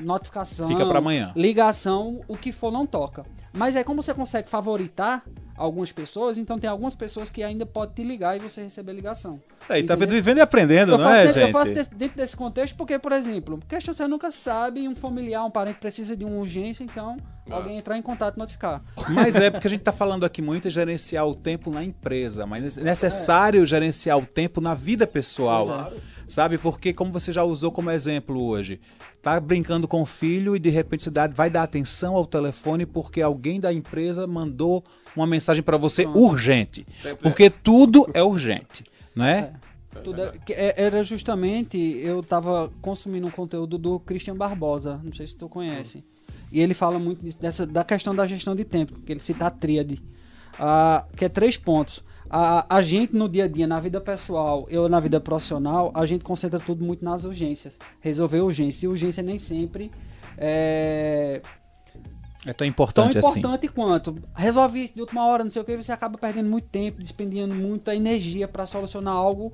notificação, 0.01 0.69
Fica 0.69 0.87
para 0.87 0.99
amanhã. 0.99 1.33
ligação, 1.37 2.21
o 2.29 2.37
que 2.37 2.53
for 2.53 2.73
não 2.73 2.87
toca. 2.87 3.25
Mas 3.53 3.77
é 3.77 3.85
como 3.85 4.03
você 4.03 4.13
consegue 4.13 4.49
favoritar 4.49 5.23
algumas 5.57 5.93
pessoas, 5.93 6.37
então 6.37 6.59
tem 6.59 6.69
algumas 6.69 6.95
pessoas 6.95 7.31
que 7.31 7.43
ainda 7.43 7.65
podem 7.65 7.95
te 7.95 8.03
ligar 8.03 8.37
e 8.37 8.41
você 8.41 8.63
receber 8.63 8.93
ligação. 8.93 9.41
É, 9.69 9.79
e 9.79 9.85
tá 9.85 9.95
vivendo 9.95 10.39
e 10.39 10.41
aprendendo, 10.41 10.93
eu 10.93 10.99
não 10.99 11.09
é, 11.09 11.27
dentro, 11.27 11.41
gente? 11.41 11.47
Eu 11.47 11.53
faço 11.53 11.73
dentro, 11.95 12.17
desse 12.17 12.37
contexto 12.37 12.77
porque, 12.77 12.99
por 12.99 13.13
exemplo, 13.13 13.61
questão 13.69 13.95
você 13.95 14.09
nunca 14.09 14.31
sabe, 14.31 14.89
um 14.89 14.95
familiar, 14.95 15.45
um 15.45 15.51
parente 15.51 15.79
precisa 15.79 16.17
de 16.17 16.25
uma 16.25 16.37
urgência, 16.37 16.83
então 16.83 17.17
ah. 17.49 17.55
alguém 17.55 17.79
entrar 17.79 17.97
em 17.97 18.03
contato 18.03 18.35
e 18.35 18.39
notificar. 18.39 18.83
Mas 19.09 19.37
é 19.37 19.51
porque 19.51 19.69
a 19.69 19.71
gente 19.71 19.81
está 19.81 19.93
falando 19.93 20.25
aqui 20.25 20.43
muito 20.43 20.69
de 20.69 20.75
gerenciar 20.75 21.27
o 21.27 21.35
tempo 21.35 21.71
na 21.71 21.85
empresa, 21.85 22.45
mas 22.47 22.77
é 22.77 22.83
necessário 22.83 23.63
é. 23.63 23.67
gerenciar 23.67 24.19
o 24.19 24.27
tempo 24.27 24.61
na 24.61 24.75
vida 24.75 25.07
pessoal. 25.07 25.67
Claro. 25.67 25.97
Sabe? 26.27 26.59
Porque, 26.59 26.93
como 26.93 27.13
você 27.13 27.33
já 27.33 27.45
usou 27.45 27.71
como 27.71 27.91
exemplo 27.91 28.43
hoje, 28.43 28.81
tá 29.23 29.39
brincando 29.39 29.87
com 29.87 30.03
o 30.03 30.07
filho 30.07 30.57
e 30.57 30.59
de 30.59 30.71
repente 30.71 31.05
você 31.05 31.11
vai 31.35 31.51
dar 31.51 31.63
atenção 31.63 32.15
ao 32.15 32.27
telefone 32.27 32.87
porque 32.87 33.21
alguém 33.21 33.61
da 33.61 33.73
empresa 33.73 34.27
mandou 34.27 34.83
uma 35.15 35.27
mensagem 35.27 35.63
para 35.63 35.77
você 35.77 36.07
urgente. 36.07 36.87
Sempre 37.03 37.23
porque 37.23 37.45
é. 37.45 37.51
tudo 37.51 38.09
é 38.15 38.23
urgente, 38.23 38.85
não 39.15 39.25
é? 39.25 39.39
é. 39.39 39.75
É, 40.51 40.85
era 40.87 41.03
justamente, 41.05 41.79
eu 41.79 42.21
estava 42.21 42.71
consumindo 42.83 43.27
um 43.27 43.31
conteúdo 43.31 43.79
do 43.79 44.01
Christian 44.01 44.37
Barbosa, 44.37 45.01
não 45.03 45.13
sei 45.13 45.27
se 45.27 45.37
tu 45.37 45.49
conhece. 45.49 46.05
E 46.51 46.61
ele 46.61 46.75
fala 46.75 46.99
muito 46.99 47.25
disso, 47.25 47.41
dessa, 47.41 47.67
da 47.67 47.85
questão 47.85 48.15
da 48.15 48.27
gestão 48.27 48.57
de 48.57 48.65
tempo, 48.65 48.95
que 49.01 49.13
ele 49.13 49.21
cita 49.21 49.47
a 49.47 49.51
tríade, 49.51 50.03
uh, 50.55 51.05
que 51.17 51.25
é 51.25 51.29
três 51.29 51.57
pontos. 51.57 52.03
A, 52.37 52.79
a 52.79 52.83
gente 52.83 53.15
no 53.15 53.29
dia 53.29 53.45
a 53.45 53.49
dia, 53.49 53.65
na 53.65 53.79
vida 53.79 54.01
pessoal, 54.01 54.67
eu 54.69 54.89
na 54.89 54.99
vida 54.99 55.21
profissional, 55.21 55.93
a 55.95 56.05
gente 56.05 56.25
concentra 56.25 56.59
tudo 56.59 56.85
muito 56.85 57.05
nas 57.05 57.25
urgências. 57.25 57.75
Resolver 58.01 58.41
urgência. 58.41 58.87
E 58.87 58.89
urgência 58.89 59.23
nem 59.23 59.39
sempre 59.39 59.89
é, 60.37 61.41
é 62.45 62.53
tão 62.53 62.67
importante, 62.67 63.21
tão 63.21 63.31
importante 63.31 63.67
assim. 63.67 63.75
quanto. 63.75 64.17
Resolve 64.35 64.83
isso 64.83 64.95
de 64.97 65.01
última 65.01 65.25
hora, 65.25 65.45
não 65.45 65.51
sei 65.53 65.63
o 65.63 65.65
que, 65.65 65.77
você 65.77 65.93
acaba 65.93 66.19
perdendo 66.19 66.51
muito 66.51 66.67
tempo, 66.67 67.01
despendendo 67.01 67.55
muita 67.55 67.95
energia 67.95 68.49
para 68.49 68.67
solucionar 68.67 69.15
algo 69.15 69.53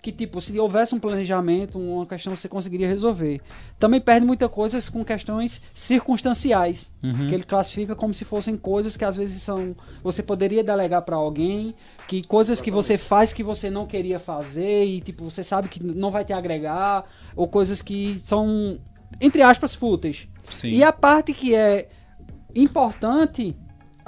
que, 0.00 0.12
tipo, 0.12 0.40
se 0.40 0.58
houvesse 0.58 0.94
um 0.94 0.98
planejamento, 0.98 1.78
uma 1.78 2.06
questão 2.06 2.34
você 2.34 2.48
conseguiria 2.48 2.86
resolver. 2.86 3.40
Também 3.78 4.00
perde 4.00 4.26
muita 4.26 4.48
coisa 4.48 4.78
com 4.90 5.04
questões 5.04 5.60
circunstanciais, 5.74 6.92
uhum. 7.02 7.28
que 7.28 7.34
ele 7.34 7.44
classifica 7.44 7.94
como 7.94 8.14
se 8.14 8.24
fossem 8.24 8.56
coisas 8.56 8.96
que 8.96 9.04
às 9.04 9.16
vezes 9.16 9.42
são. 9.42 9.74
Você 10.02 10.22
poderia 10.22 10.62
delegar 10.62 11.02
para 11.02 11.16
alguém, 11.16 11.74
que 12.06 12.22
coisas 12.22 12.60
que 12.60 12.70
você 12.70 12.96
faz 12.96 13.32
que 13.32 13.42
você 13.42 13.68
não 13.70 13.86
queria 13.86 14.18
fazer 14.18 14.84
e, 14.84 15.00
tipo, 15.00 15.24
você 15.24 15.42
sabe 15.42 15.68
que 15.68 15.82
não 15.82 16.10
vai 16.10 16.24
te 16.24 16.32
agregar, 16.32 17.04
ou 17.34 17.48
coisas 17.48 17.82
que 17.82 18.20
são, 18.24 18.78
entre 19.20 19.42
aspas, 19.42 19.74
fúteis. 19.74 20.28
Sim. 20.50 20.68
E 20.68 20.82
a 20.82 20.92
parte 20.92 21.32
que 21.32 21.54
é 21.54 21.88
importante 22.54 23.54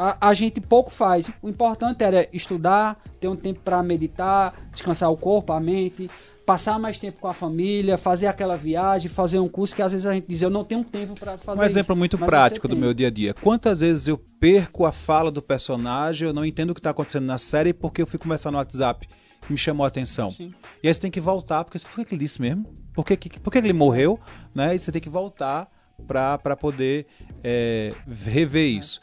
a, 0.00 0.28
a, 0.28 0.34
gente 0.34 0.60
pouco 0.60 0.90
faz. 0.90 1.30
O 1.42 1.48
importante 1.48 2.02
era 2.02 2.26
estudar, 2.32 2.98
ter 3.20 3.28
um 3.28 3.36
tempo 3.36 3.60
para 3.60 3.82
meditar, 3.82 4.54
descansar 4.72 5.10
o 5.12 5.16
corpo, 5.16 5.52
a 5.52 5.60
mente, 5.60 6.10
passar 6.46 6.78
mais 6.78 6.98
tempo 6.98 7.20
com 7.20 7.28
a 7.28 7.34
família, 7.34 7.98
fazer 7.98 8.26
aquela 8.26 8.56
viagem, 8.56 9.10
fazer 9.10 9.38
um 9.38 9.48
curso 9.48 9.76
que 9.76 9.82
às 9.82 9.92
vezes 9.92 10.06
a 10.06 10.14
gente 10.14 10.26
diz 10.26 10.40
eu 10.40 10.48
não 10.48 10.64
tenho 10.64 10.82
tempo 10.82 11.14
para 11.14 11.36
fazer. 11.36 11.60
Um 11.60 11.64
exemplo 11.64 11.92
isso, 11.92 11.98
muito 11.98 12.18
prático 12.18 12.66
do 12.66 12.76
meu 12.76 12.94
dia 12.94 13.08
a 13.08 13.10
dia. 13.10 13.34
Quantas 13.34 13.80
vezes 13.80 14.08
eu 14.08 14.16
perco 14.40 14.86
a 14.86 14.92
fala 14.92 15.30
do 15.30 15.42
personagem, 15.42 16.26
eu 16.26 16.32
não 16.32 16.46
entendo 16.46 16.70
o 16.70 16.74
que 16.74 16.80
está 16.80 16.90
acontecendo 16.90 17.26
na 17.26 17.36
série 17.36 17.74
porque 17.74 18.00
eu 18.00 18.06
fui 18.06 18.18
conversar 18.18 18.50
no 18.50 18.56
WhatsApp 18.56 19.06
que 19.06 19.52
me 19.52 19.58
chamou 19.58 19.84
a 19.84 19.88
atenção. 19.88 20.32
Sim. 20.32 20.54
E 20.82 20.88
aí 20.88 20.94
você 20.94 21.00
tem 21.00 21.10
que 21.10 21.20
voltar, 21.20 21.62
porque 21.64 21.78
foi 21.78 22.04
o 22.04 22.06
que 22.06 22.14
ele 22.14 22.24
disse 22.24 22.40
mesmo? 22.40 22.64
Por 22.94 23.04
que, 23.04 23.16
por 23.38 23.50
que 23.50 23.58
ele 23.58 23.72
morreu? 23.74 24.18
Né? 24.54 24.74
E 24.74 24.78
você 24.78 24.90
tem 24.90 25.00
que 25.00 25.10
voltar 25.10 25.70
para 26.06 26.56
poder 26.56 27.06
é, 27.44 27.92
rever 28.08 28.78
isso. 28.78 29.00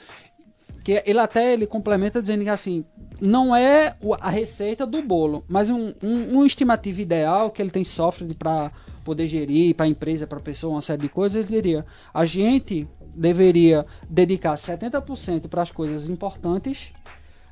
Que 0.88 1.04
ele 1.06 1.20
até 1.20 1.52
ele 1.52 1.68
complementa 1.68 2.22
dizendo 2.22 2.46
que 2.46 2.50
assim, 2.50 2.86
não 3.20 3.54
é 3.54 3.98
a 4.22 4.30
receita 4.30 4.88
do 4.88 5.02
bolo, 5.02 5.44
mas 5.46 5.70
um, 5.70 5.94
um, 6.02 6.38
um 6.38 6.46
estimativa 6.46 7.02
ideal 7.02 7.52
que 7.52 7.62
ele 7.62 7.70
tem 7.70 7.84
software 7.84 8.34
para 8.34 8.72
poder 9.04 9.28
gerir 9.28 9.76
para 9.76 9.86
a 9.86 9.90
empresa, 9.90 10.26
para 10.26 10.38
a 10.38 10.42
pessoa, 10.42 10.76
uma 10.76 10.80
série 10.80 11.02
de 11.02 11.10
coisas, 11.10 11.44
ele 11.44 11.62
diria: 11.62 11.86
a 12.14 12.26
gente 12.26 12.88
deveria 13.14 13.86
dedicar 14.10 14.56
70% 14.56 15.50
para 15.50 15.62
as 15.62 15.72
coisas 15.72 16.10
importantes, 16.10 16.94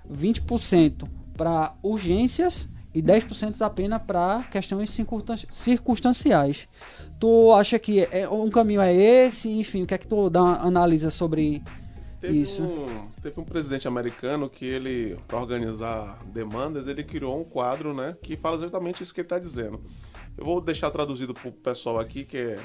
20% 0.10 1.06
para 1.36 1.74
urgências 1.84 2.70
e 2.94 3.02
10% 3.02 3.60
apenas 3.60 4.02
para 4.02 4.44
questões 4.50 4.98
circunstanciais. 5.52 6.70
Tu 7.20 7.52
acha 7.52 7.78
que 7.78 8.08
é, 8.10 8.30
um 8.30 8.50
caminho 8.50 8.80
é 8.80 8.96
esse? 8.96 9.52
Enfim, 9.52 9.84
o 9.84 9.86
que 9.86 9.94
é 9.94 9.98
que 9.98 10.08
tu 10.08 10.30
dá, 10.30 10.40
analisa 10.40 11.12
sobre 11.12 11.62
teve 12.28 12.42
isso? 12.42 12.64
Um, 12.64 13.08
teve 13.22 13.40
um 13.40 13.44
presidente 13.44 13.88
americano 13.88 14.50
que 14.50 14.66
ele, 14.66 15.18
para 15.28 15.40
organizar 15.40 16.20
demandas, 16.26 16.88
ele 16.88 17.04
criou 17.04 17.40
um 17.40 17.44
quadro, 17.44 17.94
né, 17.94 18.16
que 18.22 18.36
fala 18.36 18.56
exatamente 18.56 19.04
isso 19.04 19.14
que 19.14 19.22
ele 19.22 19.26
está 19.26 19.40
dizendo. 19.40 19.82
Eu 20.38 20.46
vou 20.46 20.60
deixar 20.60 20.92
traduzido 20.92 21.34
para 21.34 21.48
o 21.48 21.52
pessoal 21.52 22.00
aqui, 22.00 22.26
que 22.26 22.38
é 22.38 22.60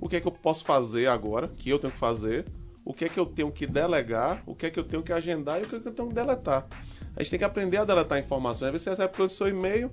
o 0.00 0.08
que 0.08 0.16
é 0.16 0.20
que 0.20 0.26
eu 0.26 0.32
posso 0.32 0.64
fazer 0.64 1.06
agora, 1.06 1.48
que 1.48 1.70
eu 1.70 1.78
tenho 1.78 1.92
que 1.92 1.98
fazer, 1.98 2.46
o 2.84 2.92
que 2.92 3.04
é 3.04 3.08
que 3.08 3.20
eu 3.20 3.26
tenho 3.26 3.52
que 3.52 3.66
delegar, 3.66 4.42
o 4.46 4.54
que 4.54 4.66
é 4.66 4.70
que 4.70 4.78
eu 4.78 4.84
tenho 4.84 5.02
que 5.02 5.12
agendar 5.12 5.60
e 5.60 5.64
o 5.64 5.68
que 5.68 5.76
é 5.76 5.80
que 5.80 5.88
eu 5.88 5.92
tenho 5.92 6.08
que 6.08 6.14
deletar. 6.14 6.66
A 7.14 7.22
gente 7.22 7.30
tem 7.30 7.38
que 7.38 7.44
aprender 7.44 7.76
a 7.76 7.84
deletar 7.84 8.18
informações. 8.18 8.68
Às 8.68 8.72
vezes 8.72 8.84
você 8.84 8.90
recebe 8.90 9.14
pelo 9.14 9.28
seu 9.28 9.48
e-mail, 9.48 9.92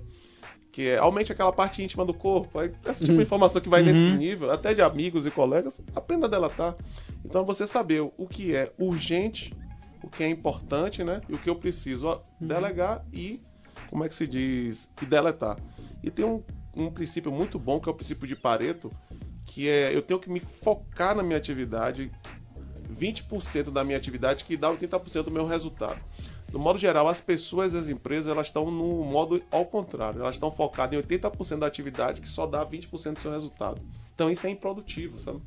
que 0.72 0.88
é 0.88 0.98
aumente 0.98 1.32
aquela 1.32 1.52
parte 1.52 1.82
íntima 1.82 2.04
do 2.04 2.14
corpo. 2.14 2.60
Esse 2.62 3.00
tipo 3.00 3.12
de 3.12 3.12
uhum. 3.12 3.22
informação 3.22 3.60
que 3.60 3.68
vai 3.68 3.80
uhum. 3.80 3.86
nesse 3.86 4.16
nível, 4.16 4.50
até 4.50 4.72
de 4.72 4.80
amigos 4.80 5.26
e 5.26 5.30
colegas, 5.30 5.80
aprenda 5.94 6.26
a 6.26 6.28
deletar. 6.30 6.76
Então 7.24 7.44
você 7.44 7.66
saber 7.66 8.00
o 8.00 8.26
que 8.26 8.54
é 8.54 8.72
urgente, 8.78 9.54
o 10.02 10.08
que 10.08 10.22
é 10.22 10.28
importante, 10.28 11.02
né? 11.02 11.20
E 11.28 11.34
o 11.34 11.38
que 11.38 11.50
eu 11.50 11.56
preciso 11.56 12.06
ó, 12.06 12.16
uhum. 12.40 12.46
delegar 12.46 13.04
e, 13.12 13.40
como 13.88 14.04
é 14.04 14.08
que 14.08 14.14
se 14.14 14.26
diz, 14.26 14.90
e 15.02 15.06
deletar. 15.06 15.56
E 16.02 16.10
tem 16.10 16.24
um, 16.24 16.42
um 16.76 16.90
princípio 16.90 17.32
muito 17.32 17.58
bom, 17.58 17.80
que 17.80 17.88
é 17.88 17.92
o 17.92 17.94
princípio 17.94 18.26
de 18.26 18.36
Pareto, 18.36 18.90
que 19.44 19.68
é 19.68 19.94
eu 19.94 20.02
tenho 20.02 20.20
que 20.20 20.30
me 20.30 20.40
focar 20.40 21.14
na 21.14 21.22
minha 21.22 21.36
atividade, 21.36 22.10
20% 22.88 23.70
da 23.70 23.84
minha 23.84 23.96
atividade 23.98 24.44
que 24.44 24.56
dá 24.56 24.70
80% 24.70 25.24
do 25.24 25.30
meu 25.30 25.46
resultado. 25.46 26.00
No 26.52 26.58
modo 26.58 26.78
geral, 26.78 27.06
as 27.06 27.20
pessoas 27.20 27.74
e 27.74 27.76
as 27.76 27.88
empresas 27.88 28.30
elas 28.30 28.48
estão 28.48 28.70
no 28.70 29.04
modo 29.04 29.40
ao 29.50 29.64
contrário. 29.64 30.20
Elas 30.20 30.34
estão 30.34 30.50
focadas 30.50 30.98
em 30.98 31.02
80% 31.02 31.58
da 31.58 31.66
atividade 31.66 32.20
que 32.20 32.28
só 32.28 32.46
dá 32.46 32.64
20% 32.66 33.14
do 33.14 33.20
seu 33.20 33.30
resultado. 33.30 33.80
Então 34.14 34.30
isso 34.30 34.46
é 34.46 34.50
improdutivo, 34.50 35.18
sabe? 35.18 35.40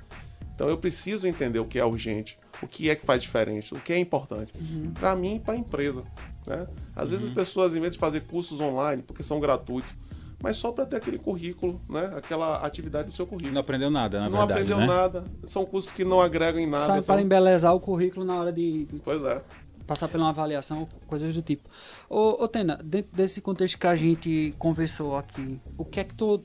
Então 0.56 0.70
eu 0.70 0.78
preciso 0.78 1.28
entender 1.28 1.60
o 1.60 1.66
que 1.66 1.78
é 1.78 1.86
urgente, 1.86 2.38
o 2.62 2.68
que 2.68 2.90
é 2.90 2.96
que 2.96 3.06
faz 3.06 3.22
diferente, 3.22 3.74
o 3.74 3.80
que 3.80 3.92
é 3.92 3.98
importante. 3.98 4.54
Uhum. 4.56 4.92
Para 4.94 5.16
mim 5.16 5.36
e 5.36 5.40
para 5.40 5.56
a 5.56 5.58
empresa. 5.58 6.04
Né? 6.46 6.68
Às 6.96 7.06
uhum. 7.06 7.10
vezes 7.10 7.24
as 7.24 7.30
uhum. 7.30 7.36
pessoas, 7.36 7.76
em 7.76 7.82
vez 7.82 7.94
de 7.94 8.00
fazer 8.00 8.22
cursos 8.22 8.62
online, 8.62 9.02
porque 9.02 9.24
são 9.24 9.40
gratuitos, 9.40 9.94
mas 10.42 10.58
só 10.58 10.72
para 10.72 10.86
ter 10.86 10.98
aquele 10.98 11.18
currículo, 11.18 11.80
né? 11.90 12.14
aquela 12.16 12.66
atividade 12.66 13.10
do 13.10 13.16
seu 13.16 13.26
currículo. 13.26 13.54
Não 13.54 13.62
aprendeu 13.62 13.90
nada, 13.90 14.20
na 14.20 14.30
não 14.30 14.38
verdade. 14.40 14.70
Não 14.70 14.78
aprendeu 14.78 14.78
né? 14.78 15.02
nada. 15.02 15.24
São 15.46 15.66
cursos 15.66 15.92
que 15.92 16.04
não 16.04 16.22
agregam 16.22 16.62
em 16.62 16.68
nada. 16.68 16.86
Sai 16.86 17.02
são... 17.02 17.14
para 17.16 17.22
embelezar 17.22 17.74
o 17.74 17.80
currículo 17.80 18.26
na 18.26 18.40
hora 18.40 18.52
de. 18.52 18.88
Pois 19.04 19.24
é 19.24 19.42
passar 19.86 20.08
por 20.08 20.20
uma 20.20 20.30
avaliação, 20.30 20.88
coisas 21.08 21.34
do 21.34 21.42
tipo. 21.42 21.70
Ô, 22.10 22.44
ô 22.44 22.48
Tena, 22.48 22.80
dentro 22.84 23.16
desse 23.16 23.42
contexto 23.42 23.78
que 23.78 23.88
a 23.88 23.96
gente 23.96 24.54
conversou 24.58 25.18
aqui, 25.18 25.60
o 25.78 25.86
que 25.86 26.00
é 26.00 26.04
que 26.04 26.14
tu. 26.16 26.42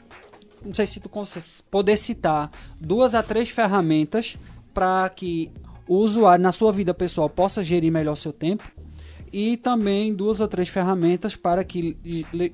Não 0.65 0.75
sei 0.75 0.87
se 0.87 0.99
tu 0.99 1.09
poder 1.71 1.97
citar 1.97 2.51
duas 2.81 3.15
a 3.15 3.23
três 3.23 3.49
ferramentas 3.49 4.37
para 4.75 5.09
que 5.09 5.53
o 5.87 5.97
usuário 5.97 6.43
na 6.43 6.51
sua 6.51 6.73
vida 6.73 6.93
pessoal 6.93 7.31
possa 7.31 7.63
gerir 7.63 7.93
melhor 7.93 8.17
seu 8.17 8.33
tempo 8.33 8.69
e 9.33 9.57
também 9.57 10.13
duas 10.13 10.41
ou 10.41 10.49
três 10.49 10.69
ferramentas 10.69 11.37
para 11.37 11.63
que 11.65 11.97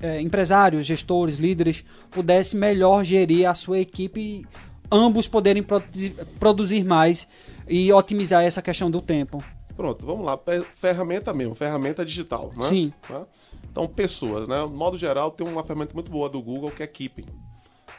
é, 0.01 0.21
empresários, 0.21 0.85
gestores, 0.85 1.37
líderes 1.37 1.83
pudessem 2.11 2.59
melhor 2.59 3.03
gerir 3.03 3.49
a 3.49 3.53
sua 3.53 3.79
equipe 3.79 4.19
e 4.19 4.45
ambos 4.91 5.27
poderem 5.27 5.63
produzir 6.39 6.83
mais 6.83 7.27
e 7.67 7.91
otimizar 7.91 8.43
essa 8.43 8.61
questão 8.61 8.89
do 8.91 9.01
tempo. 9.01 9.43
Pronto, 9.75 10.05
vamos 10.05 10.25
lá. 10.25 10.39
Ferramenta 10.75 11.33
mesmo, 11.33 11.55
ferramenta 11.55 12.05
digital, 12.05 12.51
né? 12.55 12.65
Sim. 12.65 12.93
Tá? 13.07 13.25
Então, 13.69 13.87
pessoas, 13.87 14.47
né? 14.47 14.61
No 14.61 14.69
modo 14.69 14.97
geral, 14.97 15.31
tem 15.31 15.45
uma 15.45 15.63
ferramenta 15.63 15.93
muito 15.93 16.09
boa 16.09 16.29
do 16.29 16.41
Google 16.41 16.71
que 16.71 16.81
é 16.81 16.87
Keeping, 16.87 17.25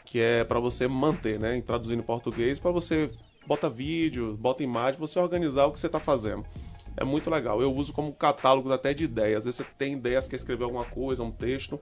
que 0.05 0.19
é 0.19 0.43
para 0.43 0.59
você 0.59 0.89
manter, 0.89 1.39
né? 1.39 1.61
Traduzindo 1.61 2.01
em 2.01 2.03
português, 2.03 2.59
para 2.59 2.71
você 2.71 3.11
bota 3.47 3.69
vídeo, 3.69 4.37
bota 4.39 4.63
imagem, 4.63 4.99
você 4.99 5.19
organizar 5.19 5.67
o 5.67 5.73
que 5.73 5.79
você 5.79 5.87
está 5.87 6.01
fazendo. 6.01 6.45
É 6.97 7.05
muito 7.05 7.29
legal. 7.29 7.61
Eu 7.61 7.73
uso 7.75 7.93
como 7.93 8.13
catálogo 8.13 8.73
até 8.73 8.95
de 8.95 9.05
ideias. 9.05 9.39
Às 9.39 9.45
vezes 9.45 9.57
você 9.57 9.67
tem 9.77 9.93
ideias, 9.93 10.27
quer 10.27 10.37
escrever 10.37 10.65
alguma 10.65 10.85
coisa, 10.85 11.23
um 11.23 11.31
texto. 11.31 11.79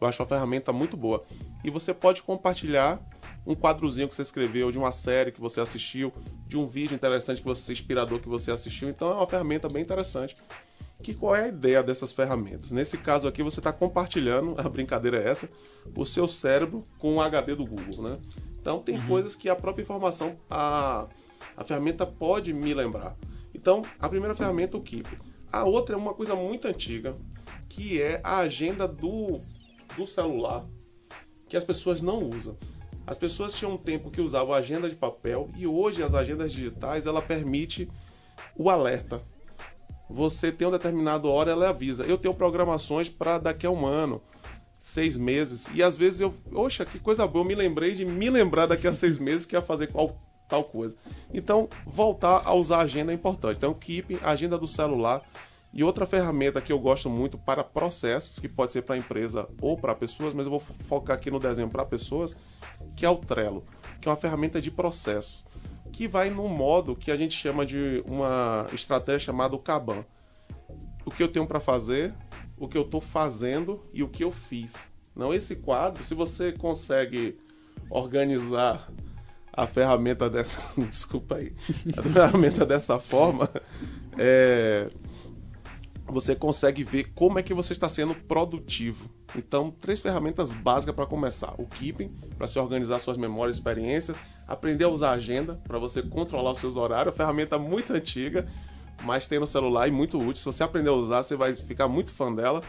Eu 0.00 0.06
acho 0.06 0.22
uma 0.22 0.28
ferramenta 0.28 0.72
muito 0.72 0.96
boa. 0.96 1.24
E 1.64 1.70
você 1.70 1.92
pode 1.92 2.22
compartilhar 2.22 3.00
um 3.46 3.54
quadrozinho 3.54 4.08
que 4.08 4.14
você 4.14 4.22
escreveu, 4.22 4.70
de 4.70 4.78
uma 4.78 4.92
série 4.92 5.30
que 5.30 5.40
você 5.40 5.60
assistiu, 5.60 6.12
de 6.46 6.56
um 6.56 6.66
vídeo 6.66 6.94
interessante 6.94 7.40
que 7.40 7.46
você 7.46 7.72
inspirador 7.72 8.20
que 8.20 8.28
você 8.28 8.50
assistiu. 8.50 8.88
Então 8.88 9.10
é 9.10 9.14
uma 9.14 9.26
ferramenta 9.26 9.68
bem 9.68 9.82
interessante. 9.82 10.36
Que 11.02 11.12
qual 11.12 11.36
é 11.36 11.44
a 11.44 11.48
ideia 11.48 11.82
dessas 11.82 12.12
ferramentas? 12.12 12.70
Nesse 12.70 12.96
caso 12.96 13.28
aqui 13.28 13.42
você 13.42 13.60
está 13.60 13.72
compartilhando, 13.72 14.54
a 14.60 14.68
brincadeira 14.68 15.18
é 15.18 15.28
essa, 15.28 15.48
o 15.94 16.06
seu 16.06 16.26
cérebro 16.26 16.82
com 16.98 17.16
o 17.16 17.20
HD 17.20 17.54
do 17.54 17.66
Google, 17.66 18.02
né? 18.02 18.18
Então 18.60 18.80
tem 18.80 18.96
uhum. 18.96 19.06
coisas 19.06 19.34
que 19.34 19.48
a 19.48 19.56
própria 19.56 19.82
informação, 19.82 20.36
a, 20.48 21.06
a 21.56 21.64
ferramenta 21.64 22.06
pode 22.06 22.52
me 22.52 22.72
lembrar. 22.72 23.14
Então 23.54 23.82
a 23.98 24.08
primeira 24.08 24.34
ferramenta 24.34 24.76
é 24.76 24.80
o 24.80 24.82
Keep. 24.82 25.18
A 25.52 25.64
outra 25.64 25.94
é 25.94 25.98
uma 25.98 26.14
coisa 26.14 26.34
muito 26.34 26.66
antiga, 26.66 27.14
que 27.68 28.00
é 28.00 28.20
a 28.24 28.38
agenda 28.38 28.88
do, 28.88 29.38
do 29.96 30.06
celular, 30.06 30.64
que 31.48 31.56
as 31.56 31.64
pessoas 31.64 32.00
não 32.00 32.22
usam. 32.22 32.56
As 33.06 33.18
pessoas 33.18 33.52
tinham 33.52 33.72
um 33.72 33.76
tempo 33.76 34.10
que 34.10 34.20
usavam 34.20 34.54
agenda 34.54 34.88
de 34.88 34.96
papel 34.96 35.50
e 35.56 35.66
hoje 35.66 36.02
as 36.02 36.14
agendas 36.14 36.52
digitais 36.52 37.06
ela 37.06 37.20
permite 37.20 37.88
o 38.56 38.70
alerta. 38.70 39.20
Você 40.08 40.50
tem 40.50 40.66
um 40.66 40.70
determinado 40.70 41.28
hora, 41.28 41.50
ela 41.50 41.68
avisa. 41.68 42.04
Eu 42.04 42.16
tenho 42.16 42.34
programações 42.34 43.08
para 43.08 43.38
daqui 43.38 43.66
a 43.66 43.70
um 43.70 43.86
ano, 43.86 44.22
seis 44.78 45.16
meses. 45.16 45.68
E 45.74 45.82
às 45.82 45.96
vezes 45.96 46.20
eu, 46.20 46.34
oxa, 46.52 46.84
que 46.84 46.98
coisa 46.98 47.26
boa, 47.26 47.44
eu 47.44 47.48
me 47.48 47.54
lembrei 47.54 47.94
de 47.94 48.04
me 48.04 48.30
lembrar 48.30 48.66
daqui 48.66 48.86
a 48.86 48.92
seis 48.92 49.18
meses 49.18 49.46
que 49.46 49.56
ia 49.56 49.62
fazer 49.62 49.88
qual, 49.88 50.16
tal 50.48 50.64
coisa. 50.64 50.96
Então, 51.32 51.68
voltar 51.86 52.42
a 52.44 52.54
usar 52.54 52.78
a 52.78 52.82
agenda 52.82 53.12
é 53.12 53.14
importante. 53.14 53.56
Então, 53.58 53.74
Keep, 53.74 54.18
agenda 54.22 54.56
do 54.56 54.68
celular. 54.68 55.22
E 55.74 55.82
outra 55.82 56.06
ferramenta 56.06 56.60
que 56.60 56.72
eu 56.72 56.78
gosto 56.78 57.10
muito 57.10 57.36
para 57.36 57.64
processos, 57.64 58.38
que 58.38 58.48
pode 58.48 58.70
ser 58.70 58.82
para 58.82 58.96
empresa 58.96 59.48
ou 59.60 59.76
para 59.76 59.92
pessoas, 59.92 60.32
mas 60.32 60.46
eu 60.46 60.52
vou 60.52 60.60
focar 60.60 61.16
aqui 61.16 61.32
no 61.32 61.40
desenho 61.40 61.68
para 61.68 61.84
pessoas, 61.84 62.36
que 62.96 63.04
é 63.04 63.10
o 63.10 63.16
Trello, 63.16 63.64
que 64.00 64.08
é 64.08 64.10
uma 64.10 64.16
ferramenta 64.16 64.60
de 64.60 64.70
processo, 64.70 65.44
que 65.92 66.06
vai 66.06 66.30
no 66.30 66.48
modo 66.48 66.94
que 66.94 67.10
a 67.10 67.16
gente 67.16 67.36
chama 67.36 67.66
de 67.66 68.04
uma 68.06 68.68
estratégia 68.72 69.26
chamada 69.26 69.58
Kanban. 69.58 70.04
O 71.04 71.10
que 71.10 71.20
eu 71.20 71.28
tenho 71.28 71.44
para 71.44 71.58
fazer, 71.58 72.14
o 72.56 72.68
que 72.68 72.78
eu 72.78 72.82
estou 72.82 73.00
fazendo 73.00 73.82
e 73.92 74.00
o 74.04 74.08
que 74.08 74.22
eu 74.22 74.30
fiz. 74.30 74.74
Não 75.14 75.34
esse 75.34 75.56
quadro, 75.56 76.04
se 76.04 76.14
você 76.14 76.52
consegue 76.52 77.36
organizar 77.90 78.88
a 79.52 79.66
ferramenta 79.66 80.30
dessa, 80.30 80.56
desculpa 80.88 81.36
aí, 81.36 81.52
a 81.96 82.02
ferramenta 82.02 82.64
dessa 82.64 82.98
forma, 83.00 83.50
é, 84.16 84.88
você 86.06 86.34
consegue 86.34 86.84
ver 86.84 87.12
como 87.14 87.38
é 87.38 87.42
que 87.42 87.54
você 87.54 87.72
está 87.72 87.88
sendo 87.88 88.14
produtivo. 88.14 89.10
Então, 89.36 89.70
três 89.70 90.00
ferramentas 90.00 90.52
básicas 90.52 90.94
para 90.94 91.06
começar: 91.06 91.54
o 91.58 91.66
Keeping, 91.66 92.08
para 92.36 92.46
se 92.46 92.58
organizar 92.58 93.00
suas 93.00 93.16
memórias 93.16 93.56
e 93.56 93.60
experiências, 93.60 94.16
aprender 94.46 94.84
a 94.84 94.88
usar 94.88 95.10
a 95.10 95.14
agenda 95.14 95.60
para 95.66 95.78
você 95.78 96.02
controlar 96.02 96.52
os 96.52 96.60
seus 96.60 96.76
horários, 96.76 97.16
ferramenta 97.16 97.58
muito 97.58 97.92
antiga, 97.92 98.46
mas 99.02 99.26
tem 99.26 99.38
no 99.38 99.46
celular 99.46 99.88
e 99.88 99.90
muito 99.90 100.18
útil. 100.18 100.36
Se 100.36 100.44
você 100.44 100.62
aprender 100.62 100.90
a 100.90 100.94
usar, 100.94 101.22
você 101.22 101.36
vai 101.36 101.54
ficar 101.54 101.88
muito 101.88 102.10
fã 102.10 102.32
dela. 102.34 102.62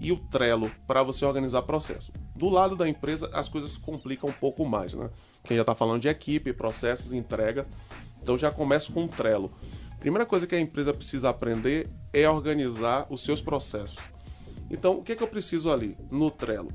E 0.00 0.10
o 0.10 0.16
Trello, 0.16 0.70
para 0.88 1.04
você 1.04 1.24
organizar 1.24 1.62
processo. 1.62 2.12
Do 2.34 2.48
lado 2.48 2.74
da 2.74 2.88
empresa, 2.88 3.30
as 3.32 3.48
coisas 3.48 3.72
se 3.72 3.78
complicam 3.78 4.28
um 4.28 4.32
pouco 4.32 4.66
mais, 4.66 4.92
né? 4.92 5.08
Quem 5.44 5.56
já 5.56 5.60
está 5.60 5.74
falando 5.74 6.02
de 6.02 6.08
equipe, 6.08 6.52
processos, 6.52 7.12
entrega. 7.12 7.64
Então 8.20 8.36
já 8.36 8.50
começo 8.50 8.92
com 8.92 9.04
o 9.04 9.08
Trello. 9.08 9.52
Primeira 10.04 10.26
coisa 10.26 10.46
que 10.46 10.54
a 10.54 10.60
empresa 10.60 10.92
precisa 10.92 11.30
aprender 11.30 11.88
é 12.12 12.28
organizar 12.28 13.06
os 13.08 13.24
seus 13.24 13.40
processos. 13.40 13.96
Então, 14.70 14.98
o 14.98 15.02
que, 15.02 15.12
é 15.12 15.16
que 15.16 15.22
eu 15.22 15.26
preciso 15.26 15.72
ali 15.72 15.96
no 16.10 16.30
Trello? 16.30 16.70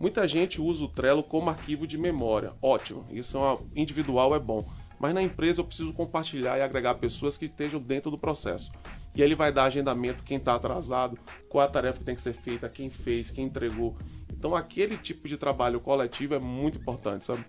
Muita 0.00 0.26
gente 0.26 0.62
usa 0.62 0.84
o 0.84 0.88
Trello 0.88 1.22
como 1.22 1.50
arquivo 1.50 1.86
de 1.86 1.98
memória. 1.98 2.54
Ótimo, 2.62 3.04
isso 3.12 3.36
é 3.36 3.40
uma, 3.40 3.58
individual 3.76 4.34
é 4.34 4.40
bom. 4.40 4.66
Mas 4.98 5.12
na 5.12 5.22
empresa 5.22 5.60
eu 5.60 5.66
preciso 5.66 5.92
compartilhar 5.92 6.56
e 6.56 6.62
agregar 6.62 6.94
pessoas 6.94 7.36
que 7.36 7.44
estejam 7.44 7.78
dentro 7.78 8.10
do 8.10 8.16
processo. 8.16 8.72
E 9.14 9.20
ele 9.20 9.34
vai 9.34 9.52
dar 9.52 9.64
agendamento, 9.64 10.24
quem 10.24 10.38
está 10.38 10.54
atrasado, 10.54 11.18
qual 11.50 11.62
a 11.62 11.68
tarefa 11.68 11.98
que 11.98 12.04
tem 12.04 12.14
que 12.14 12.22
ser 12.22 12.32
feita, 12.32 12.66
quem 12.66 12.88
fez, 12.88 13.30
quem 13.30 13.44
entregou. 13.44 13.94
Então 14.32 14.56
aquele 14.56 14.96
tipo 14.96 15.28
de 15.28 15.36
trabalho 15.36 15.80
coletivo 15.80 16.34
é 16.34 16.38
muito 16.38 16.78
importante, 16.78 17.26
sabe? 17.26 17.44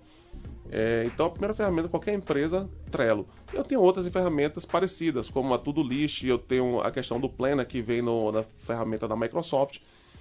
É, 0.73 1.03
então, 1.05 1.25
a 1.25 1.29
primeira 1.29 1.53
ferramenta 1.53 1.89
qualquer 1.89 2.13
empresa, 2.13 2.69
Trello. 2.89 3.27
Eu 3.51 3.61
tenho 3.61 3.81
outras 3.81 4.07
ferramentas 4.07 4.63
parecidas, 4.63 5.29
como 5.29 5.53
a 5.53 5.57
Todoist, 5.57 6.25
eu 6.25 6.37
tenho 6.37 6.79
a 6.79 6.89
questão 6.89 7.19
do 7.19 7.27
Planner, 7.27 7.67
que 7.67 7.81
vem 7.81 8.01
no, 8.01 8.31
na 8.31 8.43
ferramenta 8.57 9.05
da 9.05 9.15
Microsoft. 9.15 9.79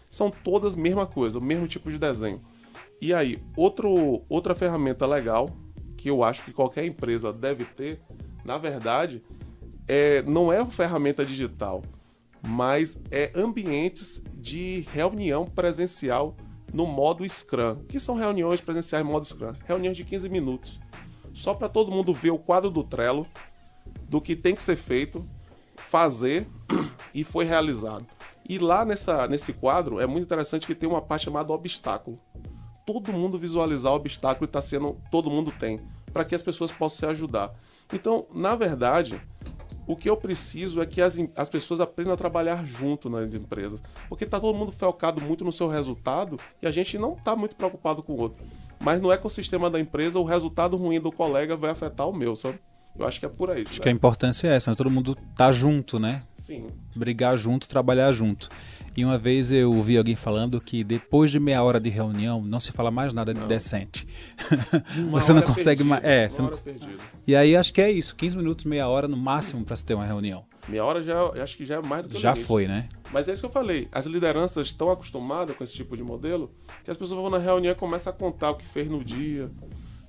São 0.09 0.29
todas 0.29 0.75
mesma 0.75 1.07
coisa, 1.07 1.39
o 1.39 1.43
mesmo 1.43 1.69
tipo 1.69 1.89
de 1.89 1.99
desenho. 1.99 2.41
E 3.01 3.15
aí, 3.15 3.41
outro, 3.57 4.23
outra 4.29 4.53
ferramenta 4.53 5.07
legal, 5.07 5.49
que 5.97 6.11
eu 6.11 6.25
acho 6.25 6.43
que 6.45 6.53
qualquer 6.53 6.85
empresa 6.85 7.33
deve 7.33 7.65
ter, 7.65 8.01
na 8.45 8.59
verdade, 8.59 9.23
é, 9.87 10.21
não 10.23 10.53
é 10.53 10.61
uma 10.61 10.71
ferramenta 10.71 11.25
digital, 11.25 11.81
mas 12.45 12.99
é 13.09 13.31
ambientes 13.37 14.21
de 14.35 14.85
reunião 14.93 15.47
presencial 15.47 16.37
no 16.73 16.87
modo 16.87 17.29
Scrum, 17.29 17.85
que 17.89 17.99
são 17.99 18.15
reuniões 18.15 18.61
presenciais 18.61 19.05
modo 19.05 19.27
Scrum, 19.27 19.55
reuniões 19.67 19.97
de 19.97 20.05
15 20.05 20.29
minutos, 20.29 20.79
só 21.35 21.55
para 21.55 21.69
todo 21.69 21.91
mundo 21.91 22.13
ver 22.13 22.31
o 22.31 22.39
quadro 22.39 22.71
do 22.71 22.83
Trello, 22.83 23.27
do 24.09 24.21
que 24.21 24.37
tem 24.37 24.55
que 24.55 24.63
ser 24.63 24.77
feito, 24.77 25.29
fazer 25.91 26.47
e 27.15 27.25
foi 27.25 27.45
realizado. 27.45 28.07
E 28.49 28.59
lá 28.59 28.85
nessa, 28.85 29.29
nesse 29.29 29.53
quadro 29.53 30.01
é 30.01 30.07
muito 30.07 30.25
interessante 30.25 30.67
que 30.67 30.75
tem 30.75 30.89
uma 30.89 31.01
parte 31.01 31.27
chamada 31.27 31.53
obstáculo. 31.53 32.19
Todo 32.85 33.13
mundo 33.13 33.39
visualizar 33.39 33.93
o 33.93 33.97
obstáculo 33.97 34.45
e 34.45 34.47
está 34.47 34.61
sendo. 34.61 35.01
Todo 35.11 35.31
mundo 35.31 35.53
tem. 35.53 35.79
Para 36.13 36.25
que 36.25 36.35
as 36.35 36.43
pessoas 36.43 36.73
possam 36.73 36.99
se 36.99 37.07
ajudar. 37.07 37.55
Então, 37.93 38.27
na 38.35 38.57
verdade, 38.57 39.21
o 39.91 39.97
que 39.97 40.09
eu 40.09 40.17
preciso 40.17 40.81
é 40.81 40.87
que 40.87 41.03
as, 41.03 41.17
as 41.35 41.49
pessoas 41.49 41.81
aprendam 41.81 42.15
a 42.15 42.17
trabalhar 42.17 42.65
junto 42.65 43.11
nas 43.11 43.35
empresas. 43.35 43.83
Porque 44.09 44.23
está 44.23 44.39
todo 44.39 44.57
mundo 44.57 44.71
focado 44.71 45.21
muito 45.21 45.45
no 45.45 45.53
seu 45.53 45.67
resultado 45.67 46.39
e 46.63 46.67
a 46.67 46.71
gente 46.71 46.97
não 46.97 47.15
está 47.15 47.35
muito 47.35 47.57
preocupado 47.57 48.01
com 48.01 48.13
o 48.13 48.21
outro. 48.21 48.45
Mas 48.79 49.03
no 49.03 49.11
ecossistema 49.11 49.69
da 49.69 49.81
empresa, 49.81 50.21
o 50.21 50.25
resultado 50.25 50.77
ruim 50.77 51.01
do 51.01 51.11
colega 51.11 51.57
vai 51.57 51.71
afetar 51.71 52.09
o 52.09 52.17
meu, 52.17 52.37
sabe? 52.37 52.61
Eu 52.97 53.05
acho 53.05 53.19
que 53.19 53.27
é 53.27 53.29
por 53.29 53.51
aí. 53.51 53.63
Acho 53.63 53.81
né? 53.81 53.83
que 53.83 53.89
a 53.89 53.93
importância 53.93 54.47
é 54.47 54.55
essa, 54.55 54.71
né? 54.71 54.77
todo 54.77 54.91
mundo 54.91 55.17
tá 55.37 55.51
junto, 55.51 55.99
né? 55.99 56.23
Sim. 56.35 56.69
Brigar 56.95 57.37
junto, 57.37 57.69
trabalhar 57.69 58.13
junto. 58.13 58.49
E 58.97 59.05
uma 59.05 59.17
vez 59.17 59.53
eu 59.53 59.73
ouvi 59.73 59.97
alguém 59.97 60.17
falando 60.17 60.61
que 60.61 60.83
depois 60.83 61.31
de 61.31 61.39
meia 61.39 61.63
hora 61.63 61.79
de 61.79 61.89
reunião 61.89 62.43
não 62.43 62.59
se 62.59 62.73
fala 62.73 62.91
mais 62.91 63.13
nada 63.13 63.33
de 63.33 63.41
decente. 63.47 64.07
você 65.11 65.33
não 65.33 65.43
consegue 65.43 65.85
mais. 65.85 66.05
É, 66.05 66.29
você 66.29 66.43
não... 66.43 66.53
E 67.27 67.37
aí 67.37 67.57
acho 67.57 67.73
que 67.73 67.81
é 67.81 67.91
isso, 67.91 68.17
15 68.17 68.37
minutos, 68.37 68.65
meia 68.65 68.89
hora 68.89 69.07
no 69.07 69.17
máximo 69.17 69.65
para 69.65 69.77
se 69.77 69.85
ter 69.85 69.95
uma 69.95 70.05
reunião. 70.05 70.45
Meia 70.69 70.85
hora 70.85 71.03
já 71.03 71.23
acho 71.43 71.57
que 71.57 71.65
já 71.65 71.77
é 71.77 71.83
mais 71.83 72.03
do 72.03 72.11
que 72.11 72.21
Já 72.21 72.35
foi, 72.35 72.67
né? 72.67 72.89
Mas 73.13 73.29
é 73.29 73.33
isso 73.33 73.43
que 73.43 73.47
eu 73.47 73.53
falei. 73.53 73.89
As 73.93 74.07
lideranças 74.07 74.67
estão 74.67 74.91
acostumadas 74.91 75.57
com 75.57 75.65
esse 75.65 75.73
tipo 75.73 75.97
de 75.97 76.03
modelo 76.03 76.51
que 76.85 76.91
as 76.91 76.97
pessoas 76.97 77.21
vão 77.21 77.31
na 77.31 77.39
reunião 77.39 77.73
e 77.73 77.77
começam 77.77 78.13
a 78.13 78.17
contar 78.17 78.51
o 78.51 78.57
que 78.57 78.67
fez 78.67 78.89
no 78.89 79.03
dia. 79.03 79.51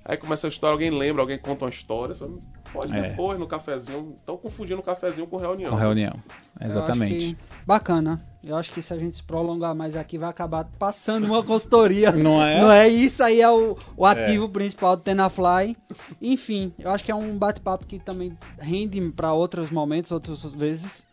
Aí 0.04 0.18
começa 0.18 0.48
a 0.48 0.50
história, 0.50 0.74
alguém 0.74 0.90
lembra, 0.90 1.22
alguém 1.22 1.38
conta 1.38 1.66
uma 1.66 1.70
história, 1.70 2.16
sabe? 2.16 2.42
Pode 2.72 2.95
É. 2.95 3.09
depois, 3.09 3.38
no 3.39 3.47
cafezinho. 3.47 4.13
Estão 4.15 4.38
confundindo 4.38 4.82
cafezinho 4.82 5.28
com 5.28 5.38
reunião. 5.38 5.72
Com 5.72 5.76
reunião. 5.78 6.13
Eu 6.59 6.67
Exatamente. 6.67 7.17
acho 7.17 7.28
que 7.36 7.38
bacana. 7.65 8.22
Eu 8.43 8.55
acho 8.57 8.72
que 8.72 8.82
se 8.82 8.93
a 8.93 8.97
gente 8.97 9.17
se 9.17 9.24
prolongar 9.24 9.76
mais 9.76 9.95
aqui, 9.95 10.17
vai 10.17 10.30
acabar 10.30 10.67
passando 10.80 11.26
uma 11.26 11.43
consultoria. 11.43 12.11
Não 12.13 12.41
é? 12.41 12.61
Não 12.61 12.72
é? 12.72 12.88
Isso 12.88 13.22
aí 13.24 13.41
é 13.41 13.49
o, 13.49 13.78
o 13.95 14.05
ativo 14.05 14.49
principal 14.49 14.95
do 14.95 15.03
Tenafly. 15.03 15.78
Enfim, 16.22 16.74
eu 16.80 16.89
acho 16.91 17.03
que 17.03 17.11
é 17.11 17.15
um 17.15 17.38
bate-papo 17.38 17.86
que 17.86 17.99
também 17.99 18.36
rende 18.59 18.99
para 19.11 19.32
outros 19.34 19.69
momentos, 19.69 20.11
outras 20.11 20.43
vezes, 20.43 21.05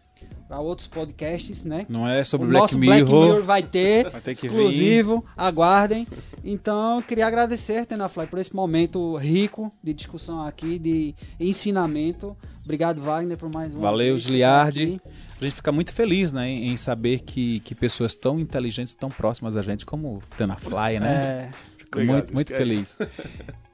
para 0.49 0.59
outros 0.61 0.89
podcasts, 0.89 1.63
né? 1.63 1.85
Não 1.89 2.09
é 2.09 2.25
sobre 2.25 2.47
o 2.47 2.51
Black 2.51 2.63
nosso 2.63 2.79
Mirror. 2.79 3.07
Black 3.07 3.13
Mirror 3.13 3.43
vai 3.43 3.63
ter, 3.63 4.09
Vai 4.11 4.21
ter 4.21 4.35
que 4.35 4.47
exclusivo, 4.47 5.25
aguardem. 5.37 6.07
Então, 6.43 7.03
queria 7.03 7.27
agradecer, 7.27 7.85
Tenafly, 7.85 8.27
por 8.27 8.39
esse 8.39 8.57
momento 8.57 9.15
rico 9.17 9.71
de 9.85 9.93
discussão 9.93 10.43
aqui, 10.43 10.79
de 10.79 11.15
ensinamento. 11.39 12.35
Obrigado, 12.65 13.01
Wagner, 13.03 13.37
por 13.37 13.51
mais 13.51 13.75
um. 13.75 13.81
Valeu, 13.81 14.17
Giliardi. 14.17 14.99
A 15.39 15.45
gente 15.45 15.55
fica 15.55 15.71
muito 15.71 15.93
feliz, 15.93 16.33
né, 16.33 16.49
em 16.51 16.77
saber 16.77 17.21
que, 17.21 17.61
que 17.61 17.75
pessoas 17.75 18.15
tão 18.15 18.41
inteligentes, 18.41 18.95
tão 18.95 19.11
próximas 19.11 19.57
a 19.57 19.63
gente 19.63 19.85
como 19.85 20.21
Tenafly, 20.37 20.99
né? 20.99 21.09
É, 21.09 21.51
Obrigado, 21.93 22.17
muito, 22.17 22.35
muito 22.35 22.55
feliz. 22.55 22.99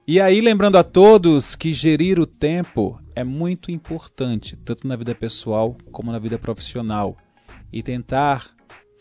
E 0.07 0.21
aí, 0.21 0.41
lembrando 0.41 0.77
a 0.77 0.85
todos 0.85 1.57
que 1.57 1.73
gerir 1.73 2.21
o 2.21 2.27
tempo 2.27 3.01
é 3.17 3.25
muito 3.25 3.71
importante, 3.71 4.57
tanto 4.57 4.87
na 4.87 4.97
vida 4.97 5.15
pessoal 5.15 5.77
como 5.91 6.13
na 6.13 6.19
vida 6.19 6.39
profissional. 6.39 7.17
E 7.73 7.83
tentar 7.83 8.55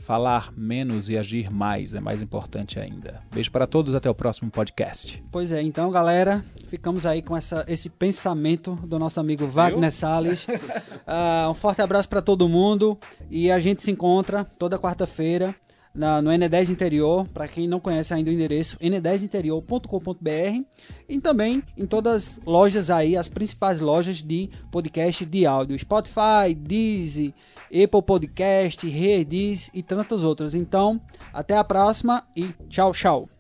falar 0.03 0.51
menos 0.55 1.09
e 1.09 1.18
agir 1.18 1.49
mais 1.49 1.93
é 1.93 1.99
mais 1.99 2.22
importante 2.22 2.80
ainda. 2.80 3.22
Beijo 3.34 3.51
para 3.51 3.66
todos, 3.66 3.95
até 3.95 4.09
o 4.09 4.16
próximo 4.16 4.51
podcast. 4.51 5.24
Pois 5.32 5.51
é, 5.51 5.61
então, 5.61 5.89
galera, 5.89 6.43
ficamos 6.68 7.05
aí 7.05 7.22
com 7.22 7.36
essa, 7.36 7.64
esse 7.68 7.89
pensamento 7.89 8.76
do 8.88 8.99
nosso 8.99 9.20
amigo 9.20 9.47
Wagner 9.47 9.91
Salles. 9.91 10.45
Ah, 11.05 11.49
um 11.51 11.53
forte 11.53 11.82
abraço 11.82 12.07
para 12.07 12.22
todo 12.22 12.47
mundo 12.47 12.97
e 13.30 13.51
a 13.51 13.59
gente 13.59 13.84
se 13.84 13.91
encontra 13.91 14.45
toda 14.45 14.80
quarta-feira 14.80 15.53
na- 15.94 16.22
no 16.22 16.30
N10 16.32 16.70
Interior, 16.72 17.28
para 17.34 17.48
quem 17.48 17.68
não 17.68 17.80
conhece 17.80 18.14
ainda 18.14 18.30
o 18.30 18.34
endereço, 18.34 18.78
n10interior.com.br 18.80 20.66
e 21.08 21.20
também 21.22 21.62
em 21.78 21.86
todas 21.86 22.39
as 22.39 22.46
lojas 22.46 22.89
aí, 22.89 23.16
as 23.16 23.28
principais 23.28 23.80
lojas 23.80 24.22
de 24.22 24.50
podcast 24.72 25.26
de 25.26 25.46
áudio, 25.46 25.78
Spotify, 25.78 26.54
Deezer, 26.58 27.34
Apple 27.68 28.02
Podcast, 28.06 28.88
Redis 28.88 29.70
e 29.74 29.82
tantas 29.84 30.24
outras. 30.24 30.54
Então, 30.54 31.00
até 31.32 31.56
a 31.58 31.64
próxima 31.64 32.24
e 32.36 32.48
tchau, 32.70 32.91
tchau. 32.94 33.32